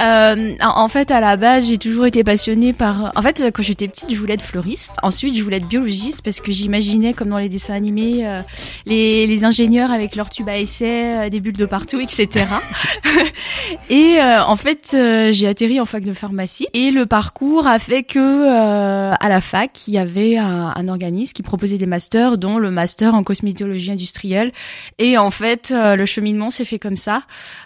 [0.00, 3.12] Euh, en fait, à la base, j'ai toujours été passionnée par.
[3.16, 4.92] En fait, quand j'étais petite, je voulais être fleuriste.
[5.02, 8.42] Ensuite, je voulais être biologiste parce que j'imaginais, comme dans les dessins animés, euh,
[8.86, 12.46] les, les ingénieurs avec leurs tubes à essai, euh, des bulles de partout, etc.
[13.90, 17.78] et euh, en fait, euh, j'ai atterri en fac de pharmacie et le parcours a
[17.78, 21.86] fait que euh, à la fac, il y avait un, un organisme qui proposait des
[21.86, 24.52] masters, dont le master en cosmétologie industrielle.
[24.98, 27.22] Et en fait, le cheminement s'est fait comme ça.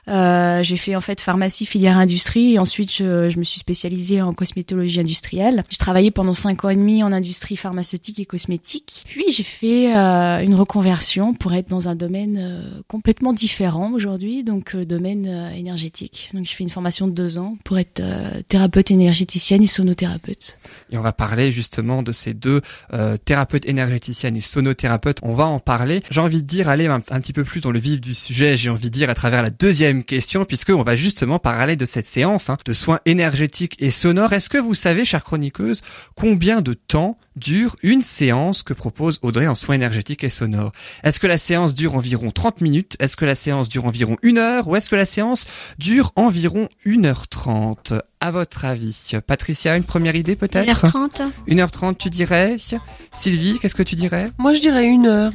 [0.08, 2.23] J'ai fait en fait pharmacie filière industrie
[2.54, 5.64] et ensuite je, je me suis spécialisée en cosmétologie industrielle.
[5.68, 9.04] J'ai travaillé pendant cinq ans et demi en industrie pharmaceutique et cosmétique.
[9.06, 14.44] Puis j'ai fait euh, une reconversion pour être dans un domaine euh, complètement différent aujourd'hui,
[14.44, 16.30] donc le domaine euh, énergétique.
[16.34, 20.58] Donc je fais une formation de deux ans pour être euh, thérapeute énergéticienne et sonothérapeute.
[20.90, 22.60] Et on va parler justement de ces deux
[22.92, 25.18] euh, thérapeutes énergéticiennes et sonothérapeutes.
[25.22, 26.02] On va en parler.
[26.10, 28.56] J'ai envie de dire, aller un, un petit peu plus dans le vif du sujet,
[28.56, 31.86] j'ai envie de dire à travers la deuxième question, puisque on va justement parler de
[31.86, 34.32] cette séance hein, de soins énergétiques et sonores.
[34.32, 35.82] Est-ce que vous savez, chère chroniqueuse,
[36.14, 40.72] combien de temps dure une séance que propose Audrey en soins énergétiques et sonores?
[41.02, 42.96] Est-ce que la séance dure environ 30 minutes?
[43.00, 44.68] Est-ce que la séance dure environ une heure?
[44.68, 45.46] Ou est-ce que la séance
[45.78, 50.86] dure environ 1h30 À votre avis Patricia, une première idée peut-être?
[50.86, 51.30] 1h30.
[51.48, 52.56] 1h30 tu dirais?
[53.12, 54.30] Sylvie, qu'est-ce que tu dirais?
[54.38, 55.32] Moi, je dirais une heure.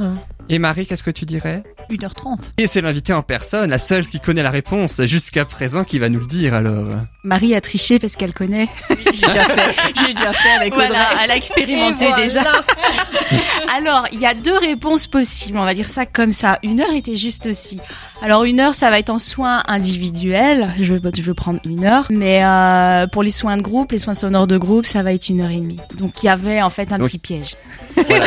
[0.49, 1.63] Et Marie, qu'est-ce que tu dirais?
[1.89, 2.51] 1h30.
[2.57, 6.09] Et c'est l'invité en personne, la seule qui connaît la réponse jusqu'à présent qui va
[6.09, 6.87] nous le dire alors.
[7.23, 8.67] Marie a triché parce qu'elle connaît.
[8.89, 9.75] J'ai déjà fait.
[10.07, 11.23] J'ai déjà fait avec Voilà, Audrey.
[11.23, 12.21] elle a expérimenté voilà.
[12.21, 12.41] déjà.
[13.77, 16.59] Alors, il y a deux réponses possibles, on va dire ça comme ça.
[16.63, 17.79] Une heure était juste aussi.
[18.21, 20.69] Alors, une heure, ça va être en soins individuels.
[20.79, 22.07] Je vais, je vais prendre une heure.
[22.09, 25.29] Mais euh, pour les soins de groupe, les soins sonores de groupe, ça va être
[25.29, 25.79] une heure et demie.
[25.97, 27.55] Donc, il y avait en fait un Donc, petit piège.
[27.95, 28.25] Voilà.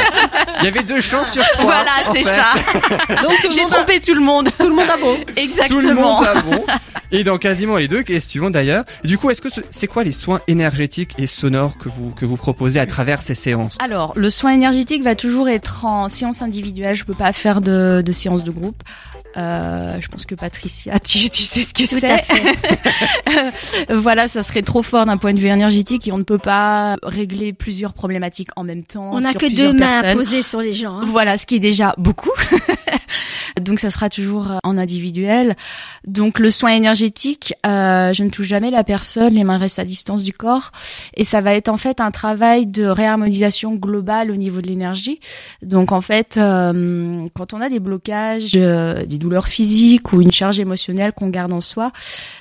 [0.61, 1.65] Il y avait deux chances sur trois.
[1.65, 2.37] voilà, c'est fait.
[2.37, 3.23] ça.
[3.23, 4.49] Donc, tout J'ai a- trompé tout le monde.
[4.59, 5.17] Tout le monde a bon.
[5.37, 5.81] Exactement.
[5.81, 6.65] Tout le monde a bon.
[7.15, 8.85] Et dans quasiment les deux questions d'ailleurs.
[9.05, 12.25] Du coup, est-ce que ce- c'est quoi les soins énergétiques et sonores que vous que
[12.25, 13.77] vous proposez à travers ces séances?
[13.83, 16.97] Alors, le soin énergétique va toujours être en séance individuelle.
[16.97, 18.83] Je peux pas faire de, de séance de groupe.
[19.39, 22.19] Euh, je pense que Patricia, tu, tu sais ce que Tout à
[23.87, 23.95] c'est.
[23.95, 26.97] voilà, ça serait trop fort d'un point de vue énergétique et on ne peut pas
[27.03, 29.11] régler plusieurs problématiques en même temps.
[29.13, 30.99] On n'a que deux mains à poser sur les gens.
[30.99, 31.05] hein.
[31.07, 32.31] Voilà, ce qui est déjà beaucoup.
[33.61, 35.57] Donc ça sera toujours euh, en individuel.
[36.07, 39.85] Donc le soin énergétique, euh, je ne touche jamais la personne, les mains restent à
[39.85, 40.71] distance du corps,
[41.15, 45.21] et ça va être en fait un travail de réharmonisation globale au niveau de l'énergie.
[45.63, 50.33] Donc en fait, euh, quand on a des blocages, euh, des douleurs physiques ou une
[50.33, 51.93] charge émotionnelle qu'on garde en soi,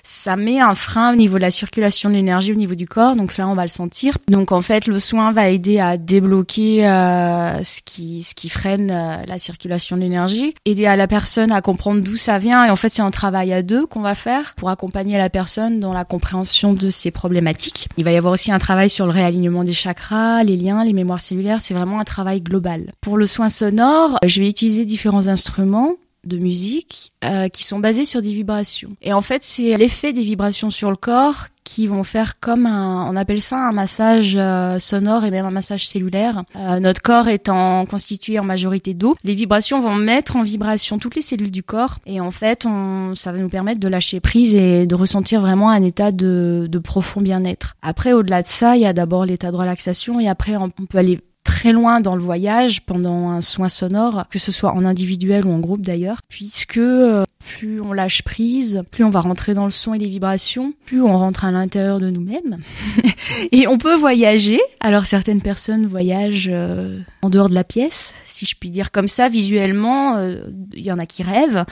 [0.04, 3.16] ça met un frein au niveau de la circulation de l'énergie au niveau du corps.
[3.16, 4.18] Donc là, on va le sentir.
[4.28, 8.90] Donc en fait, le soin va aider à débloquer euh, ce qui ce qui freine
[8.92, 12.64] euh, la circulation de l'énergie, aider à la personne à comprendre d'où ça vient.
[12.64, 15.80] Et en fait, c'est un travail à deux qu'on va faire pour accompagner la personne
[15.80, 17.88] dans la compréhension de ses problématiques.
[17.98, 20.94] Il va y avoir aussi un travail sur le réalignement des chakras, les liens, les
[20.94, 21.60] mémoires cellulaires.
[21.60, 22.92] C'est vraiment un travail global.
[23.02, 28.06] Pour le soin sonore, je vais utiliser différents instruments de musique euh, qui sont basés
[28.06, 28.90] sur des vibrations.
[29.02, 33.10] Et en fait, c'est l'effet des vibrations sur le corps qui vont faire comme un,
[33.10, 36.44] on appelle ça un massage euh, sonore et même un massage cellulaire.
[36.56, 41.16] Euh, notre corps étant constitué en majorité d'eau, les vibrations vont mettre en vibration toutes
[41.16, 44.56] les cellules du corps et en fait, on, ça va nous permettre de lâcher prise
[44.56, 47.76] et de ressentir vraiment un état de, de profond bien-être.
[47.82, 50.86] Après, au-delà de ça, il y a d'abord l'état de relaxation et après, on, on
[50.86, 51.20] peut aller
[51.62, 55.52] très loin dans le voyage pendant un soin sonore, que ce soit en individuel ou
[55.52, 57.24] en groupe d'ailleurs, puisque euh,
[57.58, 61.04] plus on lâche prise, plus on va rentrer dans le son et les vibrations, plus
[61.04, 62.58] on rentre à l'intérieur de nous-mêmes.
[63.52, 64.60] et on peut voyager.
[64.80, 69.08] Alors certaines personnes voyagent euh, en dehors de la pièce, si je puis dire comme
[69.08, 70.16] ça, visuellement.
[70.18, 70.42] euh,
[70.74, 71.66] Il y en a qui rêvent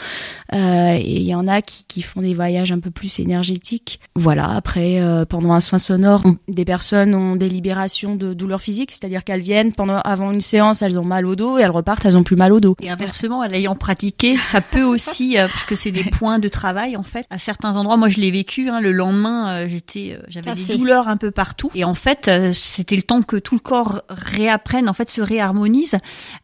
[0.53, 3.99] et il y en a qui, qui font des voyages un peu plus énergétiques.
[4.15, 4.49] Voilà.
[4.49, 4.99] Après,
[5.29, 9.41] pendant un soin sonore, on- des personnes ont des libérations de douleurs physiques, c'est-à-dire qu'elles
[9.41, 12.23] viennent pendant avant une séance, elles ont mal au dos et elles repartent, elles ont
[12.23, 12.75] plus mal au dos.
[12.81, 16.49] Et inversement, en l'ayant pratiqué, ça peut aussi, euh, parce que c'est des points de
[16.49, 17.25] travail en fait.
[17.29, 18.69] À certains endroits, moi je l'ai vécu.
[18.69, 20.73] Hein, le lendemain, euh, j'étais, euh, j'avais Cassé.
[20.73, 21.71] des douleurs un peu partout.
[21.75, 25.95] Et en fait, c'était le temps que tout le corps réapprenne, en fait, se réharmonise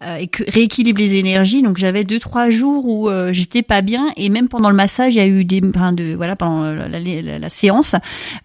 [0.03, 1.61] euh, et que rééquilibre les énergies.
[1.61, 4.11] Donc j'avais deux trois jours où euh, j'étais pas bien.
[4.15, 6.87] Et même pendant le massage, il y a eu des, enfin, de, voilà, pendant la,
[6.87, 7.95] la- la- la séance,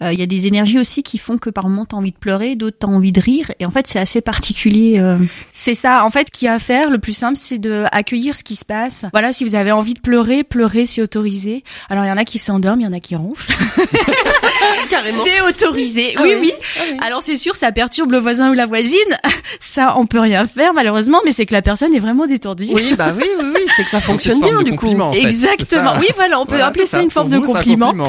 [0.02, 2.16] euh, il y a des énergies aussi qui font que par moments t'as envie de
[2.16, 3.52] pleurer, d'autres t'as envie de rire.
[3.60, 4.79] Et en fait, c'est assez particulier.
[4.98, 5.16] Euh,
[5.52, 6.04] C'est ça.
[6.04, 8.42] En fait, ce qu'il y a à faire, le plus simple, c'est de accueillir ce
[8.44, 9.04] qui se passe.
[9.12, 11.62] Voilà, si vous avez envie de pleurer, pleurer, c'est autorisé.
[11.88, 13.52] Alors, il y en a qui s'endorment, il y en a qui ronflent.
[14.90, 15.22] Carrément.
[15.24, 16.14] C'est autorisé.
[16.16, 16.52] Ah oui, oui.
[16.82, 16.96] oui.
[17.00, 18.98] Alors, c'est sûr, ça perturbe le voisin ou la voisine.
[19.60, 22.68] Ça, on peut rien faire, malheureusement, mais c'est que la personne est vraiment détendue.
[22.72, 24.98] Oui, bah oui, oui, oui, c'est que ça fonctionne bien du coup.
[25.00, 25.92] en fait, Exactement.
[26.00, 27.92] Oui, voilà, on peut Voilà, appeler c'est ça une forme de compliment.
[27.92, 28.08] donc.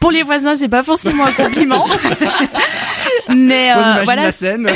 [0.00, 1.86] Pour les voisins, c'est pas forcément un compliment.
[3.36, 4.68] mais euh, voilà, la scène.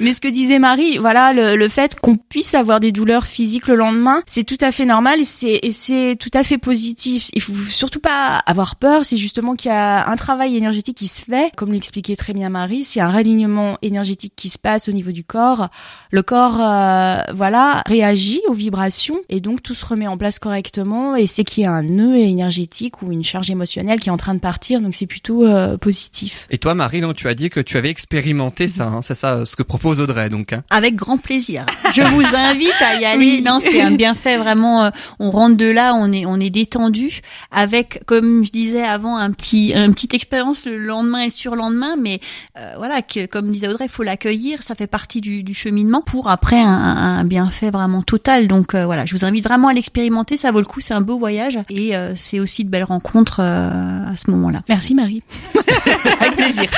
[0.00, 3.66] Mais ce que disait Marie, voilà, le, le fait qu'on puisse avoir des douleurs physiques
[3.66, 7.30] le lendemain, c'est tout à fait normal et c'est tout à fait positif.
[7.34, 9.04] Il faut surtout pas avoir peur.
[9.04, 12.48] C'est justement qu'il y a un travail énergétique qui se fait, comme l'expliquait très bien
[12.48, 12.84] Marie.
[12.84, 15.68] C'est un réalignement énergétique qui se passe au niveau du corps.
[16.12, 21.16] Le corps, euh, voilà, réagit aux vibrations et donc tout se remet en place correctement.
[21.16, 24.16] Et c'est qu'il y a un nœud énergétique ou une charge émotionnelle qui est en
[24.16, 24.80] train de partir.
[24.80, 26.46] Donc c'est plutôt euh, positif.
[26.50, 28.86] Et toi, Marie, donc, tu as dit que tu avais expérimenté ça.
[28.86, 30.51] hein, c'est ça, ce que propose Audrey, donc.
[30.52, 30.62] Hein.
[30.70, 31.66] Avec grand plaisir.
[31.94, 33.18] Je vous invite à y aller.
[33.18, 33.42] Oui.
[33.44, 34.84] Non, c'est un bienfait vraiment.
[34.84, 37.20] euh, On rentre de là, on est on est détendu
[37.50, 41.96] avec, comme je disais avant, un petit une petite expérience le lendemain et le surlendemain.
[42.00, 42.20] Mais
[42.58, 44.62] euh, voilà, que, comme disait Audrey, il faut l'accueillir.
[44.62, 48.46] Ça fait partie du, du cheminement pour après un, un bienfait vraiment total.
[48.48, 50.36] Donc euh, voilà, je vous invite vraiment à l'expérimenter.
[50.36, 50.80] Ça vaut le coup.
[50.80, 54.62] C'est un beau voyage et euh, c'est aussi de belles rencontres euh, à ce moment-là.
[54.68, 55.22] Merci Marie.
[56.20, 56.70] Avec plaisir.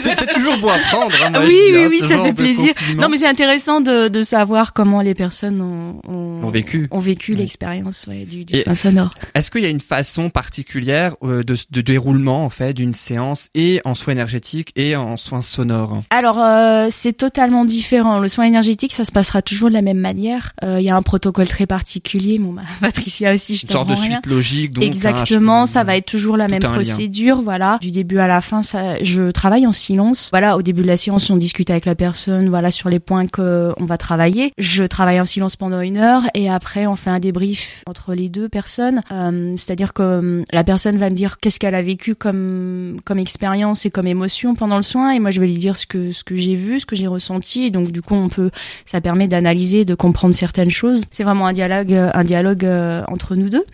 [0.00, 1.12] C'est toujours bon à prendre.
[1.24, 2.72] Hein, moi, oui, oui, hein, oui, ce ça fait plaisir.
[2.96, 6.88] Non, mais c'est intéressant de, de savoir comment les personnes ont, ont, Ont vécu.
[6.90, 7.38] ont vécu Oui.
[7.38, 9.14] l'expérience ouais, du, du Et- sonore.
[9.34, 13.48] Est-ce qu'il y a une façon particulière euh, de, de déroulement en fait d'une séance
[13.54, 16.02] et en soins énergétiques et en soins sonores?
[16.10, 18.18] Alors, euh, c'est totalement différent.
[18.18, 20.52] Le soin énergétique, ça se passera toujours de la même manière.
[20.62, 22.38] Euh, Il y a un protocole très particulier.
[22.38, 24.02] Bon, bah, Patricia aussi, je Une sorte de rien.
[24.14, 24.72] suite logique.
[24.72, 26.72] Donc, Exactement, hein, je- ça va être toujours la tout même lien.
[26.72, 27.78] procédure, voilà.
[27.80, 30.28] Du début à la fin, ça, je travaille en silence.
[30.32, 33.26] Voilà, au début de la séance, on discute avec la personne, voilà, sur les points
[33.26, 34.52] que on va travailler.
[34.58, 38.28] Je travaille en silence pendant une heure et après, on fait un débrief entre les
[38.28, 39.00] deux personnes.
[39.12, 43.86] Euh, C'est-à-dire que la personne va me dire qu'est-ce qu'elle a vécu comme comme expérience
[43.86, 46.24] et comme émotion pendant le soin, et moi je vais lui dire ce que ce
[46.24, 47.64] que j'ai vu, ce que j'ai ressenti.
[47.64, 48.50] Et donc du coup, on peut,
[48.84, 51.04] ça permet d'analyser, de comprendre certaines choses.
[51.10, 53.64] C'est vraiment un dialogue, un dialogue euh, entre nous deux.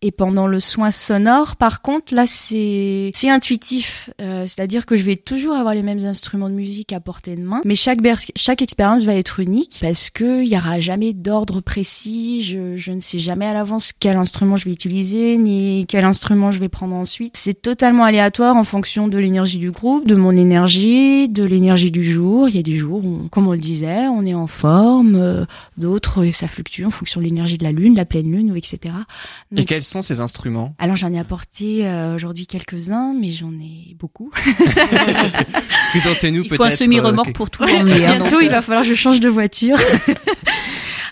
[0.00, 4.10] Et pendant le soin sonore, par contre, là, c'est c'est intuitif.
[4.20, 7.42] Euh, C'est-à-dire que je vais toujours avoir les mêmes instruments de musique à portée de
[7.42, 11.14] main, mais chaque ber- chaque expérience va être unique parce que il y aura jamais
[11.14, 12.42] d'ordre précis.
[12.44, 16.52] Je, je ne sais jamais à l'avance quel instrument je vais utiliser ni quel instrument
[16.52, 17.36] je vais prendre ensuite.
[17.36, 22.04] C'est totalement aléatoire en fonction de l'énergie du groupe, de mon énergie, de l'énergie du
[22.04, 22.48] jour.
[22.48, 25.44] Il y a des jours, où, comme on le disait, on est en forme, euh,
[25.76, 28.78] d'autres ça fluctue en fonction de l'énergie de la lune, la pleine lune ou etc.
[29.52, 30.74] Et Donc- quels sont ces instruments?
[30.78, 34.30] Alors j'en ai apporté euh, aujourd'hui quelques-uns, mais j'en ai beaucoup.
[35.90, 36.56] Présentez-nous Il peut-être.
[36.56, 38.04] faut un semi-remorque euh, pour tout emmener.
[38.06, 39.76] hein, Bientôt, donc, il va falloir que je change de voiture.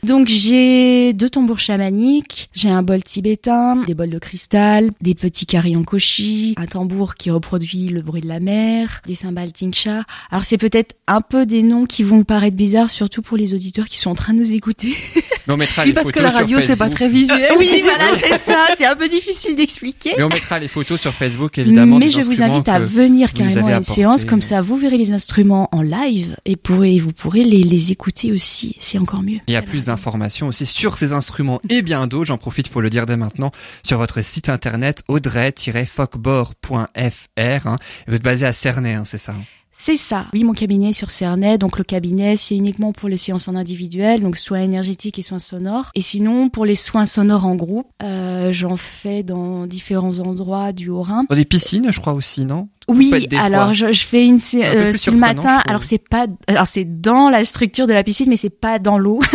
[0.06, 5.46] Donc j'ai deux tambours chamaniques, j'ai un bol tibétain, des bols de cristal, des petits
[5.46, 10.04] carillons koshi, un tambour qui reproduit le bruit de la mer, des cymbales tingsha.
[10.30, 13.52] Alors c'est peut-être un peu des noms qui vont vous paraître bizarres, surtout pour les
[13.52, 14.94] auditeurs qui sont en train de nous écouter.
[15.48, 17.50] Mais on mettra Oui, les parce que la radio, c'est pas très visuel.
[17.58, 18.66] oui, voilà, c'est ça.
[18.78, 20.12] C'est un peu difficile d'expliquer.
[20.16, 21.98] Mais on mettra les photos sur Facebook évidemment.
[21.98, 24.98] Mais des je vous invite à venir carrément à une séance, comme ça vous verrez
[24.98, 29.40] les instruments en live et pourrez, vous pourrez les, les écouter aussi, c'est encore mieux.
[29.48, 32.26] Il y a plus d'informations aussi sur ces instruments et bien d'autres.
[32.26, 33.50] J'en profite pour le dire dès maintenant
[33.82, 37.66] sur votre site internet audrey-focbor.fr.
[37.66, 37.76] hein.
[38.06, 39.42] Vous êtes basé à Cernay, hein, c'est ça hein?
[39.78, 40.24] C'est ça.
[40.32, 41.58] Oui, mon cabinet est sur Cernay.
[41.58, 45.38] Donc le cabinet, c'est uniquement pour les séances en individuel, donc soins énergétiques et soins
[45.38, 45.90] sonores.
[45.94, 50.88] Et sinon, pour les soins sonores en groupe, euh, j'en fais dans différents endroits du
[50.88, 51.26] Haut-Rhin.
[51.28, 52.70] Dans des piscines, je crois aussi, non?
[52.88, 55.60] Oui, alors je, je fais une euh, c'est le matin.
[55.66, 58.96] Alors c'est pas, alors c'est dans la structure de la piscine, mais c'est pas dans
[58.98, 59.20] l'eau.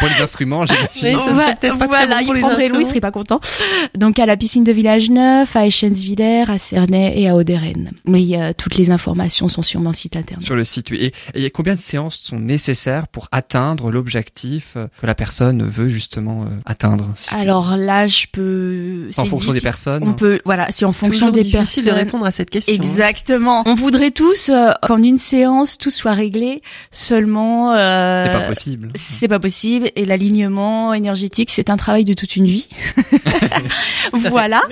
[0.00, 1.18] Pour les instruments, Oui, j'imagine.
[1.20, 2.88] ça serait peut-être pas très voilà, bon pour il les prendrait l'eau, il instruments.
[2.88, 3.40] serait pas content.
[3.96, 7.92] Donc à la piscine de Village Neuf, à Eschentzwiller, à Cernay et à Auderen.
[8.06, 10.44] Oui, euh, toutes les informations sont sur mon site internet.
[10.44, 11.12] Sur le site, oui.
[11.34, 16.42] Et, et combien de séances sont nécessaires pour atteindre l'objectif que la personne veut justement
[16.42, 19.08] euh, atteindre si Alors là, je peux.
[19.16, 20.02] En fonction des personnes.
[20.06, 21.84] On peut, voilà, c'est en fonction Toujours des difficile personnes.
[21.84, 22.72] de répondre à cette question.
[22.72, 22.76] hein.
[22.76, 23.62] Exactement.
[23.66, 26.62] On voudrait tous euh, qu'en une séance tout soit réglé.
[26.90, 28.88] Seulement, euh, C'est pas possible.
[28.94, 29.90] C'est pas possible.
[29.96, 32.68] Et l'alignement énergétique, c'est un travail de toute une vie.
[34.12, 34.62] voilà.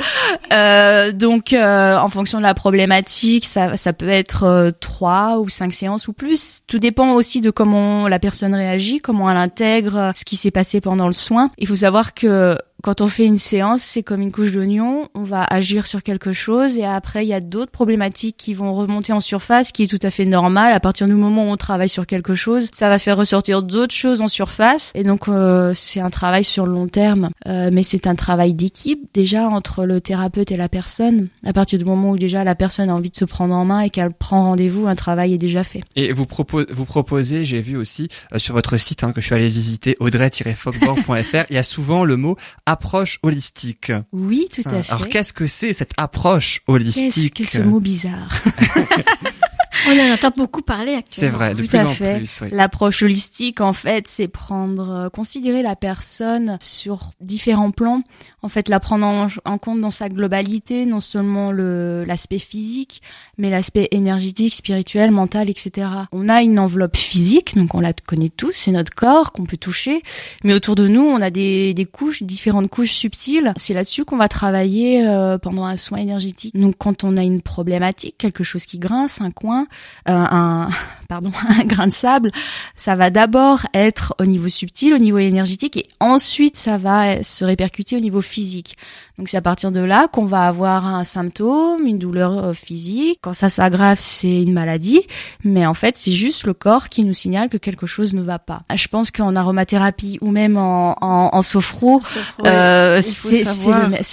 [0.53, 5.49] Euh, donc, euh, en fonction de la problématique, ça, ça peut être euh, trois ou
[5.49, 6.61] cinq séances ou plus.
[6.67, 10.51] Tout dépend aussi de comment la personne réagit, comment elle intègre euh, ce qui s'est
[10.51, 11.51] passé pendant le soin.
[11.59, 15.09] Il faut savoir que quand on fait une séance, c'est comme une couche d'oignon.
[15.15, 18.73] On va agir sur quelque chose et après, il y a d'autres problématiques qui vont
[18.73, 20.73] remonter en surface, qui est tout à fait normal.
[20.73, 23.95] À partir du moment où on travaille sur quelque chose, ça va faire ressortir d'autres
[23.95, 24.93] choses en surface.
[24.95, 27.31] Et donc, euh, c'est un travail sur le long terme.
[27.47, 31.29] Euh, mais c'est un travail d'équipe, déjà, entre le thérapeute et la personne.
[31.45, 33.81] À partir du moment où déjà la personne a envie de se prendre en main
[33.81, 35.83] et qu'elle prend rendez-vous, un travail est déjà fait.
[35.97, 39.27] Et vous, propo- vous proposez, j'ai vu aussi euh, sur votre site hein, que je
[39.27, 42.37] suis allé visiter, audrey-focbor.fr, il y a souvent le mot
[42.71, 43.93] approche holistique.
[44.13, 44.93] Oui, tout à fait.
[44.93, 47.35] Alors qu'est-ce que c'est cette approche holistique?
[47.35, 48.31] Qu'est-ce que ce mot bizarre?
[49.89, 51.37] On en entend beaucoup parler C'est actuellement.
[51.39, 52.17] vrai, de Tout plus à en fait.
[52.19, 52.41] plus.
[52.43, 52.49] oui.
[52.53, 58.03] L'approche holistique, en fait, c'est prendre, euh, considérer la personne sur différents plans.
[58.43, 63.03] En fait, la prendre en, en compte dans sa globalité, non seulement le l'aspect physique,
[63.37, 65.89] mais l'aspect énergétique, spirituel, mental, etc.
[66.13, 69.59] On a une enveloppe physique, donc on la connaît tous, c'est notre corps qu'on peut
[69.59, 70.03] toucher.
[70.45, 73.53] Mais autour de nous, on a des, des couches, différentes couches subtiles.
[73.57, 76.55] C'est là-dessus qu'on va travailler euh, pendant un soin énergétique.
[76.59, 79.67] Donc, quand on a une problématique, quelque chose qui grince, un coin,
[80.07, 80.69] un
[81.11, 82.31] pardon, un grain de sable,
[82.77, 87.45] ça va d'abord être au niveau subtil, au niveau énergétique, et ensuite ça va se
[87.45, 88.79] répercuter au niveau physique.
[89.21, 93.19] Donc c'est à partir de là qu'on va avoir un symptôme, une douleur euh, physique.
[93.21, 95.03] Quand ça s'aggrave, c'est une maladie,
[95.45, 98.39] mais en fait c'est juste le corps qui nous signale que quelque chose ne va
[98.39, 98.63] pas.
[98.75, 102.01] Je pense qu'en aromathérapie ou même en, en, en sophro,
[102.47, 103.45] euh, c'est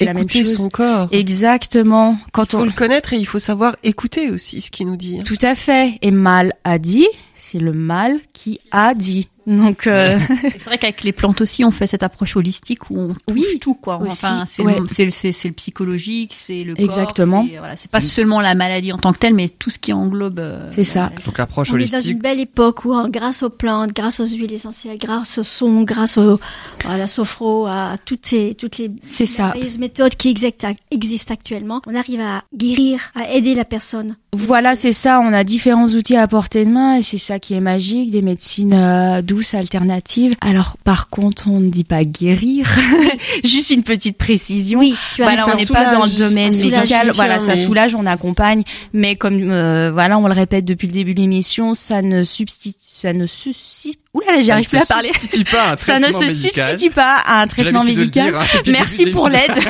[0.04, 0.58] la même écouter chose.
[0.58, 1.08] son corps.
[1.14, 2.18] Exactement.
[2.34, 4.98] Quand Il on faut le connaître et il faut savoir écouter aussi ce qu'il nous
[4.98, 5.24] dit.
[5.24, 6.00] tout à fait.
[6.02, 7.08] Et mal a dit,
[7.38, 9.30] c'est le mal qui a dit.
[9.48, 10.20] Donc euh,
[10.58, 13.60] C'est vrai qu'avec les plantes aussi, on fait cette approche holistique où on touche Oui,
[13.60, 14.00] tout, quoi.
[14.06, 14.78] Enfin, c'est ouais.
[14.80, 16.84] le, psychologique, c'est le corps.
[16.84, 17.48] Exactement.
[17.50, 19.94] c'est- Voilà, c'est pas seulement la maladie en tant que telle, mais tout ce qui
[19.94, 20.40] englobe.
[20.40, 21.12] euh, C'est ça.
[21.26, 24.20] Donc l'approche On est dans holistique, une belle époque où, hein, grâce aux plantes, grâce
[24.20, 26.40] aux huiles essentielles, grâce au son, grâce au,
[26.86, 29.54] à la sophro, à toutes ces, toutes les c'est ça.
[29.80, 34.18] méthodes qui existent actuellement, on arrive à guérir, à aider la personne.
[34.46, 35.20] Voilà, c'est ça.
[35.20, 38.22] On a différents outils à portée de main et c'est ça qui est magique, des
[38.22, 40.34] médecines euh, douces, alternatives.
[40.42, 42.68] Alors, par contre, on ne dit pas guérir.
[43.44, 44.80] Juste une petite précision.
[44.80, 47.12] Oui, tu as Voilà, on n'est pas dans le domaine médical.
[47.14, 51.14] Voilà, ça soulage, on accompagne, mais comme euh, voilà, on le répète depuis le début
[51.14, 53.98] de l'émission, ça ne substitue, ça ne substitue.
[54.18, 55.10] Oula, là, j'arrive plus à parler.
[55.10, 56.66] Ça ne se substitue pas à un Ça ne traitement se médical.
[56.68, 58.32] substitue pas à un J'ai traitement l'habitude de le médical.
[58.32, 59.52] dire, hein, Merci pour l'aide.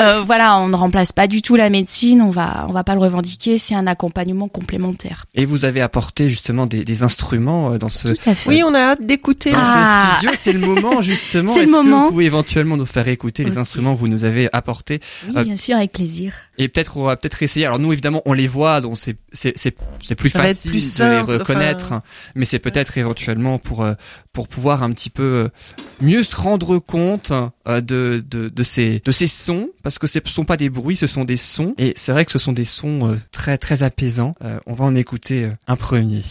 [0.00, 2.94] Euh, voilà, on ne remplace pas du tout la médecine, on va on va pas
[2.94, 5.26] le revendiquer, c'est un accompagnement complémentaire.
[5.34, 8.48] Et vous avez apporté justement des, des instruments euh, dans ce, Tout à fait.
[8.48, 9.52] Oui, on a hâte d'écouter.
[9.52, 10.08] dans Ah.
[10.10, 10.30] ce studio.
[10.40, 11.52] C'est le moment justement.
[11.52, 12.04] C'est le Est-ce que moment.
[12.06, 15.44] vous pouvez éventuellement nous faire écouter les instruments que vous nous avez apportés Oui, euh,
[15.44, 16.32] bien sûr, avec plaisir.
[16.58, 17.66] et peut-être on va peut-être essayer.
[17.66, 20.96] Alors nous évidemment on les voit donc c'est c'est c'est c'est plus Ça facile plus
[20.96, 21.84] de les reconnaître.
[21.86, 22.02] enfin.
[22.34, 23.94] Mais c'est peut-être éventuellement pour euh,
[24.32, 25.48] pour pouvoir un petit peu euh,
[26.00, 27.32] mieux se rendre compte
[27.68, 30.96] euh, de de de ces de ces sons parce que ce sont pas des bruits,
[30.96, 34.34] ce sont des sons et c'est vrai que ce sont des sons très très apaisants.
[34.66, 36.22] On va en écouter un premier.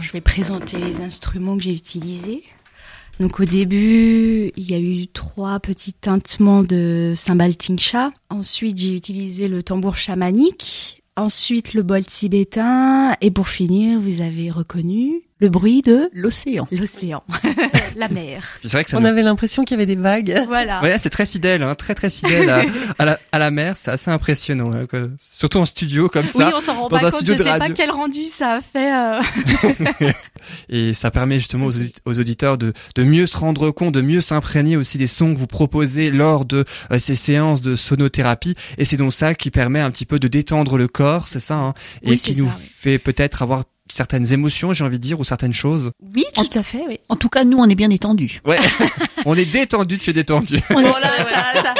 [0.00, 2.42] Je vais présenter les instruments que j'ai utilisés.
[3.18, 8.10] Donc, au début, il y a eu trois petits tintements de cymbales Tingsha.
[8.30, 11.02] Ensuite, j'ai utilisé le tambour chamanique.
[11.16, 13.14] Ensuite, le bol tibétain.
[13.20, 16.68] Et pour finir, vous avez reconnu le bruit de L'océan.
[16.70, 17.22] l'océan,
[17.96, 18.44] la mer.
[18.62, 20.42] C'est vrai que ça On nous- avait l'impression qu'il y avait des vagues.
[20.46, 20.82] Voilà.
[20.82, 22.62] Ouais, c'est très fidèle, hein, très très fidèle à,
[22.98, 25.00] à la, à la mer, c'est assez impressionnant, hein, quoi.
[25.18, 26.52] surtout en studio comme Oui, ça.
[26.54, 27.26] on s'en rend dans pas compte.
[27.26, 28.94] Je sais pas quel rendu ça a fait.
[28.94, 29.20] euh.
[30.68, 34.00] Et ça permet justement aux, audi- aux auditeurs de, de mieux se rendre compte, de
[34.00, 38.54] mieux s'imprégner aussi des sons que vous proposez lors de euh, ces séances de sonothérapie.
[38.78, 41.56] Et c'est donc ça qui permet un petit peu de détendre le corps, c'est ça,
[41.56, 42.66] hein, et Oui, qui nous ça, oui.
[42.80, 45.90] fait peut-être avoir certaines émotions, j'ai envie de dire, ou certaines choses.
[46.14, 46.82] Oui, tout à fait.
[46.88, 46.98] Oui.
[47.08, 48.40] En tout cas, nous, on est bien détendus.
[48.44, 48.58] Ouais,
[49.26, 50.60] on est détendu, tu es détendu.
[50.70, 51.74] Voilà, ça, ça,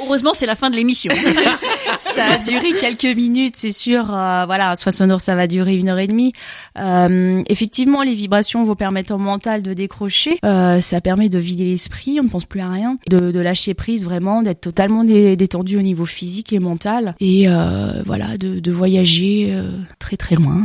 [0.00, 1.12] Heureusement, c'est la fin de l'émission.
[2.00, 4.12] ça a duré quelques minutes, c'est sûr.
[4.12, 6.32] euh, voilà, un soin sonore, ça va durer une heure et demie.
[6.78, 10.38] Euh, effectivement, les vibrations vont permettre au mental de décrocher.
[10.44, 13.74] Euh, ça permet de vider l'esprit, on ne pense plus à rien, de, de lâcher
[13.74, 18.60] prise vraiment, d'être totalement dé- détendu au niveau physique et mental, et euh, voilà, de,
[18.60, 20.60] de voyager euh, très très loin.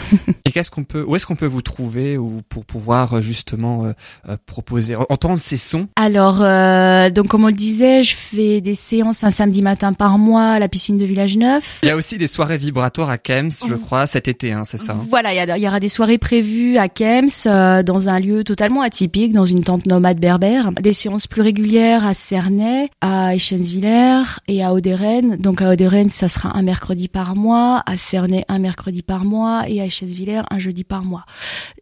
[0.44, 3.92] Et qu'est-ce qu'on peut, où est-ce qu'on peut vous trouver ou pour pouvoir justement euh,
[4.28, 5.88] euh, proposer, entendre ces sons?
[5.96, 10.18] Alors, euh, donc comme on le disait, je fais des séances un samedi matin par
[10.18, 11.80] mois à la piscine de Village Neuf.
[11.82, 14.78] Il y a aussi des soirées vibratoires à Kems, je crois, cet été, hein, c'est
[14.78, 14.92] ça.
[14.92, 18.82] hein Voilà, il y, aura des soirées prévues à Kems, euh, dans un lieu totalement
[18.82, 20.72] atypique, dans une tente nomade berbère.
[20.72, 25.36] Des séances plus régulières à Cernay, à Eschenviller et à Oderen.
[25.36, 29.64] Donc à Oderen, ça sera un mercredi par mois, à Cernay un mercredi par mois
[29.68, 31.24] et à Eschenviller un jeudi par mois.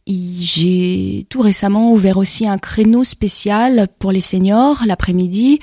[0.06, 5.60] J'ai tout récemment ouvert aussi un créneau spécial pour les seniors l'après-midi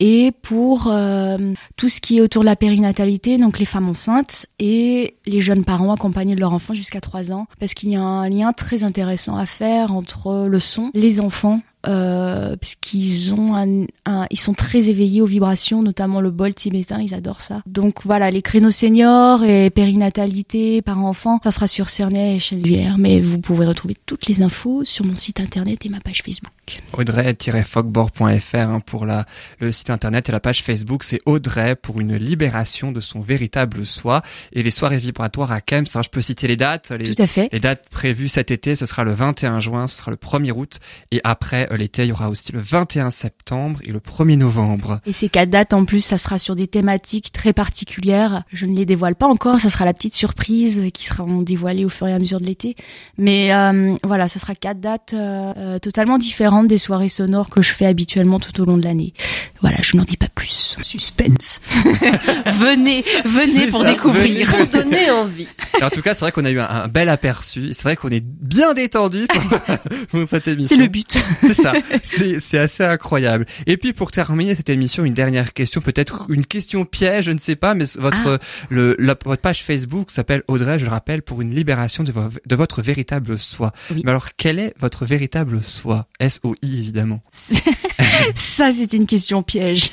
[0.00, 4.46] et pour euh, tout ce qui est autour de la périnatalité, donc les femmes enceintes
[4.58, 8.02] et les jeunes parents accompagnés de leur enfant jusqu'à 3 ans, parce qu'il y a
[8.02, 13.84] un lien très intéressant à faire entre le son, les enfants, euh, puisqu'ils ont un,
[14.06, 17.62] un- ils sont très éveillés aux vibrations, notamment le bol tibétain, ils adorent ça.
[17.66, 23.20] Donc voilà, les créneaux seniors et périnatalité, parents-enfants, ça sera sur Cernay et Châtellerault, mais
[23.20, 26.52] vous pouvez retrouver toutes les infos sur mon site internet et ma page Facebook.
[26.92, 29.26] Audrey-fogbord.fr hein, pour la,
[29.60, 33.84] le site internet et la page Facebook, c'est Audrey pour une libération de son véritable
[33.86, 34.22] soi
[34.52, 35.84] et les soirées vibratoires à Kems.
[35.94, 37.48] hein, je peux citer les dates, les, Tout à fait.
[37.52, 40.78] les dates prévues cet été, ce sera le 21 juin, ce sera le 1er août
[41.10, 45.00] et après euh, l'été, il y aura aussi le 21 septembre et le 1er novembre.
[45.06, 48.42] Et ces quatre dates, en plus, ça sera sur des thématiques très particulières.
[48.52, 51.88] Je ne les dévoile pas encore, ça sera la petite surprise qui sera dévoilée au
[51.88, 52.76] fur et à mesure de l'été.
[53.18, 57.62] Mais euh, voilà, ce sera quatre dates euh, euh, totalement différentes des soirées sonores que
[57.62, 59.12] je fais habituellement tout au long de l'année.
[59.60, 60.76] Voilà, je n'en dis pas plus.
[60.82, 61.60] Suspense.
[61.74, 64.46] venez, venez pour ça, découvrir.
[64.46, 64.66] venez.
[64.66, 65.48] Pour donner envie.
[65.80, 67.70] Et en tout cas, c'est vrai qu'on a eu un, un bel aperçu.
[67.72, 69.42] C'est vrai qu'on est bien détendu pour,
[70.10, 70.76] pour cette émission.
[70.76, 71.18] C'est le but.
[71.40, 71.65] C'est ça.
[72.02, 73.46] C'est c'est assez incroyable.
[73.66, 77.38] Et puis pour terminer cette émission, une dernière question, peut-être une question piège, je ne
[77.38, 78.38] sais pas, mais votre
[78.70, 82.28] le la- votre page Facebook s'appelle Audrey, je le rappelle, pour une libération de, vo-
[82.46, 83.72] de votre véritable soi.
[83.90, 84.02] Oui.
[84.04, 86.06] Mais alors, quel est votre véritable soi?
[86.20, 87.20] S O I évidemment.
[88.34, 89.90] Ça, c'est une question piège.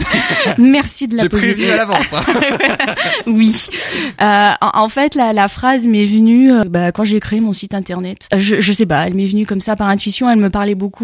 [0.58, 1.54] Merci de la J'ai poser.
[1.54, 2.06] prévenu à l'avance.
[2.12, 2.24] hein.
[3.26, 3.66] Oui.
[4.20, 7.52] Euh, en, en fait, la, la phrase m'est venue euh, bah, quand j'ai créé mon
[7.52, 8.28] site internet.
[8.34, 10.28] Euh, Je, je sais pas, elle m'est venue comme ça par intuition.
[10.30, 10.99] Elle me parlait beaucoup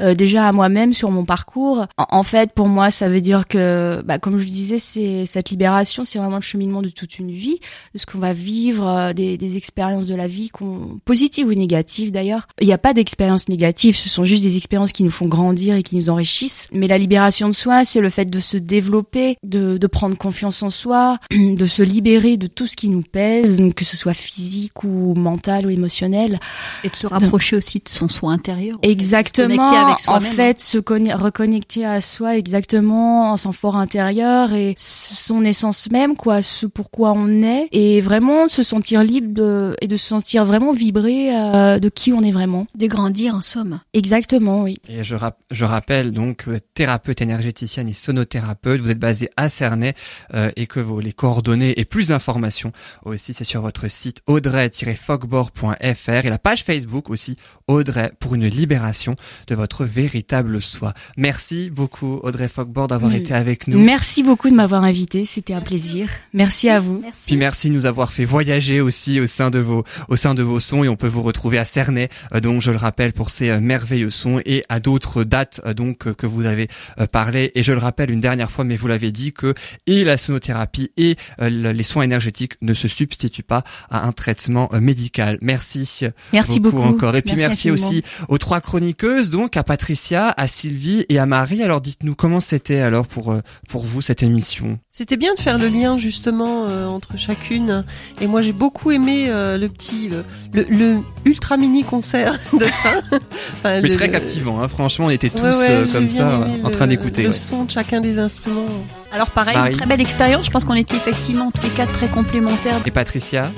[0.00, 1.86] euh, déjà à moi-même sur mon parcours.
[1.96, 5.26] En, en fait, pour moi, ça veut dire que, bah, comme je le disais, c'est
[5.26, 7.58] cette libération, c'est vraiment le cheminement de toute une vie,
[7.94, 11.54] de ce qu'on va vivre, euh, des, des expériences de la vie, qu'on, positives ou
[11.54, 12.46] négatives d'ailleurs.
[12.60, 15.76] Il n'y a pas d'expériences négatives, ce sont juste des expériences qui nous font grandir
[15.76, 16.68] et qui nous enrichissent.
[16.72, 20.62] Mais la libération de soi, c'est le fait de se développer, de, de prendre confiance
[20.62, 24.84] en soi, de se libérer de tout ce qui nous pèse, que ce soit physique
[24.84, 26.38] ou mental ou émotionnel.
[26.82, 28.78] Et de se rapprocher aussi de son soi intérieur.
[28.82, 29.33] Exactement.
[29.42, 34.74] Connecter avec en fait, se conne- reconnecter à soi exactement, en son fort intérieur et
[34.78, 39.86] son essence même, quoi, ce pourquoi on est, et vraiment se sentir libre de, et
[39.88, 42.66] de se sentir vraiment vibrer euh, de qui on est vraiment.
[42.74, 43.80] De grandir en somme.
[43.92, 44.78] Exactement, oui.
[44.88, 49.48] Et je, rap- je rappelle donc que thérapeute énergéticienne et sonothérapeute, vous êtes basé à
[49.48, 49.94] Cernay
[50.34, 52.72] euh, et que vos les coordonnées et plus d'informations
[53.04, 57.36] aussi c'est sur votre site audrey-fogbord.fr et la page Facebook aussi
[57.66, 60.94] Audrey pour une libération de votre véritable soi.
[61.16, 63.16] Merci beaucoup Audrey Fogbord d'avoir Mm.
[63.16, 63.78] été avec nous.
[63.80, 66.08] Merci beaucoup de m'avoir invité, c'était un plaisir.
[66.32, 66.98] Merci à vous.
[67.02, 67.22] Merci.
[67.26, 70.42] Puis merci de nous avoir fait voyager aussi au sein de vos au sein de
[70.42, 73.30] vos sons et on peut vous retrouver à Cernay euh, donc je le rappelle pour
[73.30, 76.68] ces euh, merveilleux sons et à d'autres dates euh, donc que vous avez
[77.12, 79.54] parlé et je le rappelle une dernière fois mais vous l'avez dit que
[79.86, 84.70] et la sonothérapie et le- les soins énergétiques ne se substituent pas à un traitement
[84.80, 85.38] médical.
[85.40, 86.00] Merci
[86.32, 86.80] Merci beaucoup.
[86.80, 88.60] encore et puis merci, aussi aux trois
[89.22, 91.62] donc à Patricia, à Sylvie et à Marie.
[91.62, 94.78] Alors dites-nous comment c'était alors pour euh, pour vous cette émission?
[94.90, 97.84] C'était bien de faire le lien justement euh, entre chacune.
[98.20, 100.22] Et moi j'ai beaucoup aimé euh, le petit, euh,
[100.52, 103.00] le, le ultra mini concert de fin.
[103.54, 104.68] Enfin, Mais le- très captivant, hein.
[104.68, 107.22] franchement, on était tous Ouais, ouais, euh, j'ai comme ça, en train d'écouter.
[107.22, 107.34] Le ouais.
[107.34, 108.66] son de chacun des instruments.
[109.12, 109.70] Alors pareil, Marie.
[109.72, 110.46] une très belle expérience.
[110.46, 112.80] Je pense qu'on était effectivement tous les quatre très complémentaires.
[112.84, 113.50] Et Patricia?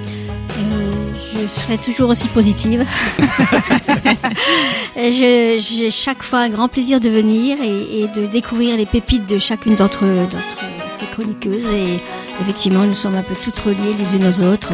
[0.59, 0.86] Euh,
[1.35, 2.85] je serai toujours aussi positive.
[4.97, 9.39] J'ai chaque fois un grand plaisir de venir et, et de découvrir les pépites de
[9.39, 10.37] chacune d'entre d'entre
[10.91, 11.69] ces chroniqueuses.
[11.71, 12.01] Et
[12.41, 14.73] effectivement, nous sommes un peu toutes reliées les unes aux autres.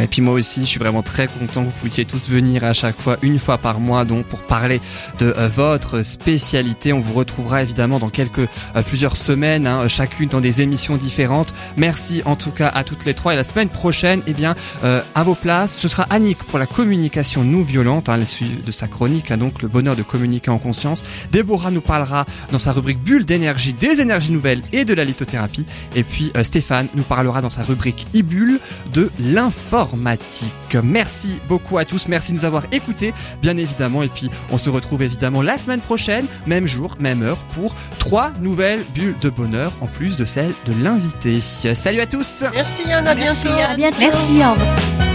[0.00, 2.72] Et puis moi aussi, je suis vraiment très content que vous puissiez tous venir à
[2.72, 4.80] chaque fois, une fois par mois, donc pour parler
[5.18, 6.92] de euh, votre spécialité.
[6.92, 11.54] On vous retrouvera évidemment dans quelques euh, plusieurs semaines, hein, chacune dans des émissions différentes.
[11.76, 13.34] Merci en tout cas à toutes les trois.
[13.34, 16.66] Et la semaine prochaine, eh bien, euh, à vos places, ce sera Annick pour la
[16.66, 21.04] communication non violente, hein, de sa chronique, hein, donc le bonheur de communiquer en conscience.
[21.30, 25.66] Déborah nous parlera dans sa rubrique bulle d'énergie des énergies nouvelles et de la lithothérapie.
[25.94, 28.60] Et puis euh, Stéphane nous parlera dans sa rubrique e-bulle
[28.92, 29.10] de
[30.82, 34.02] Merci beaucoup à tous, merci de nous avoir écoutés, bien évidemment.
[34.02, 38.30] Et puis on se retrouve évidemment la semaine prochaine, même jour, même heure, pour trois
[38.40, 41.40] nouvelles bulles de bonheur en plus de celle de l'invité.
[41.40, 43.48] Salut à tous Merci Yann, à bientôt.
[43.48, 43.96] à bientôt.
[43.98, 45.13] Merci, au revoir.